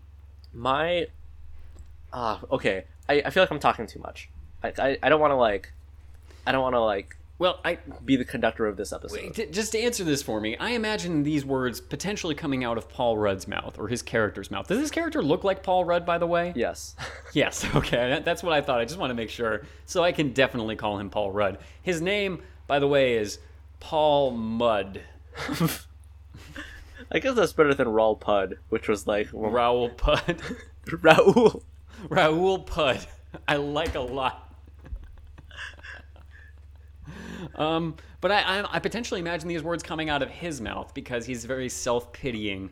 My, 0.54 1.08
ah, 2.12 2.42
okay. 2.52 2.86
I, 3.08 3.22
I 3.26 3.30
feel 3.30 3.44
like 3.44 3.52
I'm 3.52 3.60
talking 3.60 3.88
too 3.88 4.00
much. 4.00 4.30
I 4.64 4.74
I, 4.78 4.98
I 5.04 5.10
don't 5.10 5.22
want 5.22 5.32
to 5.32 5.36
like, 5.36 5.72
I 6.46 6.52
don't 6.52 6.62
want 6.62 6.74
to 6.74 6.82
like 6.82 7.16
Well, 7.42 7.60
I 7.66 7.80
be 8.06 8.18
the 8.18 8.24
conductor 8.24 8.68
of 8.68 8.78
this 8.78 8.94
episode. 8.94 9.34
t- 9.34 9.48
just 9.48 9.72
to 9.72 9.80
answer 9.80 10.04
this 10.04 10.22
for 10.22 10.40
me, 10.40 10.56
I 10.58 10.70
imagine 10.74 11.24
these 11.24 11.44
words 11.44 11.82
potentially 11.82 12.36
coming 12.36 12.64
out 12.64 12.78
of 12.78 12.88
Paul 12.88 13.18
Rudd's 13.18 13.48
mouth 13.48 13.80
or 13.80 13.88
his 13.88 14.04
character's 14.04 14.52
mouth. 14.52 14.68
Does 14.68 14.80
this 14.80 14.92
character 14.92 15.24
look 15.24 15.44
like 15.44 15.64
Paul 15.64 15.84
Rudd, 15.84 16.06
by 16.06 16.20
the 16.20 16.28
way? 16.28 16.54
Yes. 16.56 16.96
Yes, 17.34 17.66
okay, 17.74 18.22
that's 18.26 18.44
what 18.44 18.52
I 18.52 18.60
thought. 18.60 18.82
I 18.82 18.86
just 18.86 19.00
want 19.00 19.10
to 19.10 19.16
make 19.16 19.30
sure. 19.30 19.64
So 19.86 20.04
I 20.04 20.12
can 20.12 20.34
definitely 20.34 20.76
call 20.76 21.00
him 21.00 21.10
Paul 21.10 21.32
Rudd. 21.32 21.60
His 21.82 22.02
name, 22.02 22.44
by 22.68 22.78
the 22.78 22.90
way, 22.90 23.16
is 23.16 23.40
Paul 23.80 24.32
Mudd. 24.32 25.02
I 27.12 27.20
guess 27.20 27.34
that's 27.34 27.54
better 27.54 27.74
than 27.74 27.88
Raul 27.88 28.20
Pud, 28.20 28.60
which 28.68 28.90
was 28.90 29.08
like 29.08 29.30
well, 29.32 29.50
Raoul 29.50 29.90
Pud. 29.90 30.42
Raul. 30.88 31.64
Raoul 32.10 32.60
Pud. 32.60 33.08
I 33.48 33.56
like 33.56 33.96
a 33.96 34.02
lot. 34.02 34.51
Um, 37.56 37.96
but 38.20 38.32
I, 38.32 38.42
I, 38.42 38.76
I 38.76 38.80
potentially 38.80 39.20
imagine 39.20 39.48
these 39.48 39.64
words 39.64 39.84
coming 39.84 40.10
out 40.10 40.22
of 40.22 40.30
his 40.30 40.62
mouth 40.62 40.94
because 40.94 41.26
he's 41.26 41.46
very 41.46 41.70
self 41.70 42.12
pitying 42.14 42.72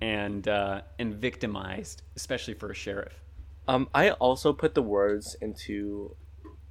and 0.00 0.46
uh, 0.46 0.82
and 0.98 1.14
victimized, 1.14 2.02
especially 2.16 2.54
for 2.54 2.70
a 2.70 2.74
sheriff. 2.74 3.20
Um, 3.66 3.88
I 3.94 4.10
also 4.10 4.52
put 4.52 4.74
the 4.74 4.82
words 4.82 5.36
into 5.40 6.16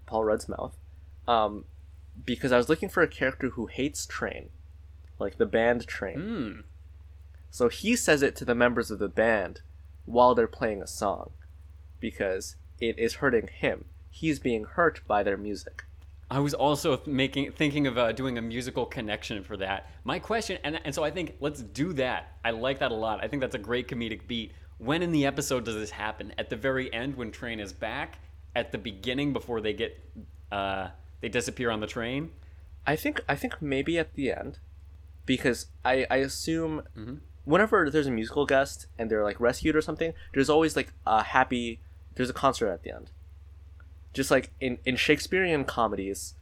Paul 0.06 0.26
Rudd's 0.26 0.48
mouth, 0.48 0.78
um, 1.28 1.66
because 2.24 2.52
I 2.52 2.58
was 2.58 2.70
looking 2.70 2.90
for 2.90 3.02
a 3.02 3.08
character 3.08 3.50
who 3.50 3.66
hates 3.66 4.06
Train, 4.06 4.50
like 5.20 5.38
the 5.38 5.46
band 5.46 5.88
Train. 5.88 6.20
Hmm. 6.20 6.60
So 7.50 7.70
he 7.70 7.96
says 7.96 8.22
it 8.22 8.36
to 8.38 8.46
the 8.46 8.56
members 8.56 8.92
of 8.92 9.00
the 9.00 9.08
band 9.08 9.62
while 10.06 10.36
they're 10.36 10.48
playing 10.48 10.82
a 10.82 10.88
song, 10.88 11.32
because 12.00 12.56
it 12.80 12.98
is 13.00 13.16
hurting 13.16 13.48
him. 13.48 13.86
He's 14.10 14.40
being 14.40 14.66
hurt 14.66 15.02
by 15.08 15.24
their 15.24 15.38
music. 15.38 15.86
I 16.30 16.40
was 16.40 16.54
also 16.54 17.02
making 17.06 17.52
thinking 17.52 17.86
of 17.86 17.98
uh, 17.98 18.12
doing 18.12 18.38
a 18.38 18.42
musical 18.42 18.86
connection 18.86 19.44
for 19.44 19.58
that. 19.58 19.90
My 20.04 20.20
question, 20.20 20.58
and, 20.64 20.80
and 20.84 20.94
so 20.96 21.04
I 21.04 21.12
think 21.12 21.36
let's 21.40 21.62
do 21.62 21.94
that. 21.94 22.38
I 22.44 22.52
like 22.52 22.80
that 22.80 22.92
a 22.92 22.96
lot. 22.96 23.24
I 23.24 23.28
think 23.28 23.42
that's 23.42 23.56
a 23.56 23.60
great 23.60 23.88
comedic 23.88 24.28
beat. 24.28 24.54
When 24.78 25.04
in 25.04 25.12
the 25.12 25.26
episode 25.26 25.66
does 25.66 25.76
this 25.76 25.92
happen? 25.92 26.34
At 26.38 26.50
the 26.50 26.56
very 26.56 26.92
end 26.92 27.16
when 27.16 27.32
Train 27.32 27.60
is 27.60 27.72
back? 27.72 28.20
At 28.56 28.72
the 28.72 28.78
beginning 28.78 29.34
before 29.34 29.62
they 29.62 29.74
get 29.74 30.00
uh, 30.52 30.90
they 31.22 31.30
disappear 31.30 31.70
on 31.70 31.80
the 31.80 31.88
train? 31.88 32.32
I 32.86 32.96
think 32.96 33.22
I 33.30 33.36
think 33.36 33.62
maybe 33.62 33.98
at 33.98 34.14
the 34.16 34.32
end, 34.32 34.60
because 35.26 35.68
I 35.86 36.06
I 36.10 36.18
assume 36.18 36.84
whenever 37.46 37.90
there's 37.90 38.08
a 38.08 38.12
musical 38.12 38.46
guest 38.46 38.88
and 38.98 39.10
they're 39.10 39.24
like 39.24 39.40
rescued 39.40 39.76
or 39.76 39.82
something, 39.82 40.14
there's 40.34 40.50
always 40.50 40.76
like 40.76 40.94
a 41.06 41.24
happy. 41.24 41.80
There's 42.16 42.30
a 42.30 42.34
concert 42.34 42.70
at 42.70 42.84
the 42.84 42.92
end. 42.92 43.12
Just 44.14 44.32
like 44.32 44.52
in 44.60 44.78
in 44.86 44.96
Shakespearean 44.96 45.66
comedies, 45.66 46.36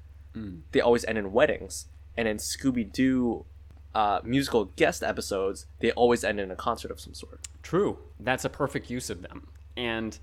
they 0.71 0.79
always 0.81 1.03
end 1.05 1.17
in 1.17 1.31
weddings, 1.31 1.87
and 2.15 2.27
in 2.27 2.37
Scooby 2.37 2.91
Doo 2.91 3.45
uh, 3.93 4.19
musical 4.23 4.65
guest 4.65 5.03
episodes, 5.03 5.65
they 5.79 5.91
always 5.91 6.23
end 6.23 6.39
in 6.39 6.51
a 6.51 6.55
concert 6.55 6.91
of 6.91 6.99
some 6.99 7.13
sort. 7.13 7.47
True. 7.63 7.97
That's 8.19 8.45
a 8.45 8.49
perfect 8.49 8.89
use 8.89 9.09
of 9.09 9.21
them. 9.21 9.47
And 9.75 10.17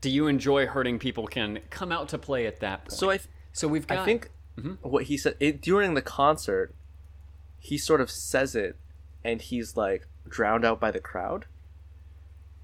do 0.00 0.10
you 0.10 0.26
enjoy 0.26 0.66
hurting 0.66 0.98
people 0.98 1.26
can 1.26 1.60
come 1.70 1.90
out 1.92 2.08
to 2.10 2.18
play 2.18 2.46
at 2.46 2.60
that 2.60 2.82
point. 2.84 2.92
So 2.92 3.10
I 3.10 3.16
th- 3.16 3.28
so 3.52 3.68
we've 3.68 3.86
got 3.86 3.98
I 3.98 4.04
think 4.04 4.30
what 4.82 5.04
he 5.04 5.16
said 5.16 5.36
it, 5.40 5.60
during 5.60 5.94
the 5.94 6.02
concert, 6.02 6.74
he 7.58 7.78
sort 7.78 8.00
of 8.00 8.10
says 8.10 8.54
it, 8.54 8.76
and 9.24 9.40
he's 9.40 9.76
like 9.76 10.06
drowned 10.28 10.64
out 10.64 10.80
by 10.80 10.90
the 10.90 11.00
crowd. 11.00 11.46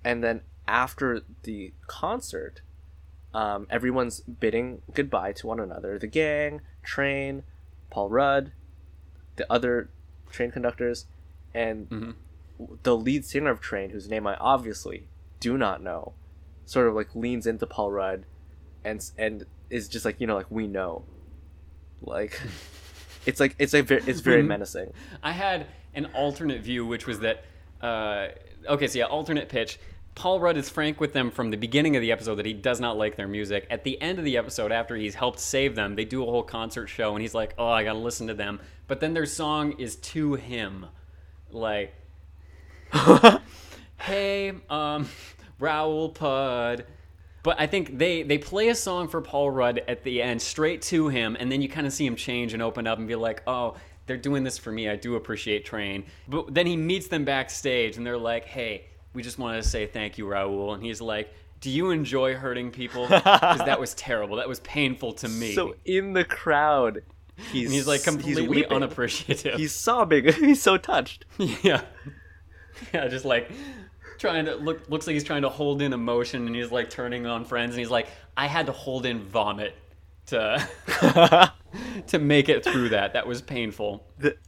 And 0.04 0.22
then 0.22 0.42
after 0.68 1.22
the 1.44 1.72
concert, 1.87 2.60
um, 3.35 3.66
everyone's 3.68 4.20
bidding 4.20 4.83
goodbye 4.94 5.33
to 5.33 5.47
one 5.49 5.59
another. 5.59 5.99
The 5.99 6.07
gang, 6.07 6.61
Train, 6.83 7.42
Paul 7.90 8.09
Rudd, 8.09 8.53
the 9.37 9.53
other 9.53 9.90
train 10.31 10.53
conductors, 10.53 11.07
and 11.53 12.14
the 12.85 12.97
lead 12.97 13.25
singer 13.25 13.51
of 13.51 13.61
Train, 13.61 13.90
whose 13.90 14.09
name 14.09 14.27
I 14.27 14.37
obviously 14.37 15.09
do 15.40 15.59
not 15.59 15.83
know, 15.83 16.12
sort 16.64 16.87
of 16.87 16.94
like 16.94 17.14
leans 17.14 17.47
into 17.47 17.66
Paul 17.66 17.90
Rudd, 17.90 18.25
and 18.85 19.05
and 19.18 19.44
is 19.68 19.88
just 19.88 20.05
like 20.05 20.20
you 20.20 20.27
know 20.29 20.37
like 20.37 20.51
we 20.51 20.68
know, 20.68 21.05
like 22.01 22.40
it's 23.27 23.40
like 23.40 23.57
it's 23.59 23.73
like 23.73 23.87
very, 23.87 24.03
it's 24.07 24.20
very 24.20 24.42
menacing. 24.44 24.92
I 25.23 25.33
had 25.33 25.66
an 25.94 26.07
alternate 26.14 26.62
view, 26.62 26.87
which 26.87 27.07
was 27.07 27.20
that. 27.20 27.44
Uh, 27.81 28.29
okay, 28.68 28.87
so 28.87 29.01
yeah, 29.01 29.07
alternate 29.07 29.49
pitch. 29.49 29.79
Paul 30.14 30.38
Rudd 30.38 30.57
is 30.57 30.70
frank 30.70 31.00
with 31.00 31.12
them 31.12 31.31
from 31.31 31.50
the 31.50 31.57
beginning 31.57 31.96
of 31.96 32.00
the 32.00 32.12
episode 32.12 32.37
that 32.37 32.46
he 32.46 32.53
does 32.53 32.81
not 32.81 32.96
like 32.96 33.16
their 33.16 33.27
music. 33.27 33.66
At 33.68 33.83
the 33.83 34.00
end 34.00 34.18
of 34.18 34.24
the 34.24 34.37
episode, 34.37 34.70
after 34.70 34.94
he's 34.96 35.14
helped 35.16 35.40
save 35.40 35.74
them, 35.74 35.96
they 35.96 36.05
do 36.05 36.22
a 36.22 36.27
whole 36.27 36.44
concert 36.44 36.87
show, 36.87 37.14
and 37.14 37.20
he's 37.20 37.35
like, 37.35 37.55
"Oh, 37.59 37.68
I 37.68 37.83
gotta 37.83 37.98
listen 37.98 38.29
to 38.29 38.35
them." 38.35 38.61
But 38.87 39.00
then 39.00 39.12
their 39.14 39.27
song 39.27 39.72
is 39.72 39.96
to 39.96 40.35
him, 40.35 40.87
like, 41.50 41.94
"Hey, 43.98 44.53
um, 44.70 45.09
Raoul 45.59 46.11
Pud." 46.11 46.87
But 47.42 47.61
I 47.61 47.66
think 47.66 47.98
they 47.98 48.22
they 48.22 48.38
play 48.38 48.68
a 48.68 48.74
song 48.74 49.09
for 49.09 49.20
Paul 49.20 49.50
Rudd 49.50 49.83
at 49.88 50.05
the 50.05 50.22
end, 50.22 50.40
straight 50.40 50.81
to 50.83 51.09
him, 51.09 51.37
and 51.40 51.50
then 51.50 51.61
you 51.61 51.68
kind 51.68 51.87
of 51.87 51.92
see 51.92 52.07
him 52.07 52.16
change 52.16 52.55
and 52.55 52.62
open 52.62 52.87
up 52.87 52.98
and 52.98 53.09
be 53.09 53.16
like, 53.16 53.42
"Oh, 53.48 53.77
they're 54.07 54.16
doing 54.16 54.44
this 54.44 54.59
for 54.59 54.70
me. 54.70 54.88
I 54.88 54.94
do 54.94 55.16
appreciate 55.16 55.64
Train." 55.64 56.05
But 56.29 56.55
then 56.55 56.66
he 56.66 56.77
meets 56.77 57.09
them 57.09 57.24
backstage, 57.24 57.96
and 57.96 58.07
they're 58.07 58.16
like, 58.16 58.44
"Hey, 58.44 58.87
we 59.14 59.22
just 59.22 59.38
wanted 59.38 59.62
to 59.62 59.68
say 59.68 59.87
thank 59.87 60.18
you, 60.18 60.27
Raul. 60.27 60.74
And 60.74 60.83
he's 60.83 61.00
like, 61.00 61.33
"Do 61.61 61.70
you 61.70 61.90
enjoy 61.90 62.35
hurting 62.35 62.70
people? 62.70 63.07
Because 63.09 63.59
that 63.59 63.81
was 63.81 63.94
terrible. 63.94 64.37
That 64.37 64.48
was 64.48 64.61
painful 64.61 65.14
to 65.14 65.29
me." 65.29 65.55
So 65.55 65.77
in 65.85 66.12
the 66.12 66.24
crowd, 66.24 67.03
he's 67.53 67.70
he's 67.70 67.87
like 67.87 68.03
completely 68.03 68.46
weeping. 68.46 68.72
unappreciative. 68.72 69.55
He's 69.55 69.72
sobbing. 69.72 70.33
he's 70.33 70.61
so 70.62 70.77
touched. 70.77 71.24
yeah, 71.38 71.83
yeah, 72.92 73.09
just 73.09 73.24
like 73.24 73.50
trying 74.18 74.44
to 74.46 74.57
look. 74.57 74.88
Looks 74.88 75.07
like 75.07 75.14
he's 75.14 75.24
trying 75.24 75.42
to 75.42 75.48
hold 75.48 75.81
in 75.81 75.92
emotion, 75.92 76.46
and 76.46 76.55
he's 76.55 76.70
like 76.70 76.90
turning 76.90 77.27
on 77.27 77.44
friends, 77.44 77.70
and 77.70 77.79
he's 77.79 77.90
like, 77.90 78.09
"I 78.37 78.46
had 78.46 78.66
to 78.66 78.72
hold 78.72 79.07
in 79.07 79.20
vomit 79.20 79.74
to 80.27 80.68
to 82.09 82.18
make 82.18 82.48
it 82.48 82.64
through 82.64 82.90
that. 82.90 83.12
That 83.12 83.27
was 83.27 83.42
painful. 83.42 84.05
Th- 84.20 84.38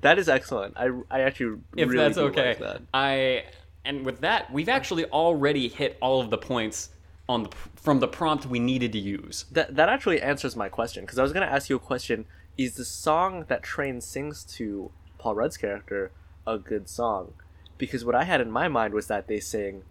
that 0.00 0.18
is 0.18 0.28
excellent. 0.28 0.76
I, 0.76 0.90
I 1.10 1.22
actually 1.22 1.58
If 1.76 1.88
really 1.88 1.96
that's 1.98 2.18
okay, 2.18 2.50
like 2.50 2.58
that. 2.60 2.82
I 2.94 3.44
and 3.88 4.04
with 4.04 4.20
that, 4.20 4.52
we've 4.52 4.68
actually 4.68 5.06
already 5.06 5.66
hit 5.66 5.96
all 6.02 6.20
of 6.20 6.28
the 6.28 6.36
points 6.36 6.90
on 7.26 7.44
the 7.44 7.50
from 7.74 8.00
the 8.00 8.06
prompt 8.06 8.44
we 8.44 8.58
needed 8.58 8.92
to 8.92 8.98
use. 8.98 9.46
That 9.50 9.76
that 9.76 9.88
actually 9.88 10.20
answers 10.20 10.54
my 10.54 10.68
question 10.68 11.04
because 11.04 11.18
I 11.18 11.22
was 11.22 11.32
gonna 11.32 11.46
ask 11.46 11.70
you 11.70 11.76
a 11.76 11.80
question: 11.80 12.26
Is 12.58 12.74
the 12.74 12.84
song 12.84 13.46
that 13.48 13.62
Train 13.62 14.02
sings 14.02 14.44
to 14.56 14.90
Paul 15.16 15.36
Rudd's 15.36 15.56
character 15.56 16.12
a 16.46 16.58
good 16.58 16.86
song? 16.88 17.32
Because 17.78 18.04
what 18.04 18.14
I 18.14 18.24
had 18.24 18.42
in 18.42 18.50
my 18.50 18.68
mind 18.68 18.92
was 18.92 19.06
that 19.06 19.26
they 19.26 19.40
sing. 19.40 19.84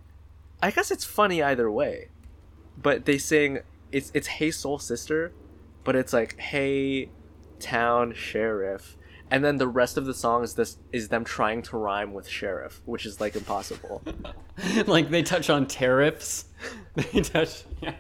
I 0.62 0.70
guess 0.70 0.92
it's 0.92 1.04
funny 1.04 1.42
either 1.42 1.70
way, 1.70 2.10
but 2.78 3.06
they 3.06 3.18
sing 3.18 3.60
it's 3.92 4.12
it's 4.14 4.28
Hey 4.28 4.52
Soul 4.52 4.78
Sister, 4.78 5.34
but 5.84 5.96
it's 5.96 6.14
like 6.14 6.38
Hey 6.38 7.10
Town 7.60 8.14
Sheriff, 8.14 8.96
and 9.32 9.44
then 9.44 9.58
the 9.58 9.68
rest 9.68 9.98
of 9.98 10.06
the 10.06 10.14
song 10.14 10.44
is 10.44 10.54
this 10.56 10.78
is 10.92 11.10
them 11.10 11.24
trying 11.24 11.62
to 11.64 11.78
rhyme 11.78 12.14
with 12.14 12.28
sheriff, 12.28 12.82
which 12.86 13.06
is 13.06 13.20
like 13.22 13.36
impossible, 13.36 14.02
like 14.88 15.10
they 15.10 15.24
touch 15.24 15.50
on 15.50 15.66
tariffs. 15.68 16.46
They 16.96 17.22
touch. 17.22 17.64
Yeah. 17.82 17.94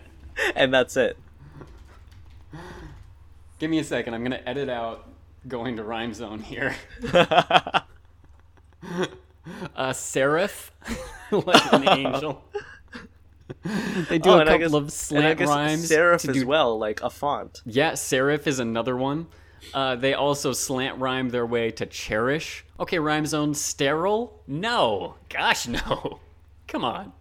and 0.55 0.73
that's 0.73 0.97
it. 0.97 1.17
Give 3.59 3.69
me 3.69 3.79
a 3.79 3.83
second. 3.83 4.13
I'm 4.15 4.23
gonna 4.23 4.41
edit 4.45 4.69
out 4.69 5.07
going 5.47 5.77
to 5.77 5.83
rhyme 5.83 6.13
zone 6.13 6.39
here. 6.39 6.75
uh, 9.75 9.93
seraph, 9.93 10.71
like 11.31 11.73
an 11.73 11.87
angel. 11.87 12.43
they 14.09 14.17
do 14.19 14.29
Oh, 14.31 14.37
a 14.39 14.41
I 14.41 14.45
couple 14.45 14.59
guess- 14.59 14.73
of 14.73 14.91
slant 14.91 15.39
rhymes. 15.39 15.89
serif 15.89 16.21
to 16.21 16.29
as 16.31 16.37
do 16.37 16.47
well, 16.47 16.77
like 16.77 17.01
a 17.01 17.09
font. 17.09 17.61
Yeah, 17.65 17.91
serif 17.93 18.45
is 18.47 18.59
another 18.59 18.95
one. 18.97 19.27
Uh, 19.73 19.95
they 19.95 20.13
also 20.13 20.53
slant 20.53 20.97
rhyme 20.99 21.29
their 21.29 21.45
way 21.45 21.71
to 21.71 21.85
cherish. 21.85 22.65
Okay, 22.79 22.99
rhyme 22.99 23.25
zone 23.25 23.53
sterile? 23.53 24.41
No. 24.47 25.15
Gosh, 25.29 25.67
no. 25.67 26.19
Come 26.67 26.83
on. 26.83 27.13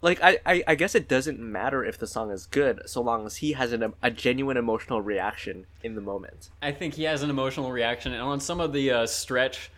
Like 0.00 0.20
I, 0.20 0.38
I, 0.44 0.64
I 0.66 0.74
guess 0.74 0.96
it 0.96 1.08
doesn't 1.08 1.38
matter 1.38 1.84
if 1.84 1.96
the 1.96 2.08
song 2.08 2.32
is 2.32 2.46
good, 2.46 2.82
so 2.86 3.00
long 3.00 3.24
as 3.24 3.36
he 3.36 3.52
has 3.52 3.72
an, 3.72 3.94
a 4.02 4.10
genuine 4.10 4.56
emotional 4.56 5.00
reaction 5.00 5.66
in 5.84 5.94
the 5.94 6.00
moment. 6.00 6.50
I 6.60 6.72
think 6.72 6.94
he 6.94 7.04
has 7.04 7.22
an 7.22 7.30
emotional 7.30 7.70
reaction, 7.70 8.12
and 8.12 8.20
on 8.20 8.40
some 8.40 8.60
of 8.60 8.72
the 8.72 8.90
uh, 8.90 9.06
stretch, 9.06 9.70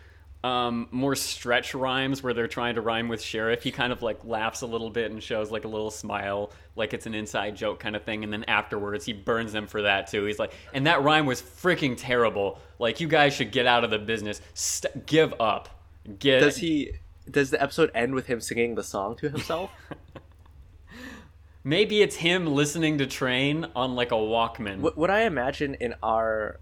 um, 0.45 0.87
more 0.91 1.15
stretch 1.15 1.73
rhymes 1.73 2.21
where 2.21 2.31
they're 2.31 2.47
trying 2.47 2.75
to 2.75 2.81
rhyme 2.81 3.07
with 3.07 3.19
sheriff, 3.19 3.63
he 3.63 3.71
kind 3.71 3.91
of 3.91 4.03
like 4.03 4.23
laughs 4.23 4.61
a 4.61 4.67
little 4.67 4.91
bit 4.91 5.09
and 5.09 5.23
shows 5.23 5.49
like 5.49 5.65
a 5.65 5.67
little 5.67 5.89
smile, 5.89 6.51
like 6.75 6.93
it's 6.93 7.07
an 7.07 7.15
inside 7.15 7.55
joke 7.55 7.79
kind 7.79 7.95
of 7.95 8.03
thing. 8.03 8.23
And 8.23 8.31
then 8.31 8.43
afterwards, 8.43 9.05
he 9.05 9.13
burns 9.13 9.51
them 9.53 9.65
for 9.65 9.81
that 9.81 10.05
too. 10.05 10.23
He's 10.25 10.37
like, 10.37 10.53
and 10.71 10.85
that 10.85 11.01
rhyme 11.01 11.25
was 11.25 11.41
freaking 11.41 11.95
terrible. 11.97 12.59
Like 12.77 12.99
you 12.99 13.07
guys 13.07 13.33
should 13.33 13.51
get 13.51 13.65
out 13.65 13.83
of 13.83 13.89
the 13.89 13.97
business. 13.97 14.39
St- 14.53 15.07
give 15.07 15.33
up. 15.39 15.83
Get. 16.19 16.41
Does 16.41 16.57
he? 16.57 16.91
Does 17.27 17.49
the 17.49 17.59
episode 17.59 17.89
end 17.95 18.13
with 18.13 18.27
him 18.27 18.39
singing 18.39 18.75
the 18.75 18.83
song 18.83 19.15
to 19.15 19.29
himself? 19.29 19.71
Maybe 21.63 22.03
it's 22.03 22.17
him 22.17 22.45
listening 22.45 22.99
to 22.99 23.07
Train 23.07 23.65
on 23.75 23.95
like 23.95 24.11
a 24.11 24.15
Walkman. 24.15 24.81
what, 24.81 24.95
what 24.95 25.09
I 25.09 25.23
imagine 25.23 25.73
in 25.79 25.95
our, 26.03 26.59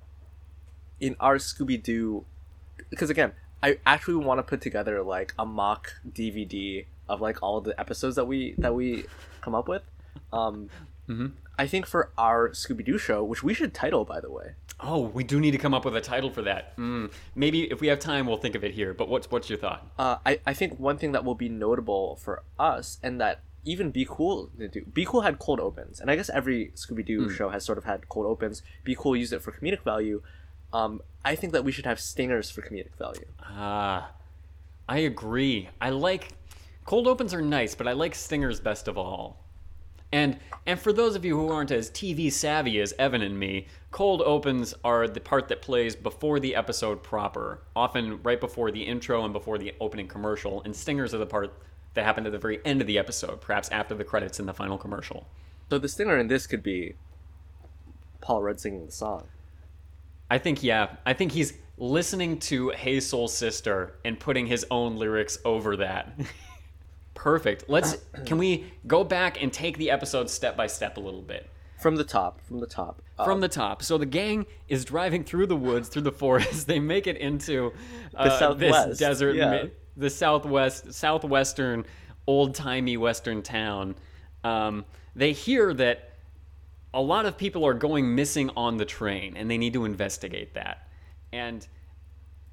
in 1.01 1.17
our 1.19 1.35
Scooby 1.35 1.83
Doo, 1.83 2.23
because 2.89 3.09
again, 3.09 3.33
I 3.63 3.77
actually 3.85 4.15
want 4.15 4.37
to 4.39 4.43
put 4.43 4.61
together 4.61 5.01
like 5.01 5.33
a 5.39 5.45
mock 5.45 5.93
DVD 6.07 6.85
of 7.07 7.21
like 7.21 7.41
all 7.41 7.61
the 7.61 7.79
episodes 7.79 8.15
that 8.17 8.25
we 8.25 8.55
that 8.57 8.75
we 8.75 9.05
come 9.41 9.55
up 9.55 9.67
with. 9.67 9.83
Um, 10.31 10.69
I 11.57 11.67
think 11.67 11.85
for 11.85 12.11
our 12.17 12.49
Scooby 12.49 12.83
Doo 12.85 12.97
show, 12.97 13.23
which 13.23 13.41
we 13.43 13.53
should 13.53 13.73
title 13.73 14.03
by 14.05 14.19
the 14.19 14.29
way, 14.31 14.55
Oh, 14.79 15.01
we 15.01 15.23
do 15.23 15.39
need 15.39 15.51
to 15.51 15.57
come 15.57 15.73
up 15.73 15.85
with 15.85 15.95
a 15.95 16.01
title 16.01 16.29
for 16.29 16.41
that. 16.41 16.75
Mm, 16.77 17.11
maybe 17.35 17.71
if 17.71 17.79
we 17.79 17.87
have 17.87 17.99
time, 17.99 18.25
we'll 18.27 18.37
think 18.37 18.55
of 18.55 18.63
it 18.63 18.73
here. 18.73 18.93
But 18.93 19.07
what's 19.07 19.29
what's 19.31 19.49
your 19.49 19.59
thought? 19.59 19.87
uh, 19.97 20.17
I, 20.25 20.39
I 20.45 20.53
think 20.53 20.79
one 20.79 20.97
thing 20.97 21.13
that 21.13 21.23
will 21.23 21.35
be 21.35 21.47
notable 21.49 22.17
for 22.17 22.43
us 22.59 22.97
and 23.01 23.21
that 23.21 23.41
even 23.65 23.91
Be 23.91 24.05
Cool 24.09 24.49
did 24.57 24.71
do. 24.71 24.81
Be 24.85 25.05
Cool 25.05 25.21
had 25.21 25.39
cold 25.39 25.61
opens, 25.61 26.01
and 26.01 26.11
I 26.11 26.17
guess 26.17 26.29
every 26.29 26.71
Scooby 26.75 27.05
Doo 27.05 27.29
show 27.29 27.47
has 27.49 27.63
sort 27.63 27.77
of 27.77 27.85
had 27.85 28.09
cold 28.09 28.25
opens. 28.25 28.61
Be 28.83 28.93
Cool 28.93 29.15
used 29.15 29.31
it 29.31 29.41
for 29.41 29.53
comedic 29.53 29.83
value. 29.83 30.21
Um, 30.73 31.01
I 31.23 31.35
think 31.35 31.53
that 31.53 31.63
we 31.63 31.71
should 31.71 31.85
have 31.85 31.99
stingers 31.99 32.49
for 32.49 32.61
comedic 32.61 32.95
value. 32.97 33.25
Ah, 33.41 34.11
I 34.89 34.99
agree. 34.99 35.69
I 35.79 35.91
like 35.91 36.33
cold 36.85 37.07
opens 37.07 37.33
are 37.33 37.41
nice, 37.41 37.75
but 37.75 37.87
I 37.87 37.93
like 37.93 38.15
stingers 38.15 38.59
best 38.59 38.87
of 38.87 38.97
all. 38.97 39.39
And 40.11 40.37
and 40.65 40.79
for 40.79 40.93
those 40.93 41.15
of 41.15 41.25
you 41.25 41.35
who 41.35 41.49
aren't 41.49 41.71
as 41.71 41.89
TV 41.89 42.31
savvy 42.31 42.79
as 42.79 42.93
Evan 42.99 43.21
and 43.21 43.39
me, 43.39 43.67
cold 43.91 44.21
opens 44.21 44.73
are 44.83 45.07
the 45.07 45.19
part 45.19 45.47
that 45.47 45.61
plays 45.61 45.95
before 45.95 46.39
the 46.39 46.55
episode 46.55 47.01
proper, 47.01 47.63
often 47.75 48.21
right 48.23 48.39
before 48.39 48.71
the 48.71 48.83
intro 48.83 49.23
and 49.23 49.33
before 49.33 49.57
the 49.57 49.73
opening 49.79 50.07
commercial, 50.07 50.61
and 50.63 50.75
stingers 50.75 51.13
are 51.13 51.19
the 51.19 51.25
part 51.25 51.53
that 51.93 52.03
happen 52.03 52.25
at 52.25 52.31
the 52.31 52.37
very 52.37 52.59
end 52.65 52.81
of 52.81 52.87
the 52.87 52.97
episode, 52.97 53.41
perhaps 53.41 53.69
after 53.69 53.95
the 53.95 54.03
credits 54.03 54.39
in 54.39 54.45
the 54.45 54.53
final 54.53 54.77
commercial. 54.77 55.27
So 55.69 55.77
the 55.77 55.87
stinger 55.87 56.17
in 56.17 56.27
this 56.27 56.45
could 56.45 56.61
be 56.63 56.95
Paul 58.21 58.43
Rudd 58.43 58.59
singing 58.59 58.85
the 58.85 58.91
song. 58.91 59.27
I 60.33 60.39
think 60.39 60.63
yeah. 60.63 60.87
I 61.05 61.13
think 61.13 61.31
he's 61.31 61.53
listening 61.77 62.39
to 62.39 62.69
Hey 62.69 62.99
Soul 62.99 63.27
Sister 63.27 63.97
and 64.03 64.19
putting 64.19 64.47
his 64.47 64.65
own 64.71 64.97
lyrics 64.97 65.37
over 65.45 65.77
that. 65.77 66.11
Perfect. 67.13 67.65
Let's 67.67 67.97
can 68.25 68.39
we 68.39 68.65
go 68.87 69.03
back 69.03 69.43
and 69.43 69.53
take 69.53 69.77
the 69.77 69.91
episode 69.91 70.31
step 70.31 70.57
by 70.57 70.65
step 70.65 70.97
a 70.97 70.99
little 70.99 71.21
bit. 71.21 71.51
From 71.79 71.97
the 71.97 72.03
top, 72.03 72.41
from 72.47 72.59
the 72.59 72.65
top. 72.65 72.99
Uh, 73.19 73.25
From 73.25 73.41
the 73.41 73.47
top. 73.47 73.83
So 73.83 73.99
the 73.99 74.07
gang 74.07 74.47
is 74.69 74.83
driving 74.85 75.23
through 75.23 75.45
the 75.45 75.55
woods, 75.55 75.87
through 75.87 76.01
the 76.01 76.11
forest. 76.11 76.65
They 76.73 76.79
make 76.79 77.05
it 77.05 77.17
into 77.17 77.71
uh, 78.15 78.23
this 78.23 78.39
Southwest, 78.39 78.99
desert, 78.99 79.35
yeah. 79.35 79.65
the 79.95 80.09
southwest, 80.09 80.93
southwestern, 80.93 81.85
old 82.25 82.55
timey 82.55 82.97
western 82.97 83.43
town. 83.43 83.93
Um, 84.43 84.85
they 85.15 85.31
hear 85.31 85.75
that 85.75 86.12
a 86.93 87.01
lot 87.01 87.25
of 87.25 87.37
people 87.37 87.65
are 87.65 87.73
going 87.73 88.15
missing 88.15 88.49
on 88.55 88.77
the 88.77 88.85
train, 88.85 89.35
and 89.35 89.49
they 89.49 89.57
need 89.57 89.73
to 89.73 89.85
investigate 89.85 90.53
that. 90.53 90.87
And 91.31 91.67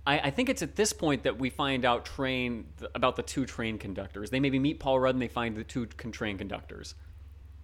I, 0.07 0.19
I 0.19 0.31
think 0.31 0.49
it's 0.49 0.63
at 0.63 0.77
this 0.77 0.93
point 0.93 1.25
that 1.25 1.39
we 1.39 1.51
find 1.51 1.85
out 1.85 2.05
train 2.05 2.67
about 2.95 3.17
the 3.17 3.23
two 3.23 3.45
train 3.45 3.79
conductors. 3.79 4.31
They 4.31 4.41
maybe 4.41 4.59
meet 4.59 4.81
Paul 4.81 5.01
Rudd, 5.01 5.15
and 5.15 5.23
they 5.23 5.29
find 5.29 5.57
the 5.57 5.65
two 5.65 5.87
train 5.87 6.39
conductors. 6.39 6.95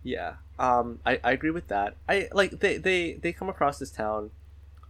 Yeah, 0.03 0.35
um, 0.59 1.01
I, 1.05 1.19
I 1.25 1.33
agree 1.33 1.51
with 1.51 1.69
that. 1.69 1.97
I 2.09 2.29
like 2.33 2.61
they, 2.61 2.77
they 2.77 3.15
they 3.15 3.33
come 3.33 3.49
across 3.49 3.79
this 3.79 3.91
town, 3.91 4.31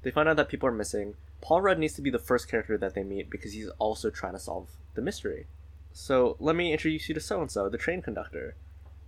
they 0.03 0.11
find 0.11 0.29
out 0.29 0.37
that 0.37 0.49
people 0.49 0.69
are 0.69 0.73
missing. 0.73 1.15
Paul 1.41 1.63
Rudd 1.63 1.79
needs 1.79 1.95
to 1.95 2.03
be 2.03 2.11
the 2.11 2.19
first 2.19 2.49
character 2.49 2.77
that 2.79 2.95
they 2.95 3.03
meet 3.03 3.31
because 3.31 3.53
he's 3.53 3.69
also 3.79 4.11
trying 4.11 4.33
to 4.33 4.39
solve 4.39 4.71
the 4.95 5.03
mystery. 5.03 5.47
So 5.93 6.37
let 6.39 6.57
me 6.57 6.73
introduce 6.73 7.09
you 7.09 7.15
to 7.15 7.21
so 7.21 7.41
and 7.41 7.51
so, 7.51 7.69
the 7.69 7.79
train 7.79 8.03
conductor. 8.03 8.57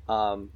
Um, 0.08 0.50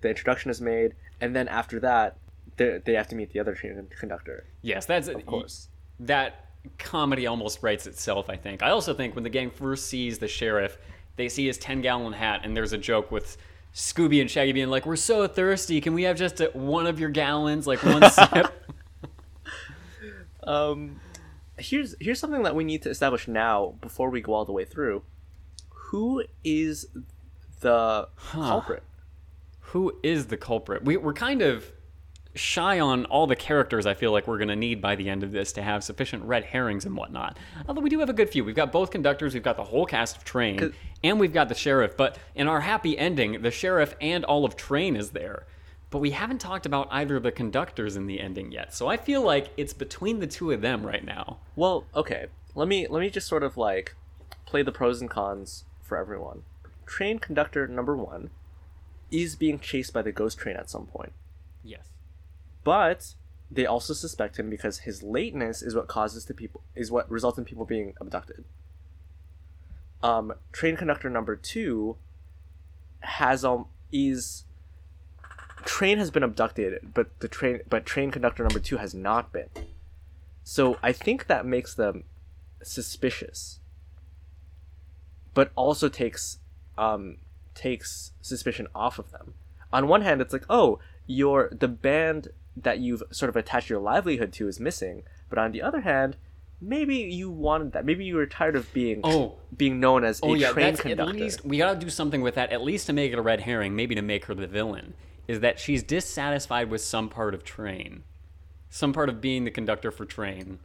the 0.00 0.08
introduction 0.08 0.50
is 0.50 0.60
made, 0.60 0.94
and 1.20 1.34
then 1.34 1.48
after 1.48 1.80
that, 1.80 2.16
they 2.56 2.80
they 2.84 2.92
have 2.94 3.08
to 3.08 3.14
meet 3.14 3.30
the 3.32 3.40
other 3.40 3.54
train 3.54 3.86
conductor. 3.98 4.44
Yes, 4.62 4.86
that's 4.86 5.08
Of 5.08 5.24
course. 5.26 5.68
that 6.00 6.46
comedy 6.78 7.26
almost 7.26 7.62
writes 7.62 7.86
itself, 7.86 8.28
I 8.28 8.36
think. 8.36 8.62
I 8.62 8.70
also 8.70 8.92
think 8.94 9.14
when 9.14 9.24
the 9.24 9.30
gang 9.30 9.50
first 9.50 9.86
sees 9.86 10.18
the 10.18 10.28
sheriff, 10.28 10.78
they 11.16 11.28
see 11.28 11.46
his 11.46 11.56
10 11.58 11.80
gallon 11.80 12.12
hat, 12.12 12.40
and 12.44 12.56
there's 12.56 12.72
a 12.72 12.78
joke 12.78 13.10
with 13.10 13.36
Scooby 13.74 14.20
and 14.20 14.30
Shaggy 14.30 14.52
being 14.52 14.68
like, 14.68 14.84
We're 14.84 14.96
so 14.96 15.26
thirsty. 15.26 15.80
Can 15.80 15.94
we 15.94 16.02
have 16.02 16.16
just 16.16 16.40
a, 16.40 16.46
one 16.52 16.86
of 16.86 16.98
your 17.00 17.10
gallons, 17.10 17.66
like 17.66 17.82
one 17.82 18.10
sip? 18.10 18.52
Um, 20.42 21.00
here's 21.58 21.94
here's 22.00 22.18
something 22.18 22.42
that 22.42 22.54
we 22.54 22.64
need 22.64 22.82
to 22.82 22.90
establish 22.90 23.28
now 23.28 23.74
before 23.80 24.10
we 24.10 24.20
go 24.20 24.32
all 24.34 24.44
the 24.44 24.52
way 24.52 24.64
through. 24.64 25.02
Who 25.90 26.24
is 26.44 26.86
the 27.60 28.08
culprit? 28.16 28.82
Who 29.70 29.98
is 30.02 30.26
the 30.26 30.36
culprit? 30.36 30.84
We, 30.84 30.96
we're 30.96 31.12
kind 31.12 31.42
of 31.42 31.72
shy 32.34 32.80
on 32.80 33.04
all 33.04 33.28
the 33.28 33.36
characters 33.36 33.86
I 33.86 33.94
feel 33.94 34.10
like 34.10 34.26
we're 34.26 34.38
going 34.38 34.48
to 34.48 34.56
need 34.56 34.80
by 34.80 34.96
the 34.96 35.08
end 35.08 35.22
of 35.22 35.30
this 35.30 35.52
to 35.52 35.62
have 35.62 35.84
sufficient 35.84 36.24
red 36.24 36.44
herrings 36.44 36.84
and 36.84 36.96
whatnot. 36.96 37.38
Although 37.68 37.80
we 37.80 37.90
do 37.90 38.00
have 38.00 38.10
a 38.10 38.12
good 38.12 38.30
few. 38.30 38.44
We've 38.44 38.54
got 38.54 38.72
both 38.72 38.90
conductors, 38.90 39.32
we've 39.32 39.44
got 39.44 39.56
the 39.56 39.64
whole 39.64 39.86
cast 39.86 40.16
of 40.16 40.24
Train, 40.24 40.72
and 41.04 41.20
we've 41.20 41.32
got 41.32 41.48
the 41.48 41.54
sheriff. 41.54 41.96
But 41.96 42.18
in 42.34 42.48
our 42.48 42.60
happy 42.60 42.98
ending, 42.98 43.42
the 43.42 43.50
sheriff 43.52 43.94
and 44.00 44.24
all 44.24 44.44
of 44.44 44.56
Train 44.56 44.96
is 44.96 45.10
there. 45.10 45.46
But 45.90 45.98
we 45.98 46.10
haven't 46.10 46.40
talked 46.40 46.66
about 46.66 46.88
either 46.90 47.16
of 47.16 47.22
the 47.22 47.32
conductors 47.32 47.96
in 47.96 48.06
the 48.06 48.20
ending 48.20 48.50
yet. 48.50 48.74
So 48.74 48.88
I 48.88 48.96
feel 48.96 49.22
like 49.22 49.50
it's 49.56 49.72
between 49.72 50.18
the 50.18 50.26
two 50.26 50.50
of 50.50 50.62
them 50.62 50.84
right 50.84 51.04
now. 51.04 51.38
Well, 51.54 51.84
okay. 51.94 52.26
Let 52.56 52.66
me 52.66 52.88
let 52.88 53.00
me 53.00 53.10
just 53.10 53.28
sort 53.28 53.44
of 53.44 53.56
like 53.56 53.94
play 54.46 54.62
the 54.62 54.72
pros 54.72 55.00
and 55.00 55.08
cons 55.08 55.64
for 55.80 55.96
everyone. 55.96 56.42
Train 56.86 57.20
conductor 57.20 57.68
number 57.68 57.96
one 57.96 58.30
is 59.10 59.36
being 59.36 59.58
chased 59.58 59.92
by 59.92 60.02
the 60.02 60.12
ghost 60.12 60.38
train 60.38 60.56
at 60.56 60.70
some 60.70 60.86
point, 60.86 61.12
Yes. 61.62 61.88
but 62.64 63.14
they 63.50 63.66
also 63.66 63.92
suspect 63.94 64.38
him 64.38 64.48
because 64.48 64.80
his 64.80 65.02
lateness 65.02 65.60
is 65.62 65.74
what 65.74 65.88
causes 65.88 66.26
the 66.26 66.34
people 66.34 66.62
is 66.76 66.90
what 66.90 67.10
results 67.10 67.36
in 67.38 67.44
people 67.44 67.64
being 67.64 67.94
abducted. 68.00 68.44
Um, 70.02 70.32
train 70.52 70.76
conductor 70.76 71.10
number 71.10 71.36
two 71.36 71.96
has 73.00 73.44
um 73.44 73.66
is 73.92 74.44
train 75.64 75.98
has 75.98 76.10
been 76.10 76.22
abducted, 76.22 76.92
but 76.94 77.18
the 77.20 77.28
train 77.28 77.60
but 77.68 77.84
train 77.84 78.10
conductor 78.10 78.42
number 78.42 78.60
two 78.60 78.76
has 78.76 78.94
not 78.94 79.32
been. 79.32 79.48
So 80.44 80.78
I 80.82 80.92
think 80.92 81.26
that 81.26 81.44
makes 81.44 81.74
them 81.74 82.04
suspicious, 82.62 83.60
but 85.34 85.50
also 85.56 85.88
takes 85.88 86.38
um, 86.78 87.18
takes 87.54 88.12
suspicion 88.20 88.66
off 88.74 88.98
of 88.98 89.10
them. 89.12 89.34
On 89.72 89.86
one 89.88 90.02
hand, 90.02 90.20
it's 90.20 90.32
like, 90.32 90.44
oh, 90.50 90.78
your 91.06 91.50
the 91.52 91.68
band 91.68 92.28
that 92.56 92.78
you've 92.78 93.02
sort 93.10 93.28
of 93.28 93.36
attached 93.36 93.70
your 93.70 93.80
livelihood 93.80 94.32
to 94.34 94.48
is 94.48 94.60
missing, 94.60 95.02
but 95.28 95.38
on 95.38 95.52
the 95.52 95.62
other 95.62 95.80
hand, 95.80 96.16
maybe 96.60 96.96
you 96.96 97.30
wanted 97.30 97.72
that. 97.72 97.84
Maybe 97.84 98.04
you 98.04 98.16
were 98.16 98.26
tired 98.26 98.56
of 98.56 98.72
being 98.72 99.00
Oh. 99.04 99.38
being 99.56 99.80
known 99.80 100.04
as 100.04 100.20
oh, 100.22 100.28
a 100.28 100.30
Oh 100.30 100.34
yeah, 100.34 100.52
train 100.52 100.76
conductor. 100.76 101.10
at 101.10 101.16
least 101.16 101.44
we 101.44 101.58
gotta 101.58 101.78
do 101.78 101.88
something 101.90 102.20
with 102.20 102.34
that. 102.34 102.50
At 102.52 102.62
least 102.62 102.86
to 102.86 102.92
make 102.92 103.12
it 103.12 103.18
a 103.18 103.22
red 103.22 103.40
herring, 103.42 103.74
maybe 103.76 103.94
to 103.94 104.02
make 104.02 104.26
her 104.26 104.34
the 104.34 104.46
villain, 104.46 104.94
is 105.28 105.40
that 105.40 105.58
she's 105.60 105.82
dissatisfied 105.82 106.68
with 106.70 106.80
some 106.80 107.08
part 107.08 107.34
of 107.34 107.44
Train, 107.44 108.02
some 108.68 108.92
part 108.92 109.08
of 109.08 109.20
being 109.20 109.44
the 109.44 109.50
conductor 109.50 109.90
for 109.90 110.04
Train. 110.04 110.58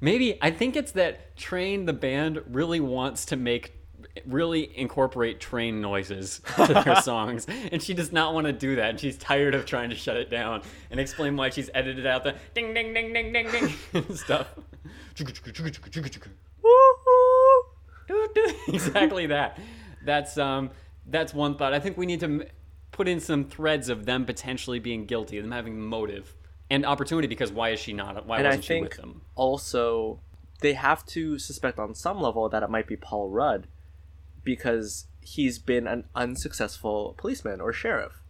Maybe 0.00 0.38
I 0.40 0.50
think 0.50 0.76
it's 0.76 0.92
that 0.92 1.36
Train 1.36 1.86
the 1.86 1.92
band 1.92 2.42
really 2.48 2.78
wants 2.80 3.24
to 3.26 3.36
make 3.36 3.74
really 4.26 4.76
incorporate 4.76 5.40
train 5.40 5.80
noises 5.80 6.40
to 6.56 6.74
their 6.74 7.00
songs, 7.02 7.46
and 7.48 7.82
she 7.82 7.94
does 7.94 8.12
not 8.12 8.34
want 8.34 8.46
to 8.46 8.52
do 8.52 8.76
that. 8.76 8.90
And 8.90 9.00
she's 9.00 9.16
tired 9.16 9.54
of 9.54 9.66
trying 9.66 9.90
to 9.90 9.96
shut 9.96 10.16
it 10.16 10.30
down 10.30 10.62
and 10.90 11.00
explain 11.00 11.36
why 11.36 11.50
she's 11.50 11.70
edited 11.74 12.06
out 12.06 12.24
the 12.24 12.34
ding 12.54 12.74
ding 12.74 12.94
ding 12.94 13.12
ding 13.12 13.32
ding 13.32 13.50
ding 13.50 13.72
and 13.94 14.16
stuff. 14.18 14.48
exactly 18.68 19.26
that. 19.26 19.58
That's 20.04 20.38
um, 20.38 20.70
that's 21.06 21.34
one 21.34 21.56
thought. 21.56 21.74
I 21.74 21.80
think 21.80 21.96
we 21.96 22.06
need 22.06 22.20
to 22.20 22.46
put 22.92 23.08
in 23.08 23.20
some 23.20 23.44
threads 23.44 23.88
of 23.88 24.06
them 24.06 24.24
potentially 24.24 24.78
being 24.78 25.06
guilty, 25.06 25.40
them 25.40 25.52
having 25.52 25.80
motive 25.80 26.34
and 26.70 26.86
opportunity. 26.86 27.28
Because 27.28 27.52
why 27.52 27.70
is 27.70 27.80
she 27.80 27.92
not? 27.92 28.26
Why 28.26 28.38
and 28.38 28.46
I 28.46 28.50
wasn't 28.50 28.64
she 28.64 28.80
with 28.80 28.92
think 28.92 29.00
them? 29.00 29.22
also 29.34 30.20
they 30.60 30.72
have 30.72 31.04
to 31.06 31.38
suspect 31.38 31.78
on 31.78 31.94
some 31.94 32.20
level 32.20 32.48
that 32.48 32.62
it 32.62 32.70
might 32.70 32.86
be 32.86 32.96
Paul 32.96 33.28
Rudd 33.28 33.68
because 34.48 35.08
he's 35.20 35.58
been 35.58 35.86
an 35.86 36.04
unsuccessful 36.14 37.14
policeman 37.18 37.60
or 37.60 37.70
sheriff. 37.70 38.22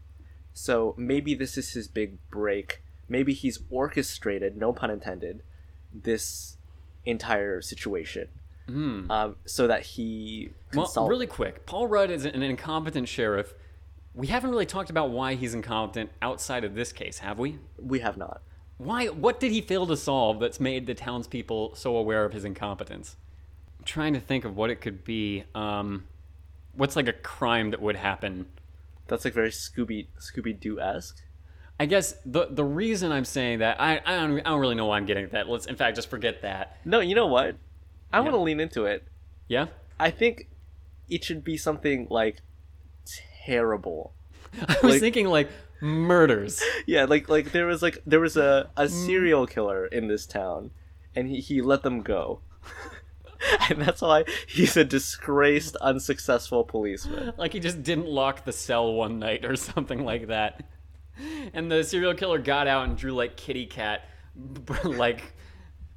So 0.53 0.97
maybe 0.99 1.37
this 1.37 1.57
is 1.57 1.75
his 1.75 1.87
big 1.87 2.19
break. 2.29 2.83
Maybe 3.09 3.33
he's 3.33 3.61
orchestrated, 3.71 4.57
no 4.57 4.73
pun 4.73 4.91
intended, 4.91 5.45
this 5.95 6.57
entire 7.05 7.63
situation. 7.63 8.27
Um, 8.69 9.37
so 9.47 9.69
that 9.69 9.83
he 9.83 10.51
Well, 10.75 11.07
really 11.09 11.29
quick, 11.29 11.65
Paul 11.67 11.87
Rudd 11.87 12.11
is 12.11 12.25
an 12.25 12.43
incompetent 12.43 13.09
sheriff. 13.09 13.55
We 14.13 14.27
haven't 14.27 14.51
really 14.51 14.67
talked 14.67 14.91
about 14.91 15.11
why 15.11 15.37
he's 15.37 15.55
incompetent 15.55 16.11
outside 16.21 16.65
of 16.65 16.75
this 16.75 16.93
case, 16.93 17.19
have 17.21 17.39
we? 17.39 17.61
we 17.79 18.01
have 18.01 18.17
not. 18.17 18.43
Why? 18.77 19.07
What 19.07 19.39
did 19.39 19.53
he 19.53 19.61
fail 19.61 19.87
to 19.87 19.97
solve 19.97 20.41
that's 20.41 20.59
made 20.59 20.87
the 20.87 20.95
townspeople 20.95 21.77
so 21.77 21.97
aware 21.97 22.25
of 22.25 22.33
his 22.33 22.45
incompetence? 22.45 23.17
Trying 23.89 24.13
to 24.13 24.21
think 24.21 24.45
of 24.45 24.55
what 24.55 24.69
it 24.71 24.83
could 24.83 25.03
be. 25.03 25.45
Um, 25.55 26.05
what's 26.75 26.95
like 26.95 27.09
a 27.09 27.13
crime 27.15 27.71
that 27.71 27.81
would 27.81 27.97
happen? 27.97 28.45
That's 29.07 29.25
like 29.25 29.33
very 29.33 29.49
Scooby 29.49 30.09
Scooby 30.21 30.59
Doo 30.61 30.79
esque. 30.79 31.17
I 31.81 31.87
guess 31.87 32.15
the 32.27 32.49
the 32.51 32.65
reason 32.65 33.13
I'm 33.13 33.25
saying 33.25 33.61
that 33.61 33.81
I 33.81 34.01
I 34.05 34.17
don't, 34.17 34.41
I 34.41 34.51
don't 34.51 34.61
really 34.61 34.75
know 34.75 34.85
why 34.87 34.99
I'm 34.99 35.07
getting 35.07 35.25
at 35.25 35.33
that. 35.33 35.49
Let's 35.49 35.65
in 35.65 35.75
fact 35.77 35.97
just 35.97 36.11
forget 36.11 36.43
that. 36.43 36.77
No, 36.85 37.01
you 37.01 37.15
know 37.15 37.27
what? 37.29 37.57
I 38.13 38.21
want 38.21 38.33
to 38.35 38.39
lean 38.41 38.61
into 38.61 38.85
it. 38.85 39.05
Yeah. 39.49 39.67
I 39.99 40.11
think 40.11 40.49
it 41.09 41.25
should 41.25 41.43
be 41.43 41.57
something 41.57 42.07
like 42.11 42.43
terrible. 43.47 44.13
I 44.69 44.77
was 44.83 44.93
Like- 44.93 45.01
thinking 45.01 45.29
like 45.29 45.49
murders. 45.81 46.63
Yeah, 46.87 47.05
like 47.05 47.29
like 47.31 47.53
there 47.53 47.67
was 47.67 47.83
like 47.83 48.03
there 48.07 48.21
was 48.21 48.37
a, 48.37 48.69
Mm. 48.77 48.85
a 48.85 48.89
serial 48.89 49.47
killer 49.47 49.87
in 49.87 50.09
this 50.09 50.27
town, 50.27 50.73
and 51.15 51.29
he, 51.29 51.41
he 51.41 51.63
let 51.63 51.83
them 51.83 52.03
go, 52.03 52.41
and 53.71 53.81
that's 53.81 54.03
why 54.03 54.25
he's 54.47 54.77
a 54.77 54.85
disgraced, 54.85 55.77
unsuccessful 55.77 56.65
policeman. 56.65 57.33
like 57.37 57.53
he 57.53 57.61
just 57.61 57.83
didn't 57.83 58.07
lock 58.07 58.45
the 58.45 58.53
cell 58.53 58.93
one 58.93 59.19
night 59.19 59.45
or 59.45 59.57
something 59.57 60.05
like 60.05 60.29
that. 60.29 60.65
And 61.53 61.71
the 61.71 61.83
serial 61.83 62.15
killer 62.15 62.39
got 62.39 62.67
out 62.69 62.89
and 62.89 62.97
drew 62.97 63.13
like 63.13 63.37
kitty 63.37 63.67
cat 63.67 64.09
like 64.85 65.33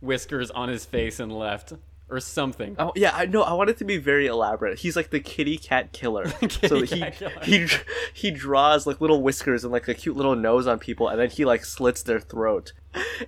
whiskers 0.01 0.49
on 0.51 0.69
his 0.69 0.85
face 0.85 1.19
and 1.19 1.31
left 1.31 1.73
or 2.09 2.19
something. 2.19 2.75
Oh 2.77 2.91
yeah, 2.95 3.11
I 3.15 3.25
know. 3.25 3.41
I 3.41 3.53
want 3.53 3.69
it 3.69 3.77
to 3.77 3.85
be 3.85 3.97
very 3.97 4.27
elaborate. 4.27 4.79
He's 4.79 4.95
like 4.95 5.11
the 5.11 5.19
kitty 5.19 5.57
cat 5.57 5.93
killer. 5.93 6.25
Kitty 6.41 6.67
so 6.67 6.81
he 6.81 7.11
killer. 7.11 7.31
he 7.43 7.67
he 8.13 8.31
draws 8.31 8.85
like 8.85 8.99
little 8.99 9.21
whiskers 9.21 9.63
and 9.63 9.71
like 9.71 9.87
a 9.87 9.93
cute 9.93 10.17
little 10.17 10.35
nose 10.35 10.67
on 10.67 10.77
people, 10.77 11.07
and 11.07 11.19
then 11.19 11.29
he 11.29 11.45
like 11.45 11.63
slits 11.63 12.03
their 12.03 12.19
throat, 12.19 12.73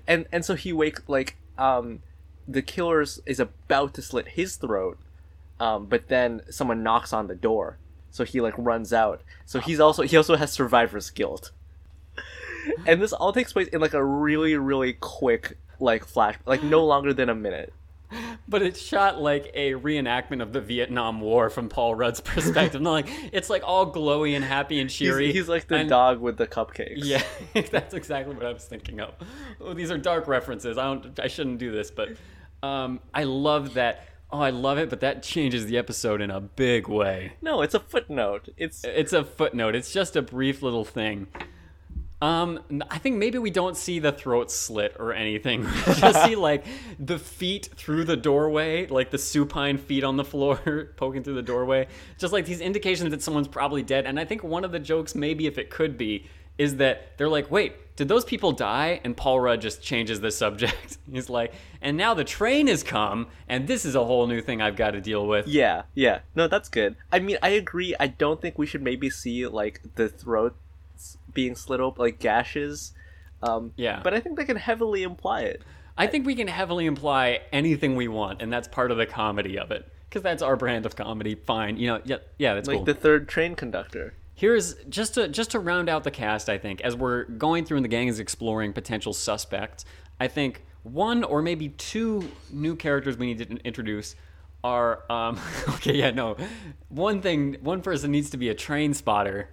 and 0.07 0.25
and 0.31 0.43
so 0.43 0.55
he 0.55 0.73
wake 0.73 1.07
like 1.07 1.37
um 1.57 2.01
the 2.47 2.61
killer 2.61 3.01
is 3.01 3.39
about 3.39 3.93
to 3.95 4.01
slit 4.01 4.29
his 4.29 4.55
throat, 4.55 4.97
um 5.59 5.85
but 5.85 6.07
then 6.07 6.41
someone 6.49 6.83
knocks 6.83 7.13
on 7.13 7.27
the 7.27 7.35
door, 7.35 7.77
so 8.11 8.23
he 8.23 8.41
like 8.41 8.53
runs 8.57 8.91
out. 8.93 9.21
So 9.45 9.59
he's 9.59 9.79
also 9.79 10.03
he 10.03 10.17
also 10.17 10.35
has 10.35 10.51
survivor's 10.51 11.09
guilt, 11.09 11.51
and 12.85 13.01
this 13.01 13.13
all 13.13 13.33
takes 13.33 13.53
place 13.53 13.67
in 13.67 13.81
like 13.81 13.93
a 13.93 14.03
really 14.03 14.55
really 14.55 14.93
quick 14.93 15.57
like 15.79 16.05
flash 16.05 16.35
like 16.45 16.63
no 16.63 16.85
longer 16.85 17.13
than 17.13 17.29
a 17.29 17.35
minute. 17.35 17.73
But 18.47 18.61
it's 18.61 18.79
shot 18.79 19.19
like 19.19 19.49
a 19.55 19.71
reenactment 19.71 20.43
of 20.43 20.53
the 20.53 20.61
Vietnam 20.61 21.19
War 21.19 21.49
from 21.49 21.67
Paul 21.67 21.95
Rudd's 21.95 22.19
perspective. 22.33 22.79
Not 22.79 22.91
like 22.91 23.09
it's 23.31 23.49
like 23.49 23.63
all 23.65 23.91
glowy 23.91 24.35
and 24.35 24.45
happy 24.45 24.79
and 24.79 24.87
He's, 24.89 24.99
cheery. 24.99 25.33
he's 25.33 25.49
like 25.49 25.67
the 25.67 25.77
and- 25.77 25.89
dog 25.89 26.19
with 26.21 26.37
the 26.37 26.45
cupcakes. 26.45 26.97
Yeah, 26.97 27.23
that's 27.71 27.95
exactly 27.95 28.35
what 28.35 28.45
I 28.45 28.53
was 28.53 28.65
thinking 28.65 28.99
of. 28.99 29.15
Oh, 29.59 29.73
these 29.73 29.89
are 29.89 29.97
dark 29.97 30.27
references. 30.27 30.77
I 30.77 30.83
don't. 30.83 31.19
I 31.19 31.27
shouldn't 31.27 31.57
do 31.57 31.71
this, 31.71 31.89
but 31.89 32.09
um, 32.63 32.99
I 33.13 33.25
love 33.25 33.75
that. 33.75 34.07
Oh, 34.31 34.39
I 34.39 34.49
love 34.49 34.79
it, 34.79 34.89
but 34.89 35.01
that 35.01 35.21
changes 35.21 35.67
the 35.67 35.77
episode 35.77 36.19
in 36.19 36.31
a 36.31 36.41
big 36.41 36.87
way. 36.87 37.33
No, 37.41 37.61
it's 37.61 37.75
a 37.75 37.79
footnote. 37.79 38.49
It's 38.57 38.83
It's 38.83 39.13
a 39.13 39.23
footnote. 39.23 39.75
It's 39.75 39.93
just 39.93 40.15
a 40.15 40.23
brief 40.23 40.63
little 40.63 40.85
thing. 40.85 41.27
Um, 42.23 42.63
I 42.89 42.99
think 42.99 43.17
maybe 43.17 43.37
we 43.37 43.51
don't 43.51 43.75
see 43.75 43.99
the 43.99 44.13
throat 44.13 44.49
slit 44.49 44.95
or 44.97 45.11
anything. 45.11 45.63
We 45.87 45.93
just 45.93 46.23
see 46.23 46.35
like 46.37 46.65
the 46.97 47.19
feet 47.19 47.69
through 47.75 48.05
the 48.05 48.15
doorway, 48.15 48.87
like 48.87 49.11
the 49.11 49.17
supine 49.17 49.77
feet 49.77 50.05
on 50.05 50.15
the 50.15 50.23
floor 50.23 50.93
poking 50.95 51.21
through 51.21 51.35
the 51.35 51.41
doorway. 51.41 51.87
Just 52.17 52.31
like 52.31 52.45
these 52.45 52.61
indications 52.61 53.11
that 53.11 53.21
someone's 53.21 53.49
probably 53.49 53.83
dead. 53.83 54.05
And 54.05 54.17
I 54.17 54.23
think 54.23 54.41
one 54.41 54.63
of 54.63 54.71
the 54.71 54.79
jokes, 54.79 55.15
maybe 55.15 55.47
if 55.47 55.57
it 55.57 55.69
could 55.69 55.97
be, 55.97 56.27
is 56.57 56.77
that 56.77 57.17
they're 57.17 57.29
like, 57.29 57.49
wait, 57.51 57.73
did 57.95 58.07
those 58.07 58.25
people 58.25 58.51
die? 58.51 58.99
And 59.03 59.15
Paul 59.15 59.39
Rudd 59.39 59.61
just 59.61 59.81
changes 59.81 60.21
the 60.21 60.31
subject. 60.31 60.97
He's 61.11 61.29
like, 61.29 61.53
and 61.81 61.95
now 61.97 62.13
the 62.13 62.23
train 62.23 62.67
has 62.67 62.81
come, 62.83 63.27
and 63.47 63.67
this 63.67 63.85
is 63.85 63.95
a 63.95 64.03
whole 64.03 64.25
new 64.27 64.41
thing 64.41 64.61
I've 64.61 64.75
got 64.75 64.91
to 64.91 65.01
deal 65.01 65.27
with. 65.27 65.47
yeah, 65.47 65.83
yeah. 65.93 66.19
No, 66.35 66.47
that's 66.47 66.69
good. 66.69 66.95
I 67.11 67.19
mean, 67.19 67.37
I 67.43 67.49
agree. 67.49 67.95
I 67.99 68.07
don't 68.07 68.41
think 68.41 68.57
we 68.57 68.65
should 68.65 68.81
maybe 68.81 69.09
see 69.09 69.45
like 69.47 69.81
the 69.95 70.09
throats 70.09 71.17
being 71.33 71.55
slit 71.55 71.79
open, 71.79 72.01
like 72.01 72.19
gashes. 72.19 72.93
Um, 73.41 73.73
Yeah. 73.75 73.99
But 74.03 74.13
I 74.13 74.19
think 74.19 74.37
they 74.37 74.45
can 74.45 74.57
heavily 74.57 75.03
imply 75.03 75.41
it. 75.41 75.61
I 75.97 76.07
think 76.07 76.25
we 76.25 76.33
can 76.33 76.47
heavily 76.47 76.85
imply 76.87 77.41
anything 77.51 77.95
we 77.95 78.07
want, 78.07 78.41
and 78.41 78.51
that's 78.51 78.67
part 78.67 78.89
of 78.89 78.97
the 78.97 79.05
comedy 79.05 79.59
of 79.59 79.69
it. 79.71 79.87
Because 80.09 80.23
that's 80.23 80.41
our 80.41 80.55
brand 80.55 80.85
of 80.85 80.95
comedy. 80.95 81.35
Fine, 81.35 81.77
you 81.77 81.87
know, 81.87 82.01
yeah, 82.05 82.17
yeah, 82.37 82.53
that's 82.55 82.67
Like 82.67 82.77
cool. 82.77 82.85
the 82.85 82.93
third 82.93 83.27
train 83.27 83.55
conductor. 83.55 84.13
Here's 84.35 84.75
just 84.85 85.13
to 85.15 85.27
just 85.27 85.51
to 85.51 85.59
round 85.59 85.89
out 85.89 86.03
the 86.03 86.11
cast. 86.11 86.49
I 86.49 86.57
think 86.57 86.81
as 86.81 86.95
we're 86.95 87.25
going 87.25 87.65
through 87.65 87.77
and 87.77 87.85
the 87.85 87.89
gang 87.89 88.07
is 88.07 88.19
exploring 88.19 88.73
potential 88.73 89.13
suspects, 89.13 89.85
I 90.19 90.27
think 90.27 90.63
one 90.83 91.23
or 91.23 91.41
maybe 91.41 91.69
two 91.69 92.29
new 92.51 92.75
characters 92.75 93.17
we 93.17 93.33
need 93.33 93.37
to 93.39 93.57
introduce 93.65 94.15
are 94.63 95.03
um, 95.11 95.39
okay. 95.69 95.95
Yeah, 95.95 96.11
no, 96.11 96.37
one 96.89 97.21
thing, 97.21 97.57
one 97.61 97.81
person 97.81 98.11
needs 98.11 98.29
to 98.31 98.37
be 98.37 98.49
a 98.49 98.55
train 98.55 98.93
spotter. 98.93 99.49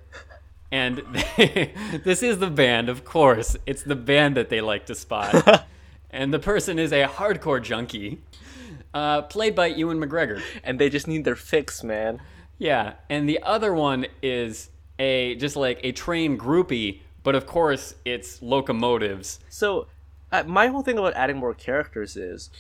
And 0.73 1.03
they, 1.37 1.75
this 2.05 2.23
is 2.23 2.39
the 2.39 2.51
band, 2.51 2.89
of 2.89 3.05
course. 3.05 3.57
It's 3.67 3.83
the 3.83 3.97
band 3.97 4.37
that 4.37 4.51
they 4.51 4.61
like 4.61 4.87
to 4.87 4.95
spot. 4.95 5.67
and 6.11 6.33
the 6.33 6.39
person 6.39 6.79
is 6.79 6.93
a 6.93 7.07
hardcore 7.07 7.63
junkie, 7.63 8.21
uh, 8.95 9.23
played 9.23 9.55
by 9.55 9.67
Ewan 9.67 9.99
McGregor. 9.99 10.41
And 10.63 10.79
they 10.79 10.89
just 10.89 11.09
need 11.09 11.25
their 11.25 11.37
fix, 11.37 11.83
man. 11.83 12.21
Yeah, 12.61 12.95
and 13.09 13.29
the 13.29 13.41
other 13.43 13.73
one 13.75 14.07
is 14.23 14.71
a 14.99 15.35
just 15.37 15.57
like 15.57 15.81
a 15.83 15.91
train 15.93 16.39
groupie, 16.39 17.01
but 17.25 17.35
of 17.35 17.47
course 17.47 17.95
it's 18.05 18.41
locomotives. 18.43 19.41
So, 19.49 19.87
uh, 20.31 20.45
my 20.47 20.69
whole 20.69 20.83
thing 20.83 20.99
about 20.99 21.15
adding 21.15 21.39
more 21.39 21.55
characters 21.55 22.17
is 22.17 22.51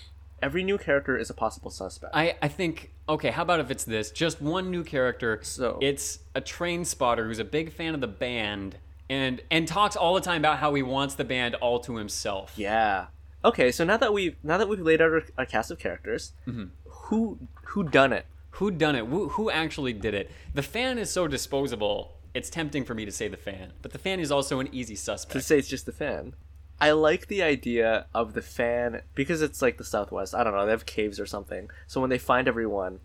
every 0.42 0.64
new 0.64 0.78
character 0.78 1.16
is 1.18 1.28
a 1.30 1.34
possible 1.34 1.70
suspect. 1.70 2.14
I 2.16 2.36
I 2.42 2.48
think 2.48 2.90
okay, 3.08 3.30
how 3.30 3.42
about 3.42 3.60
if 3.60 3.70
it's 3.70 3.84
this? 3.84 4.10
Just 4.10 4.40
one 4.40 4.70
new 4.70 4.82
character. 4.84 5.38
So- 5.42 5.78
it's 5.82 6.20
a 6.34 6.40
train 6.40 6.84
spotter 6.84 7.26
who's 7.26 7.38
a 7.38 7.44
big 7.44 7.70
fan 7.72 7.94
of 7.94 8.00
the 8.00 8.08
band 8.08 8.76
and 9.10 9.42
and 9.50 9.68
talks 9.68 9.96
all 9.96 10.14
the 10.14 10.20
time 10.22 10.40
about 10.40 10.58
how 10.60 10.72
he 10.74 10.82
wants 10.82 11.14
the 11.16 11.24
band 11.24 11.54
all 11.56 11.78
to 11.80 11.96
himself. 11.96 12.54
yeah. 12.56 13.06
Okay, 13.42 13.72
so 13.72 13.84
now 13.84 13.96
that 13.96 14.12
we've 14.12 14.36
now 14.42 14.58
that 14.58 14.68
we've 14.68 14.80
laid 14.80 15.00
out 15.00 15.10
our, 15.12 15.22
our 15.38 15.46
cast 15.46 15.70
of 15.70 15.78
characters, 15.78 16.32
Mm-hmm. 16.46 16.64
who 17.08 17.38
who 17.72 17.82
done 17.84 18.12
it? 18.12 18.26
Who 18.52 18.70
done 18.70 18.96
it? 18.96 19.06
Who, 19.06 19.28
who 19.30 19.50
actually 19.50 19.92
did 19.92 20.14
it? 20.14 20.30
The 20.54 20.62
fan 20.62 20.98
is 20.98 21.10
so 21.10 21.28
disposable. 21.28 22.16
It's 22.34 22.50
tempting 22.50 22.84
for 22.84 22.94
me 22.94 23.04
to 23.04 23.12
say 23.12 23.28
the 23.28 23.36
fan, 23.36 23.72
but 23.82 23.92
the 23.92 23.98
fan 23.98 24.20
is 24.20 24.30
also 24.30 24.60
an 24.60 24.68
easy 24.72 24.94
suspect. 24.94 25.32
to 25.32 25.40
say 25.40 25.58
it's 25.58 25.68
just 25.68 25.86
the 25.86 25.92
fan. 25.92 26.34
I 26.80 26.92
like 26.92 27.26
the 27.26 27.42
idea 27.42 28.06
of 28.14 28.32
the 28.32 28.40
fan 28.42 29.02
because 29.14 29.42
it's 29.42 29.60
like 29.60 29.76
the 29.76 29.84
Southwest. 29.84 30.34
I 30.34 30.42
don't 30.42 30.54
know. 30.54 30.64
They 30.64 30.70
have 30.70 30.86
caves 30.86 31.20
or 31.20 31.26
something. 31.26 31.70
So 31.86 32.00
when 32.00 32.08
they 32.08 32.18
find 32.18 32.48
everyone, 32.48 33.00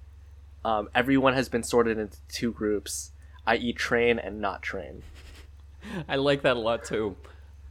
um, 0.63 0.89
everyone 0.95 1.33
has 1.33 1.49
been 1.49 1.63
sorted 1.63 1.97
into 1.97 2.17
two 2.29 2.51
groups, 2.51 3.11
i.e., 3.45 3.73
train 3.73 4.17
and 4.17 4.39
not 4.39 4.61
train. 4.61 5.03
I 6.07 6.15
like 6.15 6.41
that 6.43 6.55
a 6.55 6.59
lot 6.59 6.85
too. 6.85 7.17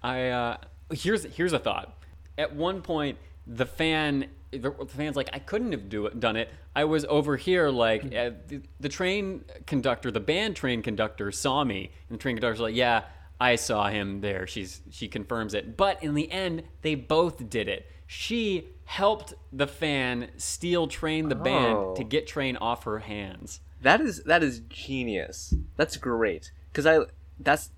I 0.02 0.28
uh, 0.28 0.56
here's 0.92 1.24
here's 1.24 1.54
a 1.54 1.58
thought. 1.58 1.96
At 2.36 2.54
one 2.54 2.82
point, 2.82 3.18
the 3.46 3.66
fan 3.66 4.26
the, 4.58 4.86
fan's 4.88 5.16
like, 5.16 5.30
I 5.32 5.38
couldn't 5.38 5.72
have 5.72 5.88
do 5.88 6.06
it, 6.06 6.20
done 6.20 6.36
it. 6.36 6.48
I 6.74 6.84
was 6.84 7.04
over 7.06 7.36
here, 7.36 7.68
like 7.70 8.04
uh, 8.06 8.30
the, 8.48 8.62
the 8.80 8.88
train 8.88 9.44
conductor, 9.66 10.10
the 10.10 10.20
band 10.20 10.56
train 10.56 10.82
conductor 10.82 11.30
saw 11.32 11.64
me, 11.64 11.90
and 12.08 12.18
the 12.18 12.22
train 12.22 12.36
conductor's 12.36 12.60
like, 12.60 12.74
Yeah, 12.74 13.04
I 13.40 13.56
saw 13.56 13.88
him 13.88 14.20
there. 14.20 14.46
She's 14.46 14.80
she 14.90 15.08
confirms 15.08 15.54
it. 15.54 15.76
But 15.76 16.02
in 16.02 16.14
the 16.14 16.30
end, 16.30 16.62
they 16.82 16.94
both 16.94 17.48
did 17.50 17.68
it. 17.68 17.90
She 18.06 18.68
helped 18.84 19.34
the 19.52 19.66
fan 19.66 20.30
steal 20.36 20.86
Train 20.86 21.28
the 21.28 21.36
Oh. 21.38 21.42
band 21.42 21.96
to 21.96 22.04
get 22.04 22.26
Train 22.26 22.56
off 22.56 22.84
her 22.84 23.00
hands. 23.00 23.60
That 23.82 24.00
is 24.00 24.22
that 24.24 24.42
is 24.42 24.60
genius. 24.68 25.54
That's 25.76 25.96
great 25.96 26.50
because 26.72 26.86
I 26.86 27.06
that's 27.38 27.70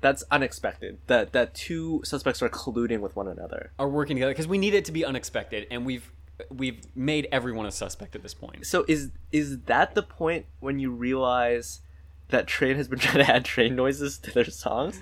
that's 0.00 0.24
unexpected. 0.30 0.98
That 1.06 1.32
that 1.32 1.54
two 1.54 2.00
suspects 2.04 2.42
are 2.42 2.48
colluding 2.48 3.00
with 3.00 3.16
one 3.16 3.28
another. 3.28 3.72
Are 3.78 3.88
working 3.88 4.16
together 4.16 4.32
because 4.32 4.48
we 4.48 4.58
need 4.58 4.74
it 4.74 4.84
to 4.86 4.92
be 4.92 5.04
unexpected, 5.04 5.66
and 5.70 5.84
we've 5.84 6.10
we've 6.50 6.80
made 6.96 7.28
everyone 7.30 7.66
a 7.66 7.70
suspect 7.70 8.14
at 8.14 8.22
this 8.22 8.34
point. 8.34 8.66
So 8.66 8.84
is 8.88 9.10
is 9.32 9.60
that 9.62 9.94
the 9.94 10.02
point 10.02 10.46
when 10.60 10.78
you 10.78 10.90
realize 10.90 11.80
that 12.28 12.46
Train 12.46 12.76
has 12.76 12.88
been 12.88 12.98
trying 13.00 13.24
to 13.24 13.32
add 13.32 13.44
train 13.44 13.76
noises 13.76 14.18
to 14.18 14.30
their 14.30 14.44
songs, 14.44 15.00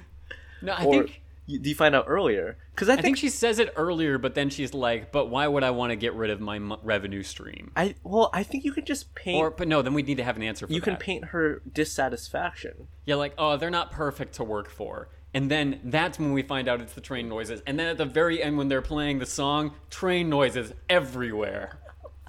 No, 0.63 0.73
I 0.73 0.85
or 0.85 0.93
think 0.93 1.23
do 1.49 1.69
you 1.69 1.75
find 1.75 1.95
out 1.95 2.05
earlier? 2.07 2.59
Because 2.75 2.89
I 2.89 2.95
I 2.95 3.01
think, 3.01 3.17
she 3.17 3.31
says 3.31 3.59
it 3.59 3.73
earlier, 3.75 4.19
but 4.19 4.35
then 4.35 4.51
she's 4.51 4.75
like, 4.75 5.11
"But 5.11 5.27
why 5.27 5.49
would 5.49 5.65
I 5.65 5.71
want 5.71 5.91
to 5.91 5.97
get 5.97 6.15
rid 6.15 6.31
of 6.31 6.41
my 6.41 6.57
m- 6.57 6.77
revenue 6.83 7.23
stream?" 7.23 7.73
I 7.75 7.95
well 8.05 8.31
I 8.33 8.43
think 8.43 8.65
you 8.65 8.73
can 8.73 8.85
just 8.85 9.15
paint. 9.15 9.39
Or, 9.39 9.51
but 9.51 9.67
no, 9.67 9.83
then 9.83 9.95
we 9.95 10.03
need 10.03 10.19
to 10.19 10.25
have 10.25 10.37
an 10.37 10.43
answer 10.43 10.67
for 10.67 10.73
you 10.73 10.81
can 10.81 10.95
that. 10.95 11.01
paint 11.01 11.25
her 11.27 11.63
dissatisfaction. 11.73 12.89
Yeah, 13.07 13.15
like, 13.17 13.35
oh, 13.39 13.57
they're 13.57 13.71
not 13.71 13.91
perfect 13.91 14.35
to 14.35 14.45
work 14.45 14.69
for. 14.69 15.09
And 15.35 15.51
then 15.51 15.81
that's 15.85 16.19
when 16.19 16.33
we 16.33 16.43
find 16.43 16.69
out 16.69 16.81
it's 16.81 16.95
the 16.95 17.01
train 17.01 17.29
noises. 17.29 17.63
And 17.67 17.79
then 17.79 17.87
at 17.87 17.99
the 17.99 18.07
very 18.07 18.43
end, 18.43 18.57
when 18.57 18.69
they're 18.69 18.81
playing 18.83 19.19
the 19.19 19.27
song, 19.27 19.75
train 19.91 20.29
noises 20.29 20.73
everywhere. 20.89 21.79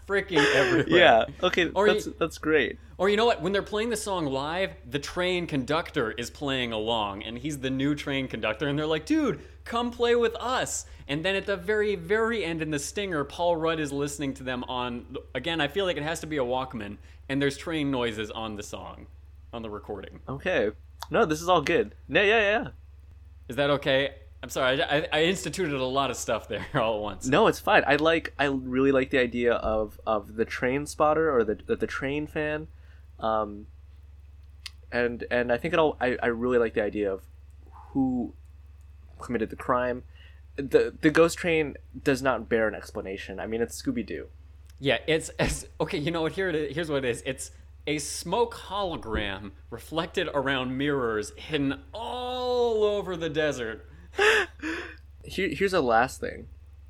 Freaking 0.10 0.44
everywhere. 0.56 1.00
Yeah. 1.00 1.26
Okay. 1.44 1.70
Or 1.76 1.88
that's 1.88 2.08
you- 2.08 2.16
that's 2.18 2.40
great. 2.40 2.80
Or 2.98 3.08
you 3.10 3.16
know 3.16 3.26
what? 3.26 3.42
When 3.42 3.54
they're 3.54 3.62
playing 3.62 3.90
the 3.92 3.96
song 3.96 4.26
live, 4.26 4.72
the 4.90 5.00
train 5.00 5.46
conductor 5.48 6.12
is 6.12 6.30
playing 6.30 6.74
along, 6.74 7.24
and 7.24 7.38
he's 7.38 7.60
the 7.60 7.70
new 7.70 7.94
train 7.96 8.28
conductor, 8.28 8.68
and 8.68 8.78
they're 8.78 8.86
like, 8.86 9.06
dude, 9.06 9.40
come 9.64 9.92
play 9.92 10.16
with 10.16 10.36
us. 10.36 10.86
And 11.08 11.24
then 11.24 11.36
at 11.36 11.46
the 11.46 11.56
very, 11.56 11.96
very 11.96 12.44
end 12.44 12.62
in 12.62 12.72
the 12.72 12.80
stinger, 12.80 13.24
Paul 13.24 13.56
Rudd 13.56 13.80
is 13.80 13.94
listening 13.94 14.34
to 14.36 14.44
them 14.44 14.64
on, 14.66 15.16
again, 15.34 15.62
I 15.62 15.68
feel 15.70 15.86
like 15.86 15.96
it 15.96 16.04
has 16.04 16.20
to 16.22 16.28
be 16.28 16.38
a 16.38 16.44
Walkman, 16.44 16.98
and 17.30 17.42
there's 17.42 17.56
train 17.58 17.90
noises 17.90 18.32
on 18.32 18.56
the 18.58 18.64
song, 18.64 19.08
on 19.54 19.62
the 19.62 19.70
recording. 19.70 20.20
Okay. 20.28 20.72
No, 21.10 21.24
this 21.26 21.42
is 21.42 21.48
all 21.48 21.62
good. 21.62 21.96
Yeah, 22.10 22.24
yeah, 22.24 22.42
yeah. 22.42 22.68
Is 23.48 23.56
that 23.56 23.70
okay? 23.70 24.16
I'm 24.42 24.50
sorry, 24.50 24.82
I, 24.82 25.06
I, 25.12 25.24
instituted 25.24 25.74
a 25.74 25.84
lot 25.84 26.12
of 26.12 26.16
stuff 26.16 26.48
there 26.48 26.66
all 26.76 26.96
at 26.96 27.02
once. 27.02 27.28
No, 27.28 27.48
it's 27.48 27.60
fine. 27.60 27.84
I 27.86 27.98
like. 27.98 28.34
I 28.40 28.46
really 28.46 28.92
like 28.92 29.10
the 29.10 29.20
idea 29.20 29.54
of 29.54 30.00
of 30.08 30.36
the 30.36 30.46
train 30.46 30.86
spotter 30.86 31.36
or 31.36 31.44
the 31.44 31.56
the, 31.56 31.76
the 31.76 31.88
train 31.88 32.26
fan, 32.26 32.68
um, 33.20 33.68
and 34.92 35.26
and 35.30 35.52
I 35.52 35.58
think 35.58 35.74
it 35.74 35.80
all. 35.80 35.98
I, 36.00 36.18
I 36.24 36.28
really 36.28 36.58
like 36.58 36.74
the 36.74 36.84
idea 36.84 37.12
of 37.12 37.24
who 37.92 38.34
committed 39.20 39.50
the 39.50 39.58
crime. 39.58 40.04
The 40.56 40.96
the 41.02 41.10
ghost 41.10 41.38
train 41.38 41.76
does 42.02 42.22
not 42.22 42.48
bear 42.48 42.68
an 42.68 42.76
explanation. 42.76 43.42
I 43.42 43.48
mean, 43.48 43.62
it's 43.62 43.82
Scooby 43.82 44.06
Doo. 44.06 44.28
Yeah, 44.80 45.00
it's, 45.08 45.30
it's 45.38 45.66
okay. 45.82 45.98
You 45.98 46.12
know 46.12 46.22
what? 46.22 46.32
Here 46.32 46.50
it 46.50 46.56
is. 46.56 46.76
Here's 46.76 46.90
what 46.90 47.04
it 47.04 47.10
is. 47.10 47.22
It's 47.26 47.52
a 47.86 47.98
smoke 47.98 48.56
hologram 48.56 49.52
reflected 49.70 50.30
around 50.34 50.78
mirrors, 50.78 51.32
hidden 51.36 51.82
all 51.94 52.84
over 52.84 53.18
the 53.18 53.30
desert. 53.30 53.86
Here, 55.24 55.50
here's 55.50 55.74
a 55.74 55.82
last 55.82 56.20
thing, 56.20 56.48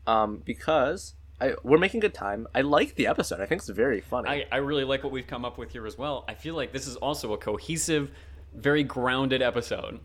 um, 0.07 0.41
because 0.45 1.15
I 1.41 1.55
we're 1.63 1.77
making 1.77 1.99
good 1.99 2.13
time. 2.13 2.47
I 2.55 2.61
like 2.61 2.95
the 2.95 3.07
episode. 3.07 3.41
I 3.41 3.45
think 3.45 3.59
it's 3.59 3.69
very 3.69 3.99
funny. 4.01 4.29
I, 4.29 4.45
I 4.51 4.57
really 4.57 4.83
like 4.85 5.03
what 5.03 5.11
we've 5.11 5.27
come 5.27 5.43
up 5.43 5.57
with 5.57 5.71
here 5.71 5.85
as 5.85 5.97
well. 5.97 6.23
I 6.27 6.35
feel 6.35 6.55
like 6.55 6.71
this 6.71 6.87
is 6.87 6.95
also 6.97 7.33
a 7.33 7.37
cohesive, 7.37 8.11
very 8.53 8.83
grounded 8.83 9.41
episode. 9.41 9.99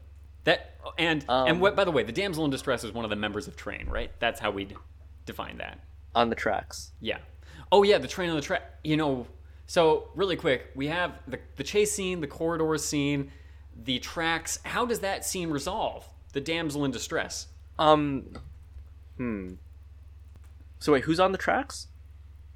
That 0.45 0.75
and 0.99 1.25
Um, 1.29 1.47
and 1.49 1.61
what? 1.61 1.77
By 1.77 1.85
the 1.85 1.93
way, 1.93 2.03
the 2.03 2.13
damsel 2.13 2.45
in 2.45 2.51
distress 2.51 2.83
is 2.83 2.93
one 2.93 3.05
of 3.05 3.11
the 3.11 3.17
members 3.17 3.47
of 3.47 3.57
Train, 3.57 3.87
right? 3.89 4.11
That's 4.19 4.41
how 4.41 4.51
we 4.51 4.65
d- 4.65 4.77
define 5.27 5.59
that. 5.59 5.79
on 6.15 6.29
the 6.31 6.37
tracks. 6.37 6.93
Yeah. 7.01 7.19
Oh 7.73 7.83
yeah, 7.83 7.99
the 7.99 8.09
train 8.09 8.31
on 8.31 8.37
the 8.37 8.43
track. 8.43 8.63
You 8.83 8.97
know, 8.97 9.27
so 9.67 10.09
really 10.15 10.37
quick, 10.37 10.71
we 10.75 10.89
have 10.89 11.13
the 11.29 11.39
the 11.57 11.63
chase 11.65 11.93
scene, 11.93 12.21
the 12.21 12.27
corridor 12.27 12.77
scene, 12.79 13.31
the 13.77 13.99
tracks. 14.01 14.59
How 14.65 14.85
does 14.87 15.01
that 15.01 15.25
scene 15.25 15.51
resolve? 15.51 16.05
The 16.35 16.41
damsel 16.41 16.85
in 16.85 16.91
distress. 16.91 17.47
Um, 17.79 18.37
hmm. 19.17 19.55
So 20.79 20.93
wait, 20.93 21.05
who's 21.05 21.19
on 21.19 21.33
the 21.33 21.39
tracks? 21.39 21.87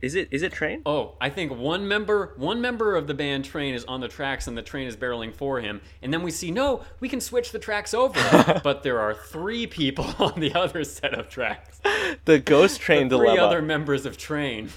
Is 0.00 0.14
it 0.14 0.28
is 0.30 0.42
it 0.42 0.52
train? 0.52 0.82
Oh, 0.86 1.14
I 1.20 1.28
think 1.28 1.50
one 1.56 1.88
member 1.88 2.34
one 2.36 2.60
member 2.60 2.94
of 2.94 3.08
the 3.08 3.14
band 3.14 3.44
Train 3.44 3.74
is 3.74 3.84
on 3.86 4.00
the 4.00 4.06
tracks 4.06 4.46
and 4.46 4.56
the 4.56 4.62
train 4.62 4.86
is 4.86 4.96
barreling 4.96 5.34
for 5.34 5.60
him. 5.60 5.80
And 6.02 6.12
then 6.12 6.22
we 6.22 6.30
see 6.30 6.52
no, 6.52 6.84
we 7.00 7.08
can 7.08 7.20
switch 7.20 7.50
the 7.50 7.58
tracks 7.58 7.92
over. 7.94 8.60
but 8.64 8.84
there 8.84 9.00
are 9.00 9.14
three 9.14 9.66
people 9.66 10.06
on 10.20 10.38
the 10.38 10.54
other 10.54 10.84
set 10.84 11.14
of 11.14 11.28
tracks. 11.28 11.80
The 12.26 12.38
ghost 12.38 12.80
train 12.80 13.08
the 13.08 13.18
Three 13.18 13.28
dilemma. 13.28 13.46
other 13.46 13.62
members 13.62 14.06
of 14.06 14.16
Train. 14.16 14.70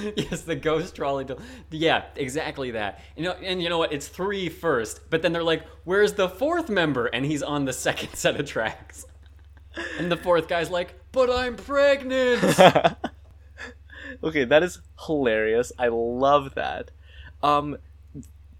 yes, 0.16 0.42
the 0.42 0.56
ghost 0.56 0.96
trolley. 0.96 1.24
Del- 1.24 1.38
yeah, 1.70 2.04
exactly 2.16 2.72
that. 2.72 3.00
You 3.16 3.24
know, 3.24 3.32
and 3.32 3.62
you 3.62 3.68
know 3.68 3.78
what? 3.78 3.92
It's 3.92 4.08
three 4.08 4.48
first, 4.48 5.10
but 5.10 5.22
then 5.22 5.32
they're 5.32 5.42
like, 5.42 5.64
"Where's 5.84 6.14
the 6.14 6.28
fourth 6.28 6.68
member?" 6.68 7.06
And 7.06 7.24
he's 7.24 7.42
on 7.42 7.64
the 7.64 7.72
second 7.86 8.14
set 8.14 8.38
of 8.38 8.46
tracks. 8.46 9.06
And 9.98 10.12
the 10.12 10.16
fourth 10.16 10.48
guy's 10.48 10.70
like, 10.70 10.94
"But 11.12 11.30
I'm 11.30 11.56
pregnant." 11.56 12.42
okay, 14.24 14.44
that 14.44 14.62
is 14.62 14.80
hilarious. 15.06 15.72
I 15.78 15.88
love 15.88 16.54
that. 16.54 16.90
Um, 17.42 17.78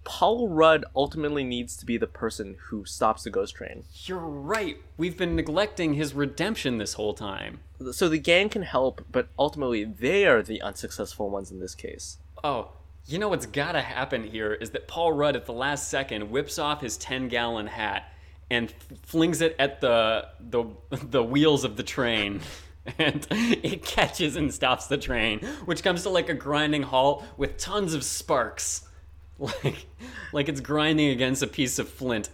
Paul 0.03 0.49
Rudd 0.49 0.83
ultimately 0.95 1.43
needs 1.43 1.77
to 1.77 1.85
be 1.85 1.97
the 1.97 2.07
person 2.07 2.57
who 2.67 2.83
stops 2.83 3.23
the 3.23 3.29
ghost 3.29 3.55
train. 3.55 3.85
You're 4.03 4.17
right. 4.17 4.77
We've 4.97 5.17
been 5.17 5.35
neglecting 5.35 5.93
his 5.93 6.13
redemption 6.13 6.77
this 6.77 6.93
whole 6.93 7.13
time. 7.13 7.61
So 7.91 8.07
the 8.07 8.19
gang 8.19 8.49
can 8.49 8.61
help, 8.61 9.05
but 9.11 9.27
ultimately 9.37 9.83
they 9.83 10.25
are 10.25 10.41
the 10.41 10.61
unsuccessful 10.61 11.29
ones 11.29 11.51
in 11.51 11.59
this 11.59 11.75
case. 11.75 12.17
Oh, 12.43 12.71
you 13.05 13.19
know 13.19 13.29
what's 13.29 13.45
gotta 13.45 13.81
happen 13.81 14.23
here 14.23 14.53
is 14.53 14.71
that 14.71 14.87
Paul 14.87 15.13
Rudd 15.13 15.35
at 15.35 15.45
the 15.45 15.53
last 15.53 15.89
second 15.89 16.29
whips 16.29 16.57
off 16.57 16.81
his 16.81 16.97
10 16.97 17.27
gallon 17.27 17.67
hat 17.67 18.11
and 18.49 18.73
flings 19.03 19.41
it 19.41 19.55
at 19.59 19.81
the, 19.81 20.27
the, 20.39 20.65
the 20.91 21.23
wheels 21.23 21.63
of 21.63 21.75
the 21.77 21.83
train. 21.83 22.41
And 22.97 23.25
it 23.31 23.85
catches 23.85 24.35
and 24.35 24.53
stops 24.53 24.87
the 24.87 24.97
train, 24.97 25.39
which 25.63 25.83
comes 25.83 26.03
to 26.03 26.09
like 26.09 26.27
a 26.27 26.33
grinding 26.33 26.83
halt 26.83 27.23
with 27.37 27.55
tons 27.55 27.93
of 27.93 28.03
sparks. 28.03 28.83
Like, 29.39 29.85
like 30.33 30.49
it's 30.49 30.59
grinding 30.59 31.09
against 31.09 31.41
a 31.41 31.47
piece 31.47 31.79
of 31.79 31.87
flint. 31.87 32.29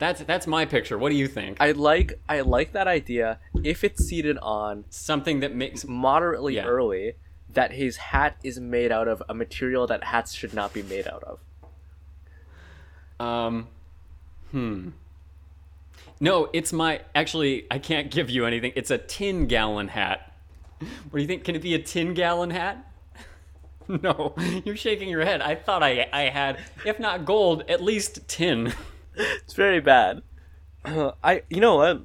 That's, 0.00 0.22
that's 0.22 0.46
my 0.46 0.64
picture. 0.64 0.96
What 0.98 1.10
do 1.10 1.16
you 1.16 1.28
think? 1.28 1.58
I 1.60 1.72
like 1.72 2.18
I 2.28 2.40
like 2.40 2.72
that 2.72 2.88
idea 2.88 3.38
if 3.62 3.84
it's 3.84 4.02
seated 4.02 4.38
on 4.38 4.86
Something 4.88 5.40
that 5.40 5.54
makes 5.54 5.86
moderately 5.86 6.56
Yeah. 6.56 6.64
early 6.64 7.14
that 7.52 7.72
his 7.72 7.98
hat 7.98 8.36
is 8.42 8.58
made 8.58 8.90
out 8.90 9.08
of 9.08 9.22
a 9.28 9.34
material 9.34 9.86
that 9.88 10.04
hats 10.04 10.32
should 10.34 10.54
not 10.54 10.72
be 10.72 10.82
made 10.82 11.06
out 11.06 11.22
of. 11.24 11.40
Um, 13.24 13.68
hmm. 14.50 14.88
No, 16.18 16.48
it's 16.52 16.72
my. 16.72 17.02
Actually, 17.14 17.66
I 17.70 17.78
can't 17.78 18.10
give 18.10 18.30
you 18.30 18.46
anything. 18.46 18.72
It's 18.76 18.90
a 18.90 18.98
10 18.98 19.46
gallon 19.46 19.88
hat. 19.88 20.32
What 20.78 21.18
do 21.18 21.20
you 21.20 21.26
think? 21.26 21.44
Can 21.44 21.54
it 21.56 21.62
be 21.62 21.74
a 21.74 21.78
10 21.78 22.14
gallon 22.14 22.50
hat? 22.50 22.86
No, 23.88 24.36
you're 24.64 24.76
shaking 24.76 25.08
your 25.08 25.24
head. 25.24 25.42
I 25.42 25.56
thought 25.56 25.82
I, 25.82 26.08
I 26.12 26.22
had, 26.28 26.60
if 26.86 27.00
not 27.00 27.24
gold, 27.24 27.64
at 27.68 27.82
least 27.82 28.20
tin. 28.28 28.72
It's 29.16 29.54
very 29.54 29.80
bad. 29.80 30.22
I 30.84 31.42
you 31.50 31.60
know 31.60 31.76
what? 31.76 32.02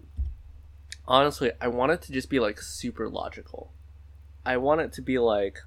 Honestly, 1.07 1.51
I 1.61 1.67
want 1.67 1.91
it 1.91 2.01
to 2.03 2.11
just 2.11 2.29
be 2.29 2.39
like 2.39 2.59
super 2.59 3.07
logical. 3.07 3.71
I 4.45 4.57
want 4.57 4.81
it 4.81 4.93
to 4.93 5.01
be 5.01 5.19
like 5.19 5.59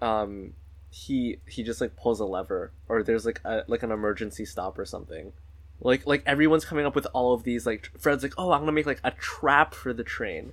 um 0.00 0.54
he 0.90 1.38
he 1.46 1.62
just 1.62 1.80
like 1.80 1.96
pulls 1.96 2.20
a 2.20 2.24
lever 2.24 2.72
or 2.88 3.02
there's 3.02 3.26
like 3.26 3.40
a 3.44 3.64
like 3.66 3.82
an 3.82 3.90
emergency 3.90 4.44
stop 4.44 4.78
or 4.78 4.84
something. 4.84 5.32
Like 5.80 6.06
like 6.06 6.22
everyone's 6.26 6.64
coming 6.64 6.86
up 6.86 6.94
with 6.94 7.06
all 7.12 7.32
of 7.34 7.42
these 7.42 7.66
like 7.66 7.90
Fred's 7.98 8.22
like, 8.22 8.34
"Oh, 8.38 8.52
I'm 8.52 8.60
going 8.60 8.66
to 8.66 8.72
make 8.72 8.86
like 8.86 9.00
a 9.04 9.10
trap 9.12 9.74
for 9.74 9.92
the 9.92 10.04
train." 10.04 10.52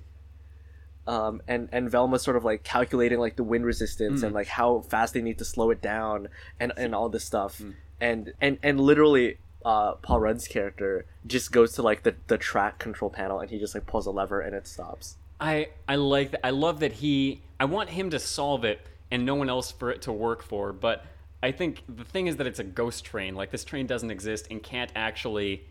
Um, 1.06 1.40
and 1.46 1.68
and 1.72 1.88
Velma's 1.90 2.22
sort 2.22 2.36
of 2.36 2.44
like 2.44 2.64
calculating 2.64 3.18
like 3.20 3.36
the 3.36 3.44
wind 3.44 3.64
resistance 3.64 4.20
and 4.26 4.34
like 4.34 4.48
how 4.48 4.80
fast 4.80 5.14
they 5.14 5.22
need 5.22 5.38
to 5.38 5.44
slow 5.44 5.70
it 5.70 5.80
down 5.80 6.28
and 6.58 6.72
and 6.76 6.94
all 6.96 7.08
this 7.08 7.24
stuff 7.24 7.60
and 8.00 8.32
and 8.40 8.58
and 8.62 8.80
literally 8.80 9.38
uh, 9.64 9.92
Paul 9.94 10.20
Rudd's 10.20 10.46
character 10.48 11.06
just 11.26 11.52
goes 11.52 11.72
to 11.72 11.82
like 11.82 12.02
the 12.02 12.14
the 12.28 12.38
track 12.38 12.78
control 12.78 13.10
panel 13.10 13.40
and 13.40 13.50
he 13.50 13.58
just 13.58 13.74
like 13.74 13.86
pulls 13.86 14.06
a 14.06 14.10
lever 14.10 14.40
and 14.40 14.54
it 14.54 14.66
stops. 14.66 15.16
I, 15.40 15.68
I 15.88 15.96
like 15.96 16.30
that. 16.32 16.46
I 16.46 16.50
love 16.50 16.80
that 16.80 16.92
he, 16.92 17.42
I 17.60 17.66
want 17.66 17.90
him 17.90 18.10
to 18.10 18.18
solve 18.18 18.64
it 18.64 18.80
and 19.10 19.26
no 19.26 19.34
one 19.34 19.48
else 19.50 19.70
for 19.70 19.90
it 19.90 20.02
to 20.02 20.12
work 20.12 20.42
for. 20.42 20.72
But 20.72 21.04
I 21.42 21.52
think 21.52 21.82
the 21.88 22.04
thing 22.04 22.26
is 22.26 22.36
that 22.36 22.46
it's 22.46 22.58
a 22.58 22.64
ghost 22.64 23.04
train. 23.04 23.34
Like, 23.34 23.50
this 23.50 23.64
train 23.64 23.86
doesn't 23.86 24.10
exist 24.10 24.46
and 24.50 24.62
can't 24.62 24.90
actually 24.96 25.66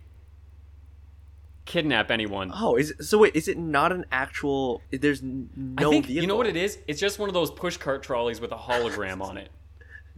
kidnap 1.65 2.11
anyone. 2.11 2.51
Oh, 2.53 2.75
is 2.75 2.93
so 3.01 3.17
wait, 3.17 3.35
is 3.35 3.47
it 3.47 3.57
not 3.57 3.91
an 3.91 4.05
actual? 4.11 4.81
There's 4.91 5.23
no 5.23 5.39
I 5.87 5.89
think 5.89 6.05
vehicle. 6.05 6.21
you 6.21 6.27
know 6.27 6.35
what 6.35 6.47
it 6.47 6.55
is. 6.55 6.77
It's 6.87 6.99
just 6.99 7.17
one 7.17 7.27
of 7.27 7.33
those 7.33 7.49
push 7.49 7.77
cart 7.77 8.03
trolleys 8.03 8.39
with 8.39 8.51
a 8.51 8.57
hologram 8.57 9.21
on 9.21 9.37
it. 9.37 9.49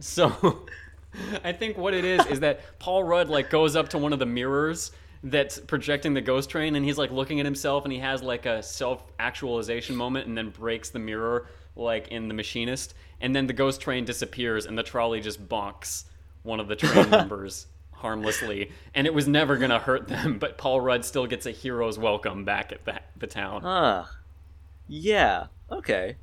So, 0.00 0.66
I 1.44 1.52
think 1.52 1.76
what 1.76 1.94
it 1.94 2.04
is 2.04 2.24
is 2.26 2.40
that 2.40 2.78
Paul 2.78 3.04
Rudd 3.04 3.28
like 3.28 3.50
goes 3.50 3.76
up 3.76 3.88
to 3.90 3.98
one 3.98 4.12
of 4.12 4.18
the 4.18 4.26
mirrors 4.26 4.92
that's 5.22 5.58
projecting 5.58 6.14
the 6.14 6.20
ghost 6.20 6.50
train 6.50 6.76
and 6.76 6.84
he's 6.84 6.98
like 6.98 7.10
looking 7.10 7.40
at 7.40 7.46
himself 7.46 7.84
and 7.84 7.92
he 7.92 7.98
has 7.98 8.22
like 8.22 8.46
a 8.46 8.62
self-actualization 8.62 9.96
moment 9.96 10.26
and 10.28 10.38
then 10.38 10.50
breaks 10.50 10.90
the 10.90 10.98
mirror 10.98 11.48
like 11.74 12.08
in 12.08 12.28
the 12.28 12.34
machinist 12.34 12.94
and 13.20 13.34
then 13.34 13.46
the 13.46 13.52
ghost 13.52 13.80
train 13.80 14.04
disappears 14.04 14.64
and 14.64 14.78
the 14.78 14.82
trolley 14.82 15.20
just 15.20 15.48
bonks 15.48 16.04
one 16.44 16.60
of 16.60 16.68
the 16.68 16.76
train 16.76 17.10
members 17.10 17.66
harmlessly 17.94 18.70
and 18.94 19.08
it 19.08 19.14
was 19.14 19.26
never 19.26 19.56
going 19.56 19.70
to 19.70 19.78
hurt 19.78 20.06
them 20.06 20.38
but 20.38 20.56
Paul 20.56 20.80
Rudd 20.80 21.04
still 21.04 21.26
gets 21.26 21.46
a 21.46 21.50
hero's 21.50 21.98
welcome 21.98 22.44
back 22.44 22.70
at 22.70 22.84
the, 22.84 23.00
the 23.16 23.26
town. 23.26 23.62
Huh. 23.62 24.04
Yeah. 24.86 25.46
Okay. 25.70 26.16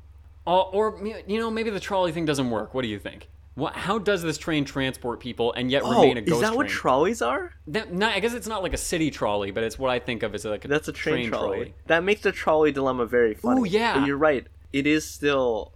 Uh, 0.46 0.62
or 0.62 0.98
you 1.26 1.38
know 1.38 1.50
maybe 1.50 1.70
the 1.70 1.80
trolley 1.80 2.12
thing 2.12 2.24
doesn't 2.24 2.50
work. 2.50 2.72
What 2.72 2.82
do 2.82 2.88
you 2.88 2.98
think? 2.98 3.28
What, 3.56 3.74
how 3.74 3.98
does 3.98 4.22
this 4.22 4.36
train 4.38 4.64
transport 4.64 5.18
people 5.18 5.52
and 5.54 5.70
yet 5.70 5.82
Oh, 5.84 5.90
remain 6.02 6.18
a 6.18 6.20
ghost 6.20 6.28
train? 6.28 6.34
is 6.36 6.40
that 6.42 6.46
train? 6.48 6.56
what 6.56 6.68
trolleys 6.68 7.22
are? 7.22 7.52
That, 7.66 7.90
no, 7.92 8.06
I 8.06 8.20
guess 8.20 8.34
it's 8.34 8.46
not 8.46 8.62
like 8.62 8.74
a 8.74 8.78
city 8.78 9.10
trolley, 9.10 9.50
but 9.50 9.64
it's 9.64 9.78
what 9.78 9.90
I 9.90 9.98
think 9.98 10.22
of 10.22 10.34
as 10.34 10.44
like 10.44 10.64
a 10.64 10.68
That's 10.68 10.88
a 10.88 10.92
train, 10.92 11.28
trolley. 11.30 11.74
That 11.86 12.04
makes 12.04 12.20
the 12.20 12.32
trolley 12.32 12.70
dilemma 12.70 13.06
very 13.06 13.34
funny. 13.34 13.60
Ooh, 13.62 13.64
yeah. 13.64 13.98
But 13.98 14.06
you're 14.06 14.18
right. 14.18 14.46
It 14.74 14.86
is 14.86 15.08
still, 15.10 15.72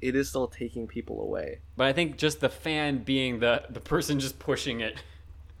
it 0.00 0.16
is 0.16 0.28
still 0.28 0.48
taking 0.48 0.88
people 0.88 1.22
away. 1.22 1.60
But 1.76 1.86
I 1.86 1.92
think 1.92 2.16
just 2.18 2.40
the 2.40 2.48
fan 2.48 2.98
being 3.04 3.38
the 3.38 3.62
the 3.70 3.80
person 3.80 4.18
just 4.18 4.40
pushing 4.40 4.80
it 4.80 5.00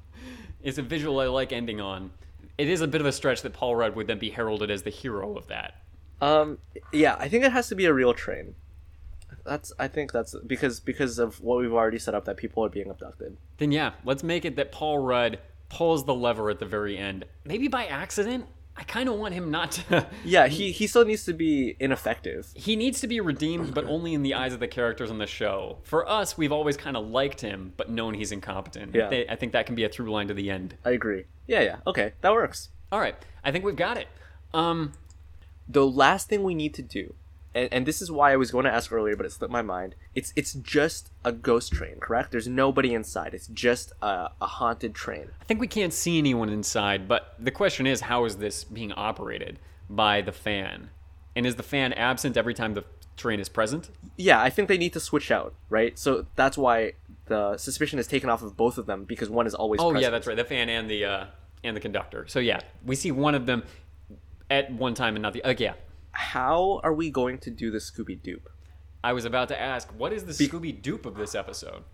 is 0.64 0.76
a 0.76 0.82
visual 0.82 1.20
I 1.20 1.26
like 1.26 1.52
ending 1.52 1.80
on. 1.80 2.10
It 2.58 2.68
is 2.68 2.80
a 2.80 2.88
bit 2.88 3.00
of 3.00 3.06
a 3.06 3.12
stretch 3.12 3.42
that 3.42 3.52
Paul 3.52 3.76
Rudd 3.76 3.94
would 3.94 4.08
then 4.08 4.18
be 4.18 4.30
heralded 4.30 4.70
as 4.72 4.82
the 4.82 4.90
hero 4.90 5.36
of 5.36 5.46
that. 5.46 5.74
Um, 6.20 6.58
yeah, 6.92 7.16
I 7.18 7.28
think 7.28 7.44
it 7.44 7.52
has 7.52 7.68
to 7.68 7.74
be 7.76 7.86
a 7.86 7.94
real 7.94 8.12
train. 8.12 8.54
That's 9.44 9.72
I 9.78 9.88
think 9.88 10.12
that's 10.12 10.34
because 10.46 10.80
because 10.80 11.18
of 11.18 11.40
what 11.40 11.58
we've 11.58 11.72
already 11.72 11.98
set 11.98 12.14
up 12.14 12.24
that 12.26 12.36
people 12.36 12.64
are 12.64 12.68
being 12.68 12.90
abducted. 12.90 13.36
Then 13.58 13.72
yeah, 13.72 13.92
let's 14.04 14.22
make 14.22 14.44
it 14.44 14.56
that 14.56 14.72
Paul 14.72 14.98
Rudd 14.98 15.38
pulls 15.68 16.04
the 16.04 16.14
lever 16.14 16.50
at 16.50 16.58
the 16.58 16.66
very 16.66 16.96
end, 16.98 17.24
maybe 17.44 17.68
by 17.68 17.86
accident. 17.86 18.46
I 18.76 18.82
kind 18.84 19.08
of 19.10 19.16
want 19.16 19.34
him 19.34 19.50
not 19.50 19.72
to. 19.72 20.06
Yeah, 20.24 20.46
he 20.46 20.72
he 20.72 20.86
still 20.86 21.04
needs 21.04 21.24
to 21.26 21.32
be 21.34 21.76
ineffective. 21.80 22.48
he 22.54 22.76
needs 22.76 23.00
to 23.00 23.06
be 23.08 23.20
redeemed, 23.20 23.74
but 23.74 23.84
only 23.88 24.14
in 24.14 24.22
the 24.22 24.34
eyes 24.34 24.52
of 24.54 24.60
the 24.60 24.68
characters 24.68 25.10
on 25.10 25.18
the 25.18 25.26
show. 25.26 25.78
For 25.82 26.08
us, 26.08 26.38
we've 26.38 26.52
always 26.52 26.76
kind 26.76 26.96
of 26.96 27.06
liked 27.08 27.40
him, 27.40 27.72
but 27.76 27.90
known 27.90 28.14
he's 28.14 28.32
incompetent. 28.32 28.94
Yeah. 28.94 29.08
They- 29.08 29.28
I 29.28 29.36
think 29.36 29.52
that 29.52 29.66
can 29.66 29.74
be 29.74 29.84
a 29.84 29.88
through 29.88 30.10
line 30.10 30.28
to 30.28 30.34
the 30.34 30.50
end. 30.50 30.76
I 30.84 30.90
agree. 30.90 31.24
Yeah, 31.46 31.60
yeah. 31.60 31.76
Okay, 31.86 32.12
that 32.22 32.32
works. 32.32 32.70
All 32.92 33.00
right, 33.00 33.16
I 33.44 33.52
think 33.52 33.64
we've 33.64 33.76
got 33.76 33.96
it. 33.98 34.06
Um, 34.54 34.92
The 35.68 35.86
last 35.86 36.28
thing 36.28 36.42
we 36.42 36.54
need 36.54 36.74
to 36.74 36.82
do, 36.82 37.14
and, 37.54 37.68
and 37.72 37.86
this 37.86 38.00
is 38.00 38.10
why 38.10 38.32
I 38.32 38.36
was 38.36 38.50
going 38.50 38.64
to 38.64 38.72
ask 38.72 38.92
earlier, 38.92 39.16
but 39.16 39.26
it 39.26 39.32
slipped 39.32 39.52
my 39.52 39.62
mind. 39.62 39.94
It's 40.14 40.32
it's 40.36 40.54
just 40.54 41.10
a 41.24 41.32
ghost 41.32 41.72
train, 41.72 41.96
correct? 42.00 42.30
There's 42.30 42.48
nobody 42.48 42.94
inside. 42.94 43.34
It's 43.34 43.48
just 43.48 43.92
a, 44.02 44.30
a 44.40 44.46
haunted 44.46 44.94
train. 44.94 45.30
I 45.40 45.44
think 45.44 45.60
we 45.60 45.66
can't 45.66 45.92
see 45.92 46.18
anyone 46.18 46.48
inside, 46.48 47.08
but 47.08 47.34
the 47.38 47.50
question 47.50 47.86
is, 47.86 48.02
how 48.02 48.24
is 48.24 48.36
this 48.36 48.64
being 48.64 48.92
operated 48.92 49.58
by 49.88 50.20
the 50.20 50.32
fan? 50.32 50.90
And 51.34 51.46
is 51.46 51.56
the 51.56 51.62
fan 51.62 51.92
absent 51.92 52.36
every 52.36 52.54
time 52.54 52.74
the 52.74 52.84
train 53.16 53.40
is 53.40 53.48
present? 53.48 53.90
Yeah, 54.16 54.40
I 54.40 54.50
think 54.50 54.68
they 54.68 54.78
need 54.78 54.92
to 54.94 55.00
switch 55.00 55.30
out, 55.30 55.54
right? 55.68 55.98
So 55.98 56.26
that's 56.36 56.58
why 56.58 56.92
the 57.26 57.56
suspicion 57.56 57.98
is 57.98 58.06
taken 58.06 58.28
off 58.28 58.42
of 58.42 58.56
both 58.56 58.78
of 58.78 58.86
them 58.86 59.04
because 59.04 59.28
one 59.28 59.46
is 59.46 59.54
always. 59.54 59.80
Oh 59.80 59.90
present. 59.90 60.02
yeah, 60.02 60.10
that's 60.10 60.26
right. 60.26 60.36
The 60.36 60.44
fan 60.44 60.68
and 60.68 60.88
the 60.88 61.04
uh, 61.04 61.26
and 61.64 61.76
the 61.76 61.80
conductor. 61.80 62.26
So 62.28 62.38
yeah, 62.38 62.60
we 62.84 62.94
see 62.96 63.10
one 63.10 63.34
of 63.34 63.46
them 63.46 63.64
at 64.50 64.72
one 64.72 64.94
time 64.94 65.16
and 65.16 65.22
not 65.22 65.32
the. 65.32 65.42
Uh, 65.42 65.54
yeah, 65.56 65.74
How 66.12 66.80
are 66.82 66.92
we 66.92 67.10
going 67.10 67.38
to 67.38 67.50
do 67.50 67.70
the 67.70 67.78
Scooby 67.78 68.20
Doop? 68.20 68.42
I 69.02 69.12
was 69.12 69.24
about 69.24 69.48
to 69.48 69.60
ask, 69.60 69.88
what 69.96 70.12
is 70.12 70.24
the 70.24 70.32
Scooby 70.32 70.80
Doop 70.80 71.06
of 71.06 71.16
this 71.16 71.34
episode? 71.34 71.84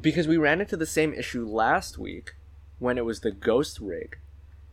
because 0.00 0.26
we 0.26 0.36
ran 0.36 0.60
into 0.60 0.76
the 0.76 0.86
same 0.86 1.12
issue 1.14 1.46
last 1.46 1.98
week 1.98 2.34
when 2.78 2.98
it 2.98 3.04
was 3.04 3.20
the 3.20 3.30
ghost 3.30 3.78
rig 3.80 4.18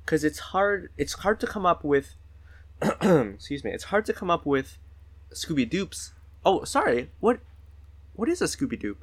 because 0.04 0.24
it's 0.24 0.39
hard 0.39 0.89
it's 0.97 1.14
hard 1.14 1.39
to 1.39 1.47
come 1.47 1.66
up 1.66 1.84
with 1.84 2.16
excuse 2.82 3.64
me 3.64 3.72
it's 3.72 3.86
hard 3.86 4.06
to 4.06 4.14
come 4.14 4.30
up 4.30 4.45
with 4.45 4.78
scooby 5.34 5.70
doops 5.70 6.12
oh 6.45 6.64
sorry 6.64 7.10
what 7.20 7.39
what 8.14 8.28
is 8.28 8.41
a 8.41 8.45
scooby 8.45 8.82
doop 8.82 8.97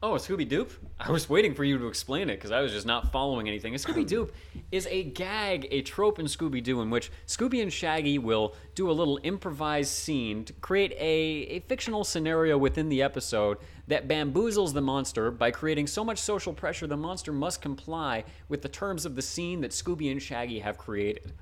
Oh, 0.00 0.14
a 0.14 0.18
Scooby 0.18 0.48
Doop? 0.48 0.70
I 1.00 1.10
was 1.10 1.28
waiting 1.28 1.54
for 1.54 1.64
you 1.64 1.76
to 1.78 1.88
explain 1.88 2.30
it 2.30 2.36
because 2.36 2.52
I 2.52 2.60
was 2.60 2.70
just 2.70 2.86
not 2.86 3.10
following 3.10 3.48
anything. 3.48 3.74
A 3.74 3.78
Scooby 3.78 4.06
Doop 4.06 4.30
is 4.72 4.86
a 4.86 5.02
gag, 5.02 5.66
a 5.72 5.82
trope 5.82 6.20
in 6.20 6.26
Scooby 6.26 6.62
Doo 6.62 6.80
in 6.82 6.90
which 6.90 7.10
Scooby 7.26 7.60
and 7.60 7.72
Shaggy 7.72 8.16
will 8.16 8.54
do 8.76 8.88
a 8.88 8.92
little 8.92 9.18
improvised 9.24 9.90
scene 9.90 10.44
to 10.44 10.52
create 10.52 10.92
a, 10.92 11.56
a 11.56 11.60
fictional 11.60 12.04
scenario 12.04 12.56
within 12.56 12.88
the 12.88 13.02
episode 13.02 13.58
that 13.88 14.06
bamboozles 14.06 14.72
the 14.72 14.80
monster 14.80 15.32
by 15.32 15.50
creating 15.50 15.88
so 15.88 16.04
much 16.04 16.18
social 16.18 16.52
pressure 16.52 16.86
the 16.86 16.96
monster 16.96 17.32
must 17.32 17.60
comply 17.60 18.22
with 18.48 18.62
the 18.62 18.68
terms 18.68 19.04
of 19.04 19.16
the 19.16 19.22
scene 19.22 19.62
that 19.62 19.72
Scooby 19.72 20.12
and 20.12 20.22
Shaggy 20.22 20.60
have 20.60 20.78
created. 20.78 21.32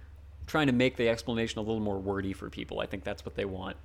Trying 0.47 0.69
to 0.69 0.73
make 0.73 0.97
the 0.97 1.11
explanation 1.11 1.59
a 1.59 1.63
little 1.63 1.81
more 1.81 1.99
wordy 1.99 2.33
for 2.33 2.49
people. 2.49 2.81
I 2.81 2.87
think 2.87 3.05
that's 3.05 3.27
what 3.27 3.35
they 3.35 3.45
want. 3.45 3.77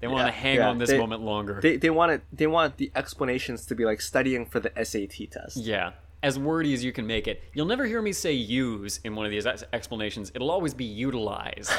They 0.00 0.08
want 0.08 0.26
to 0.28 0.32
hang 0.32 0.56
yeah, 0.56 0.68
on 0.68 0.78
this 0.78 0.90
they- 0.90 0.98
moment 0.98 1.22
longer. 1.22 1.58
they, 1.62 1.76
they 1.76 1.90
want 1.90 2.12
it 2.12 2.22
they 2.32 2.46
want 2.46 2.76
the 2.76 2.90
explanations 2.94 3.64
to 3.66 3.74
be 3.74 3.84
like 3.84 4.00
studying 4.00 4.44
for 4.46 4.60
the 4.60 4.70
sat 4.84 5.10
test 5.30 5.56
Yeah. 5.56 5.92
As 6.22 6.38
wordy 6.38 6.72
as 6.74 6.82
you 6.82 6.92
can 6.92 7.06
make 7.06 7.28
it. 7.28 7.42
You'll 7.54 7.66
never 7.66 7.84
hear 7.86 8.02
me 8.02 8.12
say 8.12 8.32
use 8.32 8.98
in 9.04 9.14
one 9.14 9.26
of 9.26 9.30
these 9.32 9.46
explanations. 9.46 10.32
It'll 10.34 10.50
always 10.50 10.74
be 10.74 10.84
utilize. 10.84 11.70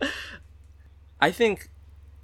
i 1.20 1.30
think 1.30 1.70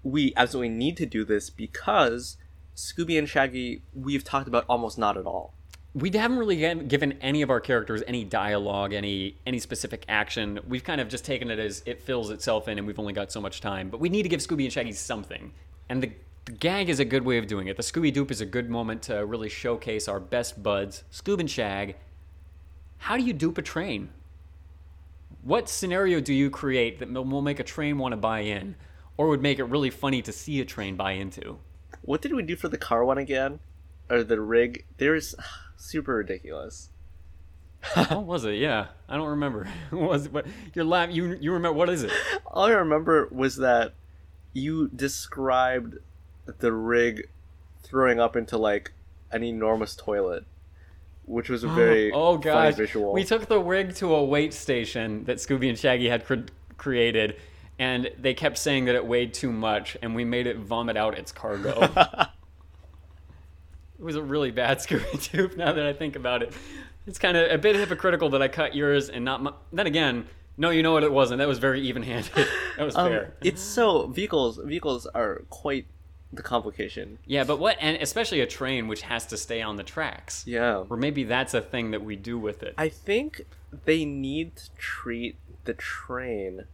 we 0.03 0.33
absolutely 0.37 0.71
need 0.71 0.97
to 0.97 1.05
do 1.07 1.25
this 1.25 1.51
because 1.51 2.37
scooby 2.75 3.19
and 3.19 3.29
shaggy 3.29 3.83
we've 3.95 4.25
talked 4.25 4.49
about 4.49 4.65
almost 4.69 4.97
not 4.99 5.17
at 5.17 5.27
all 5.27 5.53
we 5.97 6.11
haven't 6.11 6.37
really 6.37 6.57
given 6.85 7.13
any 7.23 7.41
of 7.41 7.49
our 7.49 7.61
characters 7.61 8.03
any 8.07 8.23
dialogue, 8.23 8.93
any 8.93 9.37
any 9.47 9.59
specific 9.59 10.05
action. 10.09 10.61
We've 10.69 10.85
kind 10.85 11.01
of 11.01 11.09
just 11.09 11.25
taken 11.25 11.51
it 11.51 11.59
as 11.59 11.83
it 11.87 12.01
fills 12.01 12.31
itself 12.31 12.69
in 12.69 12.79
and 12.79 12.87
we've 12.87 12.99
only 12.99 13.15
got 13.15 13.33
so 13.33 13.41
much 13.41 13.61
time. 13.61 13.89
But 13.89 13.99
we 14.01 14.09
need 14.09 14.23
to 14.25 14.29
give 14.29 14.41
Scooby 14.41 14.65
and 14.65 14.73
Shaggy 14.73 14.93
something. 14.93 15.53
And 15.89 16.03
the, 16.03 16.13
the 16.45 16.53
gag 16.53 16.91
is 16.91 17.01
a 17.01 17.05
good 17.05 17.25
way 17.25 17.39
of 17.39 17.47
doing 17.47 17.69
it. 17.69 17.77
The 17.77 17.83
Scooby 17.83 18.15
Doop 18.15 18.31
is 18.31 18.41
a 18.41 18.47
good 18.47 18.69
moment 18.69 19.03
to 19.05 19.25
really 19.25 19.49
showcase 19.49 20.07
our 20.07 20.21
best 20.21 20.63
buds, 20.63 21.03
Scoob 21.11 21.41
and 21.41 21.51
Shag. 21.51 21.97
How 22.99 23.17
do 23.17 23.23
you 23.23 23.33
dupe 23.33 23.59
a 23.59 23.63
train? 23.63 24.11
What 25.43 25.69
scenario 25.69 26.21
do 26.21 26.35
you 26.35 26.51
create 26.51 26.99
that 26.99 27.11
will 27.13 27.43
make 27.43 27.61
a 27.61 27.65
train 27.65 27.99
want 27.99 28.13
to 28.13 28.17
buy 28.17 28.41
in? 28.41 28.75
Or 29.17 29.29
would 29.29 29.41
make 29.41 29.59
it 29.59 29.65
really 29.65 29.91
funny 29.91 30.21
to 30.23 30.33
see 30.33 30.61
a 30.61 30.65
train 30.65 30.97
buy 30.97 31.13
into? 31.13 31.59
what 32.07 32.23
did 32.23 32.33
we 32.33 32.43
do 32.43 32.57
for 32.57 32.69
the 32.69 32.79
car 32.79 33.05
one 33.05 33.19
again 33.19 33.59
or 34.09 34.23
the 34.23 34.41
rig 34.41 34.85
there's 34.99 35.35
super 35.77 36.15
ridiculous 36.15 36.91
what 38.09 38.25
was 38.25 38.45
it? 38.45 38.55
Yeah, 38.55 38.87
I 39.09 39.17
don't 39.17 39.29
remember. 39.29 39.69
what 39.91 40.11
was 40.11 40.27
it? 40.27 40.33
What 40.33 40.47
you're 40.75 40.85
laughing? 40.85 41.15
You 41.15 41.37
you 41.41 41.53
remember 41.53 41.77
what 41.79 41.89
is 41.89 42.03
it? 42.03 42.11
all 42.47 42.65
I 42.65 42.73
remember 42.73 43.29
was 43.31 43.57
that 43.57 43.95
you 44.53 44.89
described 44.89 45.99
the 46.59 46.73
rig 46.73 47.29
throwing 47.83 48.21
up 48.21 48.37
into 48.37 48.57
like 48.59 48.93
an 49.31 49.43
enormous 49.43 49.95
toilet, 49.95 50.45
which 51.25 51.49
was 51.49 51.65
a 51.65 51.69
very 51.75 52.11
oh 52.13 52.39
gosh, 52.39 52.75
visual. 52.75 53.13
we 53.13 53.25
took 53.25 53.47
the 53.47 53.61
rig 53.61 53.95
to 53.97 54.15
a 54.15 54.25
weight 54.25 54.55
station 54.55 55.25
that 55.25 55.37
Scooby 55.37 55.69
and 55.69 55.79
Shaggy 55.79 56.09
had 56.09 56.25
cre- 56.25 56.49
created, 56.77 57.37
and 57.79 58.11
they 58.19 58.35
kept 58.35 58.59
saying 58.59 58.87
that 58.87 58.95
it 58.95 59.07
weighed 59.07 59.35
too 59.35 59.53
much, 59.53 59.97
and 60.03 60.15
we 60.15 60.25
made 60.25 60.47
it 60.47 60.59
vomit 60.59 60.97
out 60.97 61.17
its 61.17 61.33
cargo. 61.33 61.89
it 63.99 64.03
was 64.05 64.17
a 64.17 64.23
really 64.23 64.51
bad 64.51 64.79
Scooby 64.81 65.31
Doo. 65.31 65.51
Now 65.57 65.73
that 65.73 65.87
I 65.87 65.93
think 65.93 66.17
about 66.17 66.43
it, 66.43 66.53
it's 67.07 67.19
kind 67.19 67.37
of 67.37 67.51
a 67.51 67.59
bit 67.59 67.77
hypocritical 67.77 68.31
that 68.31 68.43
I 68.43 68.49
cut 68.49 68.75
yours 68.75 69.09
and 69.09 69.25
not. 69.25 69.43
My- 69.43 69.53
then 69.73 69.87
again, 69.87 70.27
no, 70.57 70.71
you 70.71 70.83
know 70.83 70.93
what? 70.93 71.05
It 71.05 71.13
wasn't. 71.13 71.39
That 71.39 71.49
was 71.49 71.59
very 71.59 71.81
even-handed. 71.83 72.33
That 72.77 72.85
was 72.85 72.95
um, 72.97 73.09
fair. 73.09 73.33
it's 73.43 73.63
so 73.63 74.07
vehicles 74.09 74.61
vehicles 74.63 75.07
are 75.07 75.43
quite 75.49 75.87
the 76.31 76.43
complication. 76.43 77.19
Yeah, 77.25 77.45
but 77.45 77.59
what, 77.59 77.79
and 77.81 77.97
especially 78.03 78.41
a 78.41 78.47
train 78.47 78.87
which 78.87 79.03
has 79.03 79.25
to 79.27 79.37
stay 79.39 79.63
on 79.63 79.77
the 79.77 79.83
tracks. 79.83 80.45
Yeah, 80.47 80.85
Or 80.91 80.97
maybe 80.99 81.25
that's 81.25 81.55
a 81.55 81.63
thing 81.63 81.93
that 81.93 82.05
we 82.05 82.17
do 82.17 82.39
with 82.39 82.63
it. 82.63 82.75
I 82.77 82.91
think 82.91 83.47
they 83.87 84.05
need 84.05 84.57
to 84.57 84.71
treat 84.77 85.37
the 85.65 85.73
train 85.73 86.65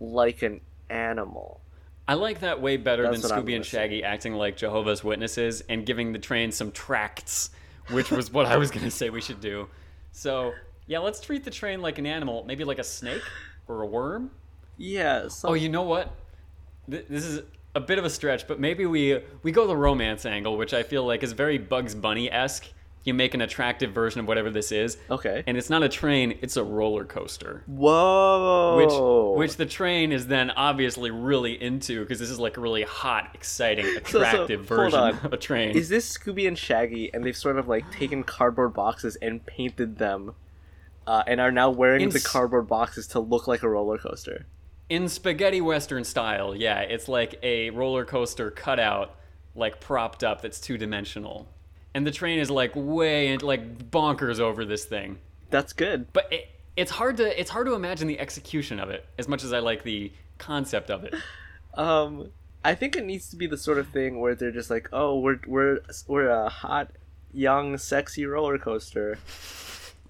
like 0.00 0.40
an 0.42 0.62
animal. 0.88 1.60
I 2.06 2.14
like 2.14 2.40
that 2.40 2.60
way 2.60 2.76
better 2.76 3.04
That's 3.04 3.22
than 3.22 3.30
Scooby 3.30 3.36
and 3.38 3.46
gonna 3.46 3.64
say. 3.64 3.78
Shaggy 3.78 4.04
acting 4.04 4.34
like 4.34 4.56
Jehovah's 4.56 5.02
Witnesses 5.02 5.62
and 5.68 5.86
giving 5.86 6.12
the 6.12 6.18
train 6.18 6.52
some 6.52 6.70
tracts, 6.70 7.50
which 7.90 8.10
was 8.10 8.30
what 8.30 8.46
I 8.46 8.56
was 8.58 8.70
going 8.70 8.84
to 8.84 8.90
say 8.90 9.10
we 9.10 9.20
should 9.22 9.40
do. 9.40 9.68
So, 10.12 10.52
yeah, 10.86 10.98
let's 10.98 11.20
treat 11.20 11.44
the 11.44 11.50
train 11.50 11.80
like 11.80 11.98
an 11.98 12.06
animal, 12.06 12.44
maybe 12.46 12.62
like 12.64 12.78
a 12.78 12.84
snake 12.84 13.22
or 13.68 13.80
a 13.82 13.86
worm. 13.86 14.30
Yeah. 14.76 15.22
Oh, 15.24 15.28
some, 15.28 15.50
Oh, 15.50 15.54
you 15.54 15.68
know 15.68 15.82
what? 15.82 16.12
Th- 16.90 17.06
This 17.08 17.24
is 17.24 17.42
a 17.74 17.80
bit 17.80 17.98
of 17.98 18.04
a 18.04 18.10
stretch, 18.10 18.46
but 18.46 18.60
maybe 18.60 18.86
we 18.86 19.20
we 19.42 19.50
go 19.50 19.66
the 19.66 19.76
romance 19.76 20.26
angle, 20.26 20.56
which 20.56 20.74
I 20.74 20.82
feel 20.82 21.04
like 21.06 21.22
is 21.22 21.32
very 21.32 21.58
Bugs 21.58 21.94
Bunny 21.94 22.30
esque. 22.30 22.66
You 23.04 23.12
make 23.14 23.34
an 23.34 23.40
attractive 23.42 23.92
version 23.92 24.20
of 24.20 24.26
whatever 24.26 24.50
this 24.50 24.72
is. 24.72 24.96
Okay. 25.10 25.44
And 25.46 25.56
it's 25.56 25.70
not 25.70 25.82
a 25.82 25.88
train, 25.88 26.38
it's 26.40 26.56
a 26.56 26.64
roller 26.64 27.04
coaster. 27.04 27.62
Whoa. 27.66 28.76
Which 29.36 29.38
which 29.38 29.56
the 29.56 29.66
train 29.66 30.10
is 30.12 30.26
then 30.26 30.50
obviously 30.50 31.10
really 31.10 31.60
into 31.62 32.00
because 32.00 32.18
this 32.18 32.30
is 32.30 32.40
like 32.40 32.56
a 32.56 32.60
really 32.60 32.82
hot, 32.82 33.30
exciting, 33.34 33.84
So- 34.06 34.14
so, 34.14 34.18
attractive 34.20 34.64
version 34.64 35.00
of 35.00 35.32
a 35.32 35.36
train. 35.36 35.76
Is 35.76 35.88
this 35.88 36.16
Scooby 36.16 36.48
and 36.48 36.56
Shaggy, 36.58 37.12
and 37.12 37.24
they've 37.24 37.36
sort 37.36 37.58
of 37.58 37.68
like 37.68 37.90
taken 37.92 38.24
cardboard 38.24 38.72
boxes 38.74 39.16
and 39.16 39.44
painted 39.44 39.98
them, 39.98 40.34
uh, 41.06 41.22
and 41.26 41.40
are 41.40 41.52
now 41.52 41.70
wearing 41.70 42.02
In 42.02 42.08
the 42.10 42.20
cardboard 42.20 42.68
boxes 42.68 43.06
to 43.08 43.20
look 43.20 43.46
like 43.46 43.62
a 43.62 43.68
roller 43.68 43.98
coaster? 43.98 44.46
In 44.88 45.08
spaghetti 45.08 45.60
western 45.60 46.04
style, 46.04 46.54
yeah, 46.54 46.80
it's 46.80 47.08
like 47.08 47.38
a 47.42 47.70
roller 47.70 48.04
coaster 48.04 48.50
cutout, 48.50 49.16
like 49.54 49.80
propped 49.80 50.22
up 50.24 50.40
that's 50.42 50.60
two 50.60 50.76
dimensional. 50.78 51.48
And 51.94 52.06
the 52.06 52.10
train 52.10 52.40
is 52.40 52.50
like 52.50 52.72
way 52.74 53.28
and 53.28 53.42
like 53.42 53.90
bonkers 53.90 54.40
over 54.40 54.64
this 54.64 54.84
thing. 54.84 55.18
That's 55.50 55.72
good. 55.72 56.12
But 56.12 56.32
it, 56.32 56.48
it's 56.76 56.90
hard 56.90 57.16
to 57.18 57.40
it's 57.40 57.50
hard 57.50 57.66
to 57.66 57.74
imagine 57.74 58.08
the 58.08 58.18
execution 58.18 58.80
of 58.80 58.90
it 58.90 59.06
as 59.18 59.28
much 59.28 59.44
as 59.44 59.52
I 59.52 59.60
like 59.60 59.84
the 59.84 60.12
concept 60.38 60.90
of 60.90 61.04
it. 61.04 61.14
Um, 61.76 62.30
I 62.64 62.76
think 62.76 62.94
it 62.94 63.04
needs 63.04 63.28
to 63.30 63.36
be 63.36 63.48
the 63.48 63.56
sort 63.56 63.78
of 63.78 63.88
thing 63.88 64.20
where 64.20 64.36
they're 64.36 64.52
just 64.52 64.70
like, 64.70 64.88
oh, 64.92 65.18
we're 65.18 65.40
we're 65.46 65.80
we're 66.06 66.28
a 66.28 66.48
hot, 66.48 66.92
young, 67.32 67.76
sexy 67.78 68.24
roller 68.26 68.58
coaster. 68.58 69.18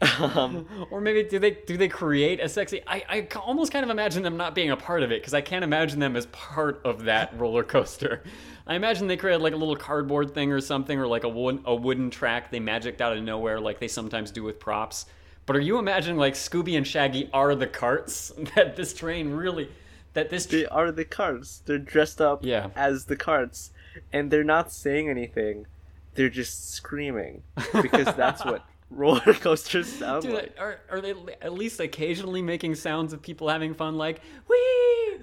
um, 0.20 0.66
Or 0.90 1.00
maybe 1.00 1.22
do 1.22 1.38
they 1.38 1.52
do 1.52 1.76
they 1.76 1.88
create 1.88 2.40
a 2.40 2.48
sexy? 2.48 2.82
I, 2.86 3.04
I 3.08 3.36
almost 3.38 3.72
kind 3.72 3.82
of 3.84 3.90
imagine 3.90 4.22
them 4.22 4.36
not 4.36 4.54
being 4.54 4.70
a 4.70 4.76
part 4.76 5.02
of 5.02 5.10
it 5.10 5.20
because 5.22 5.34
I 5.34 5.40
can't 5.40 5.64
imagine 5.64 6.00
them 6.00 6.16
as 6.16 6.26
part 6.26 6.80
of 6.84 7.04
that 7.04 7.32
roller 7.38 7.64
coaster. 7.64 8.22
I 8.66 8.74
imagine 8.76 9.06
they 9.08 9.16
created 9.16 9.42
like 9.42 9.52
a 9.52 9.56
little 9.56 9.76
cardboard 9.76 10.32
thing 10.34 10.50
or 10.50 10.60
something, 10.60 10.98
or 10.98 11.06
like 11.06 11.24
a 11.24 11.28
wood, 11.28 11.60
a 11.66 11.74
wooden 11.74 12.10
track 12.10 12.50
they 12.50 12.60
magicked 12.60 13.00
out 13.00 13.16
of 13.16 13.22
nowhere, 13.22 13.60
like 13.60 13.78
they 13.78 13.88
sometimes 13.88 14.30
do 14.30 14.42
with 14.42 14.58
props. 14.58 15.06
But 15.46 15.56
are 15.56 15.60
you 15.60 15.78
imagining 15.78 16.16
like 16.18 16.32
Scooby 16.34 16.76
and 16.76 16.86
Shaggy 16.86 17.28
are 17.32 17.54
the 17.54 17.66
carts 17.66 18.32
that 18.54 18.76
this 18.76 18.94
train 18.94 19.30
really, 19.30 19.68
that 20.14 20.30
this 20.30 20.46
they 20.46 20.64
are 20.66 20.90
the 20.90 21.04
carts. 21.04 21.60
They're 21.66 21.78
dressed 21.78 22.20
up 22.20 22.44
Yeah. 22.44 22.68
as 22.74 23.04
the 23.06 23.16
carts, 23.16 23.70
and 24.12 24.30
they're 24.30 24.42
not 24.44 24.72
saying 24.72 25.10
anything. 25.10 25.66
They're 26.14 26.30
just 26.30 26.70
screaming 26.72 27.42
because 27.82 28.14
that's 28.14 28.44
what 28.44 28.64
roller 28.90 29.34
coasters 29.34 29.92
sound 29.92 30.22
Dude, 30.22 30.34
like. 30.34 30.56
are, 30.58 30.78
are 30.88 31.00
they 31.02 31.12
at 31.42 31.52
least 31.52 31.80
occasionally 31.80 32.40
making 32.40 32.76
sounds 32.76 33.12
of 33.12 33.20
people 33.20 33.48
having 33.48 33.74
fun, 33.74 33.96
like 33.98 34.20
wee, 34.48 35.18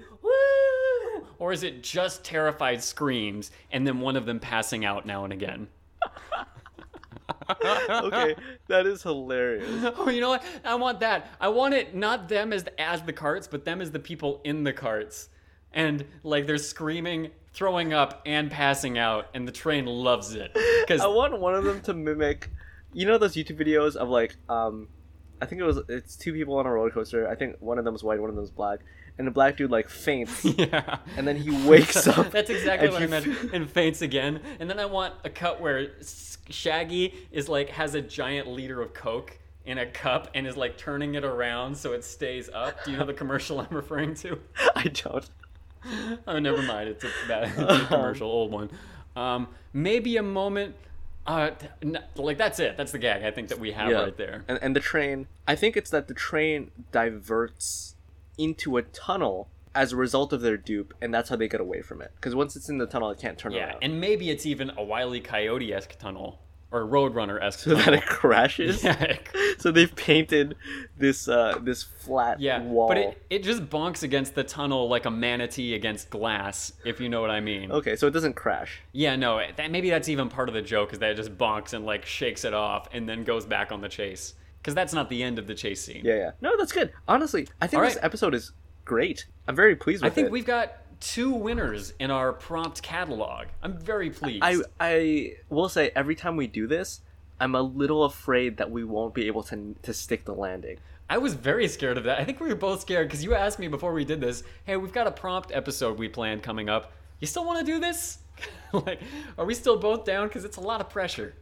or 1.42 1.52
is 1.52 1.64
it 1.64 1.82
just 1.82 2.22
terrified 2.22 2.80
screams 2.80 3.50
and 3.72 3.84
then 3.84 3.98
one 3.98 4.14
of 4.14 4.26
them 4.26 4.38
passing 4.38 4.84
out 4.84 5.04
now 5.04 5.24
and 5.24 5.32
again? 5.32 5.66
okay, 7.90 8.36
that 8.68 8.86
is 8.86 9.02
hilarious. 9.02 9.92
Oh, 9.98 10.08
you 10.08 10.20
know 10.20 10.28
what? 10.28 10.44
I 10.64 10.76
want 10.76 11.00
that. 11.00 11.30
I 11.40 11.48
want 11.48 11.74
it 11.74 11.96
not 11.96 12.28
them 12.28 12.52
as 12.52 12.66
as 12.78 13.02
the 13.02 13.12
carts, 13.12 13.48
but 13.48 13.64
them 13.64 13.80
as 13.80 13.90
the 13.90 13.98
people 13.98 14.40
in 14.44 14.62
the 14.62 14.72
carts, 14.72 15.30
and 15.72 16.04
like 16.22 16.46
they're 16.46 16.58
screaming, 16.58 17.32
throwing 17.52 17.92
up, 17.92 18.22
and 18.24 18.48
passing 18.48 18.96
out, 18.96 19.26
and 19.34 19.46
the 19.46 19.52
train 19.52 19.84
loves 19.86 20.36
it 20.36 20.56
because 20.86 21.00
I 21.00 21.08
want 21.08 21.40
one 21.40 21.56
of 21.56 21.64
them 21.64 21.80
to 21.82 21.92
mimic, 21.92 22.50
you 22.92 23.04
know, 23.04 23.18
those 23.18 23.34
YouTube 23.34 23.58
videos 23.58 23.96
of 23.96 24.08
like, 24.08 24.36
um, 24.48 24.86
I 25.40 25.46
think 25.46 25.60
it 25.60 25.64
was 25.64 25.80
it's 25.88 26.14
two 26.14 26.32
people 26.32 26.56
on 26.58 26.66
a 26.66 26.70
roller 26.70 26.90
coaster. 26.90 27.28
I 27.28 27.34
think 27.34 27.56
one 27.58 27.78
of 27.78 27.84
them's 27.84 28.04
white, 28.04 28.20
one 28.20 28.30
of 28.30 28.36
them's 28.36 28.52
black, 28.52 28.78
and 29.18 29.26
the 29.26 29.30
black 29.30 29.56
dude 29.56 29.70
like 29.70 29.88
faints, 29.88 30.44
yeah. 30.58 30.98
and 31.16 31.26
then 31.26 31.36
he 31.36 31.50
wakes 31.66 32.06
up. 32.06 32.30
That's 32.30 32.50
exactly 32.50 32.88
what 32.88 33.02
I 33.02 33.06
meant. 33.06 33.26
And 33.52 33.68
faints 33.68 34.02
again. 34.02 34.40
And 34.58 34.68
then 34.68 34.78
I 34.78 34.86
want 34.86 35.14
a 35.24 35.30
cut 35.30 35.60
where 35.60 35.92
Shaggy 36.48 37.14
is 37.30 37.48
like 37.48 37.70
has 37.70 37.94
a 37.94 38.00
giant 38.00 38.48
liter 38.48 38.80
of 38.80 38.94
Coke 38.94 39.38
in 39.64 39.78
a 39.78 39.86
cup 39.86 40.28
and 40.34 40.46
is 40.46 40.56
like 40.56 40.76
turning 40.76 41.14
it 41.14 41.24
around 41.24 41.76
so 41.76 41.92
it 41.92 42.04
stays 42.04 42.48
up. 42.52 42.84
Do 42.84 42.90
you 42.90 42.96
know 42.96 43.06
the 43.06 43.14
commercial 43.14 43.60
I'm 43.70 43.74
referring 43.74 44.14
to? 44.16 44.38
I 44.76 44.84
don't. 44.84 45.28
Oh, 46.26 46.38
never 46.38 46.62
mind. 46.62 46.88
It's 46.88 47.04
a 47.04 47.10
bad 47.26 47.52
it's 47.56 47.82
a 47.82 47.86
commercial, 47.86 48.28
old 48.28 48.52
one. 48.52 48.70
Um, 49.16 49.48
maybe 49.72 50.16
a 50.16 50.22
moment. 50.22 50.76
Uh, 51.26 51.50
like 52.16 52.38
that's 52.38 52.58
it. 52.58 52.76
That's 52.76 52.90
the 52.90 52.98
gag 52.98 53.22
I 53.22 53.30
think 53.30 53.48
that 53.48 53.60
we 53.60 53.72
have 53.72 53.92
right 53.92 54.16
there. 54.16 54.44
And 54.48 54.58
and 54.60 54.76
the 54.76 54.80
train, 54.80 55.28
I 55.46 55.54
think 55.54 55.76
it's 55.76 55.90
that 55.90 56.08
the 56.08 56.14
train 56.14 56.72
diverts 56.90 57.91
into 58.38 58.76
a 58.76 58.82
tunnel 58.82 59.48
as 59.74 59.92
a 59.92 59.96
result 59.96 60.32
of 60.32 60.40
their 60.42 60.56
dupe, 60.56 60.92
and 61.00 61.12
that's 61.14 61.28
how 61.30 61.36
they 61.36 61.48
get 61.48 61.60
away 61.60 61.80
from 61.82 62.02
it. 62.02 62.12
Because 62.16 62.34
once 62.34 62.56
it's 62.56 62.68
in 62.68 62.78
the 62.78 62.86
tunnel, 62.86 63.10
it 63.10 63.18
can't 63.18 63.38
turn 63.38 63.52
Yeah, 63.52 63.68
around. 63.70 63.78
and 63.82 64.00
maybe 64.00 64.30
it's 64.30 64.44
even 64.46 64.70
a 64.76 64.82
Wile 64.84 65.14
E. 65.14 65.20
Coyote 65.20 65.72
esque 65.72 65.98
tunnel 65.98 66.38
or 66.70 66.82
a 66.82 66.86
Roadrunner 66.86 67.42
esque 67.42 67.58
so 67.60 67.70
tunnel. 67.70 67.84
that 67.84 67.94
it 67.94 68.06
crashes. 68.06 68.82
yeah, 68.84 69.16
So 69.58 69.70
they've 69.70 69.94
painted 69.94 70.56
this 70.98 71.28
uh 71.28 71.58
this 71.62 71.82
flat 71.82 72.40
Yeah, 72.40 72.62
wall. 72.62 72.88
but 72.88 72.96
it, 72.98 73.22
it 73.30 73.42
just 73.42 73.68
bonks 73.68 74.02
against 74.02 74.34
the 74.34 74.42
tunnel 74.44 74.88
like 74.88 75.04
a 75.06 75.10
manatee 75.10 75.74
against 75.74 76.08
glass, 76.10 76.72
if 76.84 77.00
you 77.00 77.08
know 77.10 77.20
what 77.22 77.30
I 77.30 77.40
mean. 77.40 77.70
Okay, 77.72 77.96
so 77.96 78.06
it 78.06 78.10
doesn't 78.12 78.34
crash. 78.36 78.80
Yeah, 78.92 79.16
no, 79.16 79.40
that, 79.56 79.70
maybe 79.70 79.88
that's 79.90 80.08
even 80.10 80.28
part 80.30 80.48
of 80.48 80.54
the 80.54 80.62
joke 80.62 80.92
is 80.94 80.98
that 80.98 81.10
it 81.10 81.14
just 81.14 81.36
bonks 81.38 81.72
and 81.74 81.84
like 81.86 82.04
shakes 82.06 82.44
it 82.44 82.52
off 82.54 82.88
and 82.92 83.08
then 83.08 83.24
goes 83.24 83.44
back 83.46 83.70
on 83.72 83.80
the 83.82 83.88
chase. 83.88 84.34
Because 84.62 84.74
that's 84.76 84.92
not 84.92 85.10
the 85.10 85.24
end 85.24 85.40
of 85.40 85.48
the 85.48 85.54
chase 85.54 85.84
scene. 85.84 86.02
Yeah, 86.04 86.14
yeah. 86.14 86.30
No, 86.40 86.56
that's 86.56 86.70
good. 86.70 86.92
Honestly, 87.08 87.48
I 87.60 87.66
think 87.66 87.80
All 87.82 87.84
this 87.84 87.96
right. 87.96 88.04
episode 88.04 88.32
is 88.32 88.52
great. 88.84 89.26
I'm 89.48 89.56
very 89.56 89.74
pleased 89.74 90.04
I 90.04 90.10
think 90.10 90.26
it. 90.26 90.32
we've 90.32 90.46
got 90.46 90.74
two 91.00 91.32
winners 91.32 91.92
in 91.98 92.12
our 92.12 92.32
prompt 92.32 92.80
catalog. 92.80 93.48
I'm 93.62 93.76
very 93.76 94.10
pleased. 94.10 94.44
I 94.44 94.58
I 94.78 95.34
will 95.48 95.68
say 95.68 95.90
every 95.96 96.14
time 96.14 96.36
we 96.36 96.46
do 96.46 96.68
this, 96.68 97.00
I'm 97.40 97.56
a 97.56 97.62
little 97.62 98.04
afraid 98.04 98.58
that 98.58 98.70
we 98.70 98.84
won't 98.84 99.14
be 99.14 99.26
able 99.26 99.42
to 99.44 99.74
to 99.82 99.92
stick 99.92 100.24
the 100.24 100.34
landing. 100.34 100.78
I 101.10 101.18
was 101.18 101.34
very 101.34 101.68
scared 101.68 101.98
of 101.98 102.04
that. 102.04 102.20
I 102.20 102.24
think 102.24 102.40
we 102.40 102.48
were 102.48 102.54
both 102.54 102.80
scared 102.80 103.08
because 103.08 103.22
you 103.24 103.34
asked 103.34 103.58
me 103.58 103.68
before 103.68 103.92
we 103.92 104.04
did 104.04 104.20
this, 104.20 104.44
hey, 104.64 104.76
we've 104.76 104.92
got 104.92 105.06
a 105.06 105.10
prompt 105.10 105.50
episode 105.52 105.98
we 105.98 106.08
planned 106.08 106.42
coming 106.42 106.70
up. 106.70 106.92
You 107.20 107.26
still 107.26 107.44
want 107.44 107.58
to 107.58 107.70
do 107.70 107.78
this? 107.80 108.18
like, 108.72 109.00
are 109.36 109.44
we 109.44 109.54
still 109.54 109.76
both 109.76 110.04
down? 110.04 110.28
Because 110.28 110.44
it's 110.44 110.56
a 110.56 110.60
lot 110.60 110.80
of 110.80 110.88
pressure. 110.88 111.34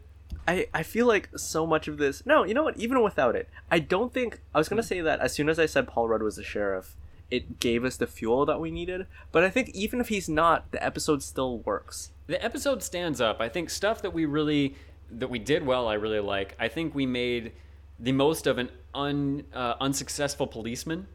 I, 0.46 0.66
I 0.74 0.82
feel 0.82 1.06
like 1.06 1.28
so 1.36 1.66
much 1.66 1.88
of 1.88 1.98
this. 1.98 2.24
No, 2.26 2.44
you 2.44 2.54
know 2.54 2.64
what? 2.64 2.76
Even 2.76 3.02
without 3.02 3.36
it, 3.36 3.48
I 3.70 3.78
don't 3.78 4.12
think 4.12 4.40
I 4.54 4.58
was 4.58 4.68
gonna 4.68 4.82
say 4.82 5.00
that 5.00 5.20
as 5.20 5.32
soon 5.32 5.48
as 5.48 5.58
I 5.58 5.66
said 5.66 5.86
Paul 5.88 6.08
Rudd 6.08 6.22
was 6.22 6.36
the 6.36 6.42
sheriff, 6.42 6.96
it 7.30 7.60
gave 7.60 7.84
us 7.84 7.96
the 7.96 8.06
fuel 8.06 8.44
that 8.46 8.60
we 8.60 8.70
needed. 8.70 9.06
But 9.32 9.44
I 9.44 9.50
think 9.50 9.70
even 9.70 10.00
if 10.00 10.08
he's 10.08 10.28
not, 10.28 10.72
the 10.72 10.84
episode 10.84 11.22
still 11.22 11.58
works. 11.58 12.10
the 12.26 12.42
episode 12.44 12.82
stands 12.82 13.20
up. 13.20 13.40
I 13.40 13.48
think 13.48 13.70
stuff 13.70 14.02
that 14.02 14.12
we 14.12 14.24
really 14.24 14.76
that 15.10 15.28
we 15.28 15.38
did 15.38 15.66
well. 15.66 15.88
I 15.88 15.94
really 15.94 16.20
like. 16.20 16.54
I 16.58 16.68
think 16.68 16.94
we 16.94 17.06
made 17.06 17.52
the 17.98 18.12
most 18.12 18.46
of 18.46 18.58
an 18.58 18.70
un, 18.94 19.44
uh, 19.52 19.74
unsuccessful 19.80 20.46
policeman. 20.46 21.06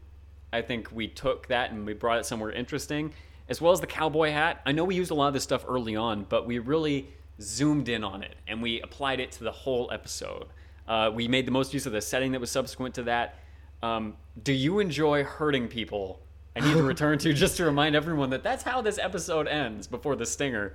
I 0.52 0.62
think 0.62 0.90
we 0.92 1.08
took 1.08 1.48
that 1.48 1.72
and 1.72 1.84
we 1.84 1.92
brought 1.94 2.18
it 2.18 2.26
somewhere 2.26 2.52
interesting, 2.52 3.12
as 3.48 3.60
well 3.60 3.72
as 3.72 3.80
the 3.80 3.86
cowboy 3.86 4.30
hat. 4.30 4.62
I 4.64 4.72
know 4.72 4.84
we 4.84 4.94
used 4.94 5.10
a 5.10 5.14
lot 5.14 5.28
of 5.28 5.34
this 5.34 5.42
stuff 5.42 5.64
early 5.68 5.96
on, 5.96 6.24
but 6.28 6.46
we 6.46 6.58
really 6.58 7.08
zoomed 7.40 7.88
in 7.88 8.02
on 8.04 8.22
it 8.22 8.36
and 8.46 8.62
we 8.62 8.80
applied 8.80 9.20
it 9.20 9.32
to 9.32 9.44
the 9.44 9.52
whole 9.52 9.90
episode. 9.92 10.46
Uh, 10.88 11.10
we 11.12 11.28
made 11.28 11.46
the 11.46 11.50
most 11.50 11.74
use 11.74 11.86
of 11.86 11.92
the 11.92 12.00
setting 12.00 12.32
that 12.32 12.40
was 12.40 12.50
subsequent 12.50 12.94
to 12.94 13.02
that. 13.04 13.36
Um, 13.82 14.16
do 14.42 14.52
you 14.52 14.78
enjoy 14.78 15.24
hurting 15.24 15.68
people? 15.68 16.20
I 16.54 16.60
need 16.60 16.74
to 16.74 16.82
return 16.94 17.18
to 17.18 17.32
just 17.32 17.56
to 17.58 17.64
remind 17.64 17.94
everyone 17.96 18.30
that 18.30 18.42
that's 18.42 18.62
how 18.62 18.80
this 18.80 18.98
episode 18.98 19.46
ends 19.48 19.86
before 19.86 20.16
the 20.16 20.24
stinger, 20.24 20.74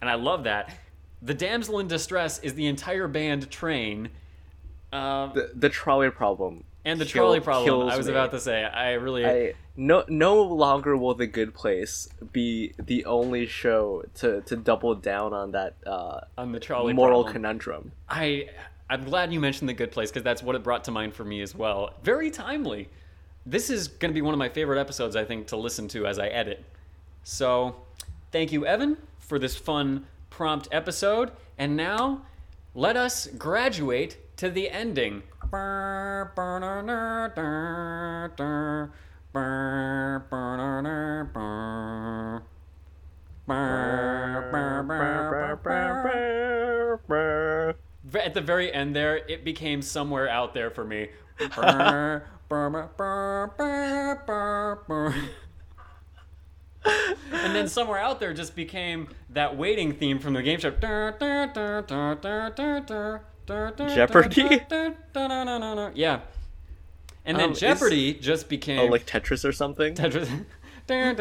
and 0.00 0.10
I 0.10 0.14
love 0.14 0.44
that. 0.44 0.74
The 1.22 1.34
damsel 1.34 1.78
in 1.78 1.86
distress 1.86 2.38
is 2.40 2.54
the 2.54 2.66
entire 2.66 3.06
band 3.06 3.50
train. 3.50 4.08
Uh, 4.92 5.32
The 5.32 5.52
the 5.54 5.68
trolley 5.68 6.10
problem. 6.10 6.64
And 6.84 7.00
the 7.00 7.04
kill- 7.04 7.24
trolley 7.24 7.40
problem. 7.40 7.88
I 7.88 7.96
was 7.96 8.06
me. 8.06 8.12
about 8.12 8.30
to 8.32 8.40
say. 8.40 8.64
I 8.64 8.92
really. 8.92 9.26
I 9.26 9.54
no 9.76 10.04
no 10.08 10.42
longer 10.42 10.96
will 10.96 11.14
the 11.14 11.26
Good 11.26 11.54
Place 11.54 12.08
be 12.32 12.74
the 12.78 13.04
only 13.04 13.46
show 13.46 14.04
to 14.16 14.40
to 14.42 14.56
double 14.56 14.94
down 14.94 15.32
on 15.32 15.52
that 15.52 15.76
uh, 15.86 16.20
on 16.36 16.52
the 16.52 16.60
trolley 16.60 16.92
moral 16.92 17.22
problem. 17.22 17.32
conundrum. 17.32 17.92
I 18.08 18.48
I'm 18.88 19.04
glad 19.04 19.32
you 19.32 19.38
mentioned 19.40 19.68
the 19.68 19.74
good 19.74 19.92
place 19.92 20.10
because 20.10 20.24
that's 20.24 20.42
what 20.42 20.56
it 20.56 20.64
brought 20.64 20.84
to 20.84 20.90
mind 20.90 21.14
for 21.14 21.24
me 21.24 21.42
as 21.42 21.54
well. 21.54 21.94
Very 22.02 22.30
timely. 22.30 22.88
This 23.46 23.70
is 23.70 23.86
going 23.88 24.10
to 24.10 24.14
be 24.14 24.20
one 24.20 24.34
of 24.34 24.38
my 24.38 24.48
favorite 24.48 24.80
episodes 24.80 25.14
I 25.16 25.24
think 25.24 25.46
to 25.48 25.56
listen 25.56 25.86
to 25.88 26.06
as 26.06 26.18
I 26.18 26.26
edit. 26.26 26.64
So, 27.22 27.76
thank 28.32 28.50
you 28.52 28.66
Evan 28.66 28.96
for 29.20 29.38
this 29.38 29.56
fun 29.56 30.06
prompt 30.28 30.68
episode 30.72 31.30
and 31.56 31.76
now 31.76 32.22
let 32.74 32.96
us 32.96 33.26
graduate 33.28 34.16
to 34.38 34.50
the 34.50 34.70
ending. 34.70 35.22
At 48.30 48.34
the 48.34 48.40
very 48.40 48.72
end 48.72 48.94
there, 48.94 49.16
it 49.16 49.44
became 49.44 49.82
somewhere 49.82 50.28
out 50.28 50.54
there 50.54 50.70
for 50.70 50.84
me. 50.84 51.08
and 57.32 57.54
then 57.54 57.68
somewhere 57.68 57.98
out 57.98 58.20
there 58.20 58.32
just 58.32 58.54
became 58.56 59.08
that 59.30 59.56
waiting 59.56 59.92
theme 59.92 60.18
from 60.18 60.34
the 60.34 60.42
game 60.42 60.58
show. 60.58 60.72
Jeopardy? 63.94 64.60
Yeah. 65.94 66.20
And 67.24 67.36
then 67.36 67.44
Um, 67.46 67.52
is- 67.52 67.60
Jeopardy 67.60 68.14
just 68.14 68.48
became 68.48 68.80
Oh, 68.80 68.86
like 68.86 69.04
Tetris 69.06 69.44
or 69.44 69.52
something? 69.52 69.94
Tetris. 69.94 70.28
I 70.92 71.12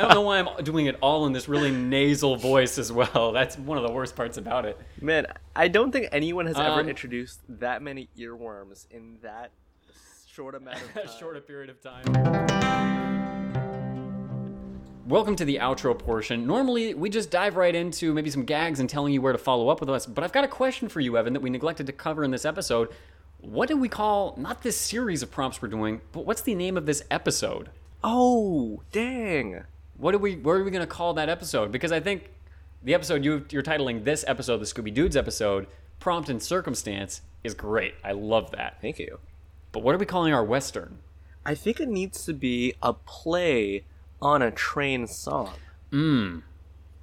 don't 0.00 0.14
know 0.14 0.22
why 0.22 0.38
I'm 0.40 0.64
doing 0.64 0.86
it 0.86 0.96
all 1.00 1.26
in 1.26 1.32
this 1.32 1.48
really 1.48 1.70
nasal 1.70 2.34
voice 2.36 2.78
as 2.78 2.90
well. 2.90 3.30
That's 3.32 3.56
one 3.58 3.78
of 3.78 3.84
the 3.84 3.92
worst 3.92 4.16
parts 4.16 4.38
about 4.38 4.64
it. 4.64 4.76
Man, 5.00 5.26
I 5.54 5.68
don't 5.68 5.92
think 5.92 6.08
anyone 6.10 6.46
has 6.46 6.56
Um, 6.56 6.66
ever 6.66 6.88
introduced 6.88 7.40
that 7.60 7.80
many 7.80 8.08
earworms 8.18 8.86
in 8.90 9.18
that 9.22 9.52
short 10.26 10.56
amount 10.56 10.78
of 10.82 10.90
a 10.96 11.06
time. 11.06 11.10
shorter 11.18 11.40
period 11.40 11.70
of 11.70 11.80
time. 11.80 13.05
Welcome 15.06 15.36
to 15.36 15.44
the 15.44 15.58
outro 15.58 15.96
portion. 15.96 16.48
Normally, 16.48 16.92
we 16.92 17.10
just 17.10 17.30
dive 17.30 17.54
right 17.54 17.72
into 17.72 18.12
maybe 18.12 18.28
some 18.28 18.44
gags 18.44 18.80
and 18.80 18.90
telling 18.90 19.12
you 19.12 19.22
where 19.22 19.30
to 19.30 19.38
follow 19.38 19.68
up 19.68 19.78
with 19.78 19.88
us. 19.88 20.04
But 20.04 20.24
I've 20.24 20.32
got 20.32 20.42
a 20.42 20.48
question 20.48 20.88
for 20.88 20.98
you, 20.98 21.16
Evan, 21.16 21.32
that 21.34 21.42
we 21.42 21.48
neglected 21.48 21.86
to 21.86 21.92
cover 21.92 22.24
in 22.24 22.32
this 22.32 22.44
episode. 22.44 22.88
What 23.38 23.68
do 23.68 23.76
we 23.76 23.88
call 23.88 24.34
not 24.36 24.64
this 24.64 24.76
series 24.76 25.22
of 25.22 25.30
prompts 25.30 25.62
we're 25.62 25.68
doing, 25.68 26.00
but 26.10 26.26
what's 26.26 26.40
the 26.40 26.56
name 26.56 26.76
of 26.76 26.86
this 26.86 27.04
episode? 27.08 27.70
Oh, 28.02 28.82
dang. 28.90 29.62
What 29.96 30.12
are 30.12 30.18
we? 30.18 30.38
What 30.38 30.54
are 30.54 30.64
we 30.64 30.72
going 30.72 30.80
to 30.80 30.88
call 30.88 31.14
that 31.14 31.28
episode? 31.28 31.70
Because 31.70 31.92
I 31.92 32.00
think 32.00 32.28
the 32.82 32.92
episode 32.92 33.24
you, 33.24 33.46
you're 33.50 33.62
titling 33.62 34.02
this 34.02 34.24
episode, 34.26 34.58
the 34.58 34.64
Scooby 34.64 34.92
Dudes 34.92 35.16
episode, 35.16 35.68
"Prompt 36.00 36.28
and 36.28 36.42
Circumstance," 36.42 37.20
is 37.44 37.54
great. 37.54 37.94
I 38.02 38.10
love 38.10 38.50
that. 38.50 38.78
Thank 38.82 38.98
you. 38.98 39.20
But 39.70 39.84
what 39.84 39.94
are 39.94 39.98
we 39.98 40.06
calling 40.06 40.34
our 40.34 40.44
western? 40.44 40.98
I 41.44 41.54
think 41.54 41.78
it 41.78 41.88
needs 41.88 42.24
to 42.24 42.32
be 42.32 42.74
a 42.82 42.92
play 42.92 43.84
on 44.20 44.42
a 44.42 44.50
train 44.50 45.06
song. 45.06 45.54
Mmm. 45.92 46.42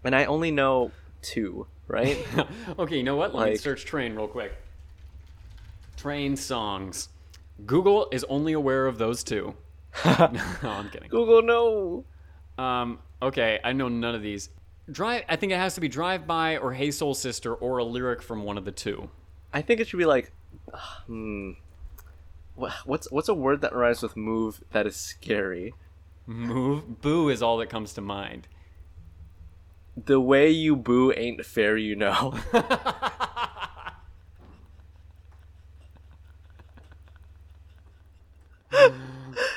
And 0.03 0.16
I 0.16 0.26
only 0.26 0.51
know 0.51 0.91
two, 1.22 1.68
right? 1.88 2.18
okay, 2.80 2.97
you 2.97 3.03
know 3.03 3.16
what? 3.16 3.34
Let 3.34 3.49
me 3.49 3.55
search 3.55 3.86
train 3.86 4.16
real 4.16 4.28
quick. 4.28 4.53
Train 5.97 6.36
songs. 6.36 7.09
Google 7.66 8.07
is 8.11 8.24
only 8.26 8.53
aware 8.53 8.88
of 8.88 8.97
those 8.97 9.24
two. 9.24 9.55
no, 10.05 10.39
I'm 10.64 10.89
kidding. 10.89 11.09
Google, 11.09 11.41
no. 11.41 12.05
Um, 12.57 12.99
okay, 13.22 13.59
I 13.64 13.74
know 13.74 13.88
none 13.88 14.16
of 14.16 14.22
these. 14.22 14.49
Drive. 14.91 15.24
I 15.30 15.38
think 15.38 15.53
it 15.53 15.57
has 15.57 15.76
to 15.76 15.82
be 15.82 15.88
Drive 15.88 16.28
By 16.28 16.57
or 16.57 16.74
Hey 16.74 16.91
Soul 16.91 17.14
Sister 17.14 17.53
or 17.53 17.78
a 17.78 17.84
lyric 17.86 18.22
from 18.22 18.43
one 18.43 18.57
of 18.57 18.66
the 18.66 18.72
two. 18.72 19.09
I 19.53 19.61
think 19.61 19.80
it 19.80 19.88
should 19.88 19.99
be 19.99 20.05
like, 20.05 20.32
hmm. 21.07 21.51
What's 22.55 23.09
what's 23.11 23.30
a 23.30 23.34
word 23.34 23.61
that 23.61 23.74
rhymes 23.74 24.03
with 24.03 24.16
move 24.16 24.61
that 24.72 24.86
is 24.86 24.95
scary? 24.95 25.74
Move. 26.26 27.01
Boo 27.01 27.30
is 27.30 27.41
all 27.41 27.57
that 27.57 27.69
comes 27.69 27.93
to 27.93 28.01
mind. 28.01 28.47
The 29.95 30.19
way 30.19 30.49
you 30.49 30.76
boo 30.76 31.11
ain't 31.15 31.45
fair, 31.45 31.78
you 31.78 31.95
know. 31.95 32.34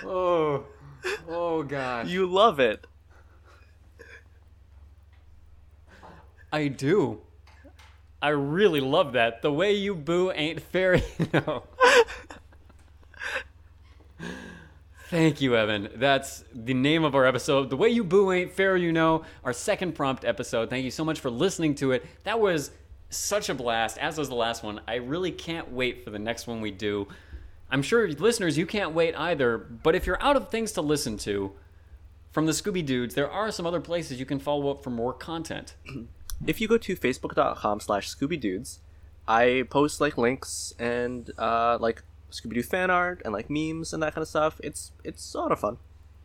Oh. 0.05 0.65
Oh 1.29 1.63
gosh. 1.63 2.07
you 2.09 2.27
love 2.27 2.61
it. 2.61 2.87
I 6.53 6.69
do. 6.69 7.21
I 8.23 8.29
really 8.31 8.81
love 8.81 9.13
that. 9.13 9.43
The 9.43 9.53
way 9.53 9.73
you 9.73 9.95
boo 9.95 10.31
ain't 10.33 10.63
fair, 10.63 10.97
you 11.19 11.27
know. 11.33 11.65
Thank 15.09 15.41
you, 15.41 15.55
Evan. 15.57 15.89
That's 15.95 16.43
the 16.53 16.75
name 16.75 17.05
of 17.05 17.15
our 17.15 17.27
episode. 17.27 17.71
The 17.71 17.77
way 17.77 17.89
you 17.89 18.03
boo 18.03 18.33
ain't 18.33 18.53
fair, 18.53 18.77
you 18.77 18.91
know. 18.91 19.25
Our 19.45 19.53
second 19.53 19.95
prompt 19.95 20.25
episode. 20.25 20.69
Thank 20.69 20.85
you 20.85 20.91
so 20.91 21.05
much 21.05 21.21
for 21.21 21.31
listening 21.31 21.77
to 21.77 21.93
it. 21.93 22.05
That 22.25 22.41
was 22.41 22.73
such 23.09 23.49
a 23.49 23.55
blast, 23.55 23.99
as 23.99 24.19
was 24.19 24.29
the 24.29 24.35
last 24.35 24.65
one. 24.65 24.81
I 24.89 24.97
really 24.97 25.31
can't 25.31 25.71
wait 25.71 26.03
for 26.03 26.11
the 26.11 26.19
next 26.19 26.49
one 26.49 26.61
we 26.61 26.73
do. 26.73 27.07
I'm 27.71 27.83
sure 27.83 28.09
listeners, 28.09 28.59
you 28.59 28.67
can't 28.67 28.95
wait 28.95 29.15
either. 29.15 29.59
But 29.59 29.95
if 29.95 30.07
you're 30.07 30.21
out 30.21 30.37
of 30.37 30.51
things 30.51 30.73
to 30.73 30.81
listen 30.81 31.17
to 31.19 31.53
from 32.33 32.47
the 32.47 32.53
Scooby 32.53 32.85
Dudes, 32.85 33.15
there 33.15 33.31
are 33.31 33.53
some 33.53 33.65
other 33.65 33.81
places 33.81 34.19
you 34.19 34.27
can 34.27 34.41
follow 34.41 34.71
up 34.71 34.83
for 34.83 34.91
more 34.91 35.13
content. 35.13 35.75
If 36.47 36.61
you 36.61 36.69
go 36.69 36.77
to 36.77 36.95
facebook.com 36.95 37.81
slash 37.81 38.15
scoobydudes, 38.15 38.81
I 39.27 39.65
post 39.71 40.03
like 40.03 40.19
links 40.19 40.75
and 40.79 41.31
uh, 41.39 41.79
like 41.81 42.03
Scooby 42.31 42.55
Doo 42.55 42.63
fan 42.63 42.91
art 42.91 43.23
and 43.25 43.33
like 43.33 43.49
memes 43.49 43.93
and 43.93 44.03
that 44.03 44.15
kind 44.15 44.23
of 44.23 44.29
stuff. 44.29 44.61
It's 44.63 44.93
it's 45.05 45.23
sort 45.23 45.53
of 45.53 45.61
fun. 45.61 45.79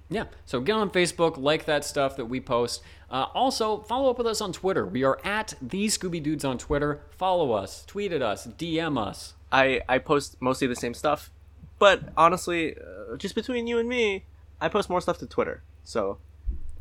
Yeah, 0.10 0.26
so 0.46 0.60
get 0.60 0.76
on 0.76 0.90
Facebook, 0.90 1.38
like 1.38 1.64
that 1.66 1.86
stuff 1.86 2.18
that 2.18 2.26
we 2.26 2.42
post. 2.42 2.82
Uh, 3.10 3.28
also, 3.34 3.80
follow 3.84 4.10
up 4.10 4.18
with 4.18 4.28
us 4.28 4.42
on 4.42 4.52
Twitter. 4.52 4.86
We 4.86 5.04
are 5.04 5.18
at 5.24 5.54
the 5.62 5.86
Scooby 5.88 6.22
Dudes 6.22 6.44
on 6.44 6.58
Twitter. 6.58 7.00
Follow 7.18 7.54
us, 7.54 7.86
tweet 7.86 8.12
at 8.12 8.22
us, 8.22 8.46
DM 8.46 8.98
us. 8.98 9.36
I 9.52 9.82
I 9.88 10.00
post 10.00 10.36
mostly 10.42 10.68
the 10.68 10.76
same 10.76 10.94
stuff, 10.94 11.32
but 11.80 12.10
honestly, 12.18 12.76
uh, 12.76 13.16
just 13.16 13.36
between 13.36 13.68
you 13.68 13.80
and 13.80 13.88
me, 13.88 14.26
I 14.60 14.68
post 14.68 14.90
more 14.90 15.00
stuff 15.00 15.18
to 15.20 15.28
Twitter. 15.28 15.64
So 15.86 16.18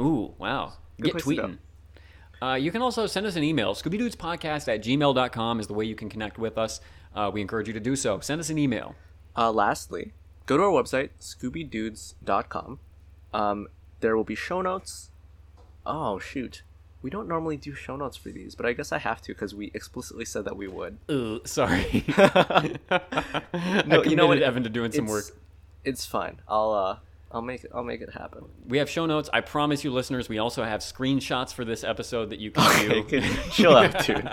Ooh, 0.00 0.34
wow. 0.38 0.72
Get 1.00 1.12
place 1.12 1.24
to 1.24 1.36
go. 1.36 1.42
tweeting. 1.42 1.58
Uh, 2.42 2.54
you 2.54 2.70
can 2.70 2.80
also 2.80 3.06
send 3.06 3.26
us 3.26 3.36
an 3.36 3.44
email. 3.44 3.74
ScoobyDudesPodcast 3.74 4.66
at 4.68 4.82
gmail.com 4.82 5.60
is 5.60 5.66
the 5.66 5.74
way 5.74 5.84
you 5.84 5.94
can 5.94 6.08
connect 6.08 6.38
with 6.38 6.56
us. 6.56 6.80
Uh, 7.14 7.30
we 7.32 7.40
encourage 7.40 7.66
you 7.68 7.74
to 7.74 7.80
do 7.80 7.94
so. 7.94 8.18
Send 8.20 8.40
us 8.40 8.48
an 8.48 8.56
email. 8.58 8.94
Uh, 9.36 9.52
lastly, 9.52 10.12
go 10.46 10.56
to 10.56 10.62
our 10.64 10.70
website, 10.70 11.10
scoobydudes.com. 11.20 12.78
Um, 13.32 13.68
there 14.00 14.16
will 14.16 14.24
be 14.24 14.34
show 14.34 14.62
notes. 14.62 15.10
Oh, 15.86 16.18
shoot. 16.18 16.62
We 17.02 17.08
don't 17.08 17.28
normally 17.28 17.56
do 17.56 17.74
show 17.74 17.96
notes 17.96 18.16
for 18.16 18.28
these, 18.28 18.54
but 18.54 18.66
I 18.66 18.74
guess 18.74 18.92
I 18.92 18.98
have 18.98 19.22
to 19.22 19.32
because 19.32 19.54
we 19.54 19.70
explicitly 19.72 20.26
said 20.26 20.44
that 20.44 20.56
we 20.56 20.68
would. 20.68 20.98
Ooh, 21.10 21.40
sorry. 21.44 22.04
I 22.18 24.02
you 24.04 24.16
know 24.16 24.26
what? 24.26 24.42
Evan 24.42 24.64
to 24.64 24.68
doing 24.68 24.92
some 24.92 25.06
work. 25.06 25.24
It's 25.82 26.04
fine. 26.04 26.42
I'll 26.46 26.72
uh, 26.72 26.96
I'll 27.32 27.42
make 27.42 27.64
it. 27.64 27.70
I'll 27.74 27.84
make 27.84 28.02
it 28.02 28.12
happen. 28.12 28.44
We 28.66 28.78
have 28.78 28.90
show 28.90 29.06
notes. 29.06 29.30
I 29.32 29.40
promise 29.40 29.82
you, 29.82 29.92
listeners, 29.92 30.28
we 30.28 30.38
also 30.38 30.62
have 30.64 30.80
screenshots 30.80 31.54
for 31.54 31.64
this 31.64 31.84
episode 31.84 32.30
that 32.30 32.38
you 32.38 32.50
can 32.50 33.06
view. 33.06 33.22
Chill 33.50 33.74
out, 33.76 33.98
dude. 34.06 34.28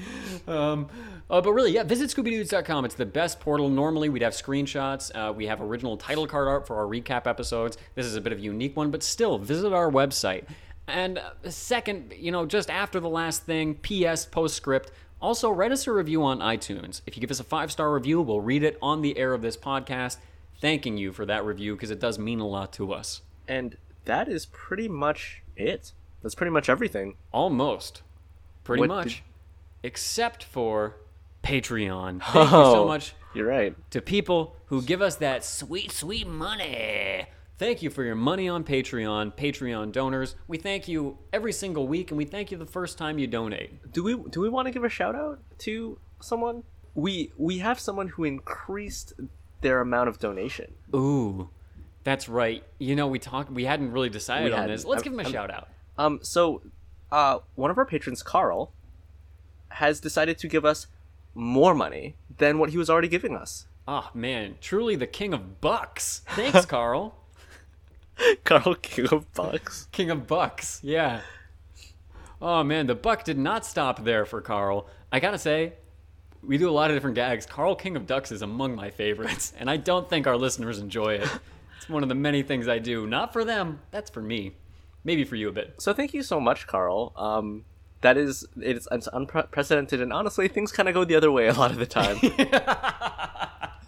Um, 0.48 0.88
uh, 1.28 1.40
but 1.40 1.52
really, 1.52 1.70
yeah, 1.70 1.84
visit 1.84 2.10
ScoobyDudes.com. 2.10 2.84
It's 2.84 2.94
the 2.94 3.06
best 3.06 3.38
portal. 3.38 3.68
Normally, 3.68 4.08
we'd 4.08 4.22
have 4.22 4.32
screenshots. 4.32 5.12
Uh, 5.14 5.32
we 5.32 5.46
have 5.46 5.60
original 5.60 5.96
title 5.96 6.26
card 6.26 6.48
art 6.48 6.66
for 6.66 6.76
our 6.76 6.86
recap 6.86 7.26
episodes. 7.26 7.76
This 7.94 8.06
is 8.06 8.16
a 8.16 8.20
bit 8.20 8.32
of 8.32 8.38
a 8.38 8.42
unique 8.42 8.76
one, 8.76 8.90
but 8.90 9.02
still, 9.02 9.38
visit 9.38 9.72
our 9.72 9.90
website. 9.90 10.44
And 10.88 11.18
uh, 11.18 11.50
second, 11.50 12.14
you 12.16 12.32
know, 12.32 12.46
just 12.46 12.68
after 12.68 12.98
the 12.98 13.08
last 13.08 13.44
thing, 13.44 13.76
PS 13.76 14.24
postscript. 14.24 14.90
Also, 15.22 15.50
write 15.50 15.70
us 15.70 15.86
a 15.86 15.92
review 15.92 16.24
on 16.24 16.38
iTunes. 16.40 17.02
If 17.06 17.16
you 17.16 17.20
give 17.20 17.30
us 17.30 17.40
a 17.40 17.44
five 17.44 17.70
star 17.70 17.92
review, 17.92 18.20
we'll 18.22 18.40
read 18.40 18.62
it 18.62 18.78
on 18.80 19.02
the 19.02 19.16
air 19.18 19.34
of 19.34 19.42
this 19.42 19.56
podcast, 19.56 20.16
thanking 20.60 20.96
you 20.96 21.12
for 21.12 21.26
that 21.26 21.44
review 21.44 21.76
because 21.76 21.90
it 21.90 22.00
does 22.00 22.18
mean 22.18 22.40
a 22.40 22.46
lot 22.46 22.72
to 22.74 22.92
us. 22.92 23.20
And 23.46 23.76
that 24.06 24.28
is 24.28 24.46
pretty 24.46 24.88
much 24.88 25.42
it. 25.56 25.92
That's 26.22 26.34
pretty 26.34 26.50
much 26.50 26.68
everything. 26.68 27.16
Almost. 27.32 28.02
Pretty 28.64 28.80
What 28.80 28.88
much. 28.88 29.22
Except 29.82 30.44
for 30.44 30.96
Patreon. 31.42 32.20
Thank 32.32 32.34
you 32.44 32.50
so 32.50 32.82
Oh, 32.82 32.86
much 32.86 33.14
You're 33.34 33.46
right. 33.46 33.74
to 33.90 34.00
people 34.02 34.56
who 34.66 34.82
give 34.82 35.00
us 35.02 35.16
that 35.16 35.44
sweet, 35.44 35.90
sweet 35.92 36.26
money. 36.26 37.26
Thank 37.58 37.82
you 37.82 37.90
for 37.90 38.02
your 38.04 38.14
money 38.14 38.48
on 38.48 38.64
Patreon, 38.64 39.36
Patreon 39.36 39.92
donors. 39.92 40.34
We 40.48 40.56
thank 40.56 40.88
you 40.88 41.18
every 41.30 41.52
single 41.52 41.86
week, 41.86 42.10
and 42.10 42.16
we 42.16 42.24
thank 42.24 42.50
you 42.50 42.56
the 42.56 42.64
first 42.64 42.96
time 42.96 43.18
you 43.18 43.26
donate. 43.26 43.92
Do 43.92 44.02
we 44.02 44.16
do 44.30 44.40
we 44.40 44.48
want 44.48 44.66
to 44.66 44.72
give 44.72 44.82
a 44.82 44.88
shout 44.88 45.14
out 45.14 45.40
to 45.58 45.98
someone? 46.22 46.62
We 46.94 47.32
we 47.36 47.58
have 47.58 47.78
someone 47.78 48.08
who 48.08 48.24
increased 48.24 49.12
their 49.60 49.82
amount 49.82 50.08
of 50.08 50.18
donation. 50.18 50.72
Ooh, 50.94 51.50
that's 52.02 52.30
right. 52.30 52.64
You 52.78 52.96
know, 52.96 53.06
we 53.08 53.18
talked. 53.18 53.50
We 53.50 53.66
hadn't 53.66 53.92
really 53.92 54.08
decided 54.08 54.46
We 54.46 54.52
on 54.52 54.60
hadn't. 54.60 54.76
this. 54.76 54.84
Let's 54.86 55.00
I'm- 55.00 55.04
give 55.04 55.12
him 55.12 55.20
a 55.20 55.24
I'm- 55.24 55.32
shout 55.32 55.50
out. 55.50 55.68
Um, 55.98 56.20
so, 56.22 56.62
uh, 57.12 57.40
one 57.56 57.70
of 57.70 57.76
our 57.76 57.84
patrons, 57.84 58.22
Carl, 58.22 58.72
has 59.70 60.00
decided 60.00 60.38
to 60.38 60.48
give 60.48 60.64
us 60.64 60.86
more 61.34 61.74
money 61.74 62.16
than 62.38 62.58
what 62.58 62.70
he 62.70 62.78
was 62.78 62.90
already 62.90 63.08
giving 63.08 63.36
us. 63.36 63.66
Ah, 63.86 64.10
man, 64.14 64.56
truly 64.60 64.96
the 64.96 65.06
king 65.06 65.32
of 65.32 65.60
bucks. 65.60 66.22
Thanks, 66.30 66.64
Carl. 66.66 67.16
Carl 68.44 68.74
King 68.76 69.06
of 69.12 69.32
Bucks. 69.32 69.88
King 69.92 70.10
of 70.10 70.26
Bucks, 70.26 70.80
yeah. 70.82 71.20
Oh 72.42 72.62
man, 72.62 72.86
the 72.86 72.94
buck 72.94 73.24
did 73.24 73.38
not 73.38 73.64
stop 73.64 74.04
there 74.04 74.24
for 74.26 74.40
Carl. 74.40 74.86
I 75.12 75.20
gotta 75.20 75.38
say, 75.38 75.74
we 76.42 76.58
do 76.58 76.68
a 76.68 76.72
lot 76.72 76.90
of 76.90 76.96
different 76.96 77.16
gags. 77.16 77.46
Carl 77.46 77.74
King 77.74 77.96
of 77.96 78.06
Ducks 78.06 78.32
is 78.32 78.42
among 78.42 78.74
my 78.76 78.90
favorites, 78.90 79.52
and 79.58 79.70
I 79.70 79.76
don't 79.76 80.08
think 80.08 80.26
our 80.26 80.36
listeners 80.36 80.78
enjoy 80.78 81.14
it. 81.14 81.28
It's 81.78 81.88
one 81.88 82.02
of 82.02 82.08
the 82.08 82.14
many 82.14 82.42
things 82.42 82.68
I 82.68 82.78
do. 82.78 83.06
Not 83.06 83.32
for 83.32 83.44
them, 83.44 83.80
that's 83.90 84.10
for 84.10 84.20
me. 84.22 84.52
Maybe 85.02 85.24
for 85.24 85.36
you 85.36 85.48
a 85.48 85.52
bit. 85.52 85.76
So 85.80 85.94
thank 85.94 86.12
you 86.12 86.22
so 86.22 86.40
much, 86.40 86.66
Carl. 86.66 87.12
Um, 87.16 87.64
that 88.02 88.16
is 88.16 88.46
it's, 88.56 88.88
it's 88.90 89.08
unprecedented, 89.12 90.00
and 90.00 90.12
honestly, 90.12 90.48
things 90.48 90.72
kind 90.72 90.88
of 90.88 90.94
go 90.94 91.04
the 91.04 91.14
other 91.14 91.30
way 91.30 91.48
a 91.48 91.52
lot 91.54 91.70
of 91.70 91.78
the 91.78 91.86
time. 91.86 92.16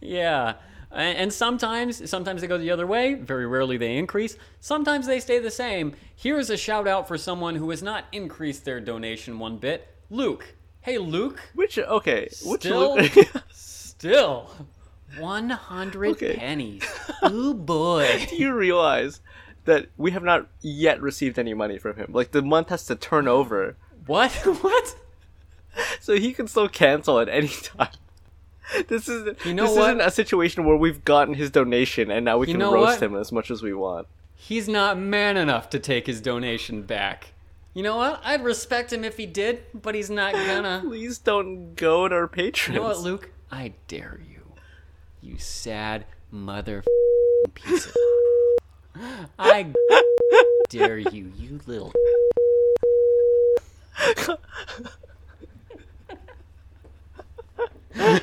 Yeah. 0.00 0.54
And, 0.90 1.32
sometimes, 1.32 2.08
sometimes 2.08 2.40
they 2.40 2.46
go 2.46 2.56
the 2.56 2.70
other 2.70 2.86
way. 2.86 3.14
Very 3.14 3.46
rarely 3.46 3.76
they 3.76 3.96
increase. 3.98 4.36
Sometimes 4.60 5.06
they 5.06 5.20
stay 5.20 5.38
the 5.38 5.50
same. 5.50 5.94
Here's 6.14 6.48
a 6.48 6.56
shout 6.56 6.88
out 6.88 7.06
for 7.06 7.18
someone 7.18 7.56
who 7.56 7.68
has 7.70 7.82
not 7.82 8.04
increased 8.12 8.64
their 8.64 8.80
donation 8.80 9.38
one 9.38 9.58
bit. 9.58 9.88
Luke. 10.08 10.54
Hey, 10.80 10.96
Luke. 10.98 11.40
Which 11.54 11.78
okay, 11.78 12.28
which 12.44 12.62
Still, 12.62 12.96
look- 12.96 13.28
still, 13.52 14.50
100 15.18 16.10
Okay. 16.12 16.36
pennies. 16.36 16.84
oh 17.22 17.52
boy. 17.52 18.26
do 18.30 18.36
you 18.36 18.54
realize 18.54 19.20
that 19.66 19.86
we 19.96 20.10
have 20.12 20.22
not 20.24 20.48
yet 20.62 21.00
received 21.00 21.38
any 21.38 21.54
money 21.54 21.78
from 21.78 21.96
him? 21.96 22.10
Like 22.12 22.30
the 22.32 22.42
month 22.42 22.70
has 22.70 22.86
to 22.86 22.96
turn 22.96 23.28
over, 23.28 23.76
What? 24.06 24.32
What? 24.62 24.96
so 26.00 26.14
he 26.16 26.32
can 26.32 26.48
still 26.48 26.68
cancel 26.68 27.18
at 27.20 27.28
any 27.28 27.48
time. 27.48 27.88
This 28.88 29.08
is 29.08 29.36
You 29.44 29.54
know 29.54 29.66
this 29.68 29.76
what? 29.76 29.90
isn't 29.90 30.00
a 30.00 30.10
situation 30.10 30.64
where 30.64 30.76
we've 30.76 31.04
gotten 31.04 31.34
his 31.34 31.50
donation 31.52 32.10
and 32.10 32.24
now 32.24 32.38
we 32.38 32.48
You 32.48 32.54
can 32.54 32.62
roast 32.62 33.00
what? 33.00 33.02
him 33.02 33.14
as 33.16 33.30
much 33.30 33.48
as 33.50 33.62
we 33.62 33.72
want. 33.72 34.08
He's 34.34 34.68
not 34.68 34.98
man 34.98 35.36
enough 35.36 35.70
to 35.70 35.78
take 35.78 36.06
his 36.08 36.20
donation 36.20 36.82
back. 36.82 37.32
You 37.74 37.82
know 37.84 37.96
what? 37.96 38.20
I'd 38.24 38.42
respect 38.42 38.92
him 38.92 39.04
if 39.04 39.18
he 39.18 39.26
did, 39.26 39.62
but 39.72 39.94
he's 39.94 40.10
not 40.10 40.32
gonna. 40.48 40.82
Please 40.84 41.18
don't 41.18 41.74
go 41.76 42.08
goad 42.08 42.12
our 42.12 42.26
patrons. 42.26 42.74
You 42.74 42.80
know 42.82 42.88
what, 42.88 42.98
Luke? 43.00 43.30
I 43.52 43.74
dare 43.86 44.18
you. 44.28 44.40
You 45.20 45.38
sad 45.38 46.04
mother 46.30 46.82
piece 47.54 47.86
of. 47.86 47.94
I 49.38 49.72
dare 50.68 50.98
you, 50.98 51.32
you 51.36 51.60
little. 51.66 51.92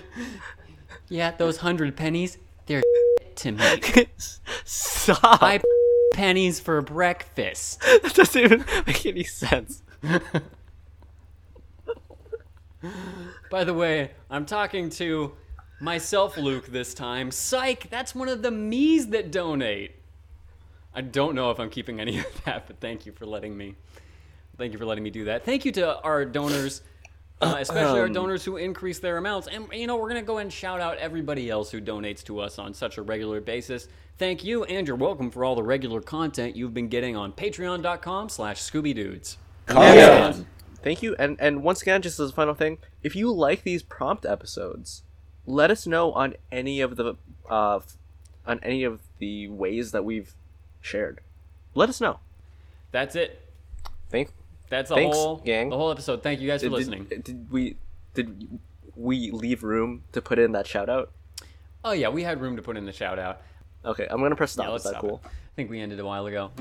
yeah, 1.09 1.31
those 1.31 1.57
hundred 1.57 1.95
pennies, 1.95 2.37
they're 2.65 2.83
to 3.35 3.51
me. 3.51 3.81
Stop! 4.65 5.39
Five 5.39 5.63
pennies 6.13 6.59
for 6.59 6.81
breakfast. 6.81 7.81
that 7.81 8.13
doesn't 8.13 8.41
even 8.41 8.65
make 8.85 9.05
any 9.05 9.23
sense. 9.23 9.83
By 13.49 13.63
the 13.63 13.73
way, 13.73 14.11
I'm 14.29 14.45
talking 14.45 14.89
to 14.91 15.33
myself, 15.79 16.37
Luke, 16.37 16.67
this 16.67 16.93
time. 16.93 17.31
Psych, 17.31 17.89
that's 17.89 18.13
one 18.15 18.29
of 18.29 18.41
the 18.41 18.51
me's 18.51 19.07
that 19.07 19.31
donate. 19.31 20.02
I 20.95 21.01
don't 21.01 21.35
know 21.35 21.51
if 21.51 21.59
I'm 21.59 21.69
keeping 21.69 21.99
any 21.99 22.19
of 22.25 22.43
that, 22.45 22.67
but 22.67 22.79
thank 22.79 23.05
you 23.05 23.11
for 23.11 23.25
letting 23.25 23.55
me. 23.57 23.75
Thank 24.57 24.73
you 24.73 24.77
for 24.79 24.85
letting 24.85 25.03
me 25.03 25.09
do 25.09 25.25
that. 25.25 25.45
Thank 25.45 25.65
you 25.65 25.71
to 25.73 25.99
our 26.01 26.25
donors, 26.25 26.81
uh, 27.41 27.55
especially 27.59 27.99
our 27.99 28.05
Um. 28.05 28.13
donors 28.13 28.45
who 28.45 28.57
increase 28.57 28.99
their 28.99 29.17
amounts. 29.17 29.47
And 29.47 29.65
you 29.73 29.87
know, 29.87 29.97
we're 29.97 30.09
gonna 30.09 30.21
go 30.21 30.37
and 30.37 30.53
shout 30.53 30.79
out 30.79 30.97
everybody 30.99 31.49
else 31.49 31.71
who 31.71 31.81
donates 31.81 32.23
to 32.25 32.39
us 32.39 32.59
on 32.59 32.73
such 32.73 32.97
a 32.97 33.01
regular 33.01 33.41
basis. 33.41 33.87
Thank 34.19 34.43
you, 34.43 34.63
and 34.65 34.85
you're 34.87 34.95
welcome 34.95 35.31
for 35.31 35.43
all 35.43 35.55
the 35.55 35.63
regular 35.63 35.99
content 35.99 36.55
you've 36.55 36.73
been 36.73 36.87
getting 36.87 37.15
on 37.15 37.33
Patreon.com/slash 37.33 38.61
Scooby 38.61 38.93
Dudes. 38.93 39.37
Thank 40.83 41.01
you, 41.01 41.15
and 41.17 41.37
and 41.39 41.63
once 41.63 41.81
again, 41.81 42.01
just 42.03 42.19
as 42.19 42.29
a 42.29 42.33
final 42.33 42.53
thing, 42.53 42.77
if 43.01 43.15
you 43.15 43.31
like 43.33 43.63
these 43.63 43.81
prompt 43.81 44.25
episodes, 44.25 45.01
let 45.47 45.71
us 45.71 45.87
know 45.87 46.11
on 46.11 46.35
any 46.51 46.79
of 46.81 46.95
the 46.97 47.15
uh, 47.49 47.79
on 48.45 48.59
any 48.61 48.83
of 48.83 48.99
the 49.17 49.47
ways 49.47 49.91
that 49.93 50.05
we've 50.05 50.35
shared. 50.83 51.21
Let 51.73 51.89
us 51.89 51.99
know. 51.99 52.19
That's 52.91 53.15
it. 53.15 53.41
Thank. 54.11 54.29
That's 54.69 54.89
the 54.89 54.95
Thanks, 54.95 55.17
whole 55.17 55.37
gang. 55.37 55.69
the 55.69 55.77
whole 55.77 55.91
episode. 55.91 56.21
Thank 56.21 56.39
you 56.41 56.47
guys 56.47 56.61
for 56.61 56.65
Did, 56.69 56.73
listening. 56.73 57.05
did 57.05 57.51
we 57.51 57.77
did 58.13 58.59
we 58.95 59.31
leave 59.31 59.63
room 59.63 60.03
to 60.11 60.21
put 60.21 60.37
in 60.39 60.51
that 60.51 60.67
shout 60.67 60.89
out? 60.89 61.11
Oh 61.83 61.91
yeah, 61.91 62.09
we 62.09 62.23
had 62.23 62.39
room 62.41 62.55
to 62.57 62.61
put 62.61 62.77
in 62.77 62.85
the 62.85 62.91
shout 62.93 63.17
out. 63.19 63.41
Okay, 63.85 64.07
I'm 64.09 64.21
gonna 64.21 64.35
press 64.35 64.51
stop. 64.51 64.67
Yeah, 64.67 64.75
Is 64.75 64.83
that 64.83 64.89
stop 64.89 65.01
cool? 65.01 65.21
it. 65.23 65.27
I 65.27 65.55
think 65.55 65.69
we 65.69 65.79
ended 65.79 65.99
a 65.99 66.05
while 66.05 66.25
ago. 66.27 66.51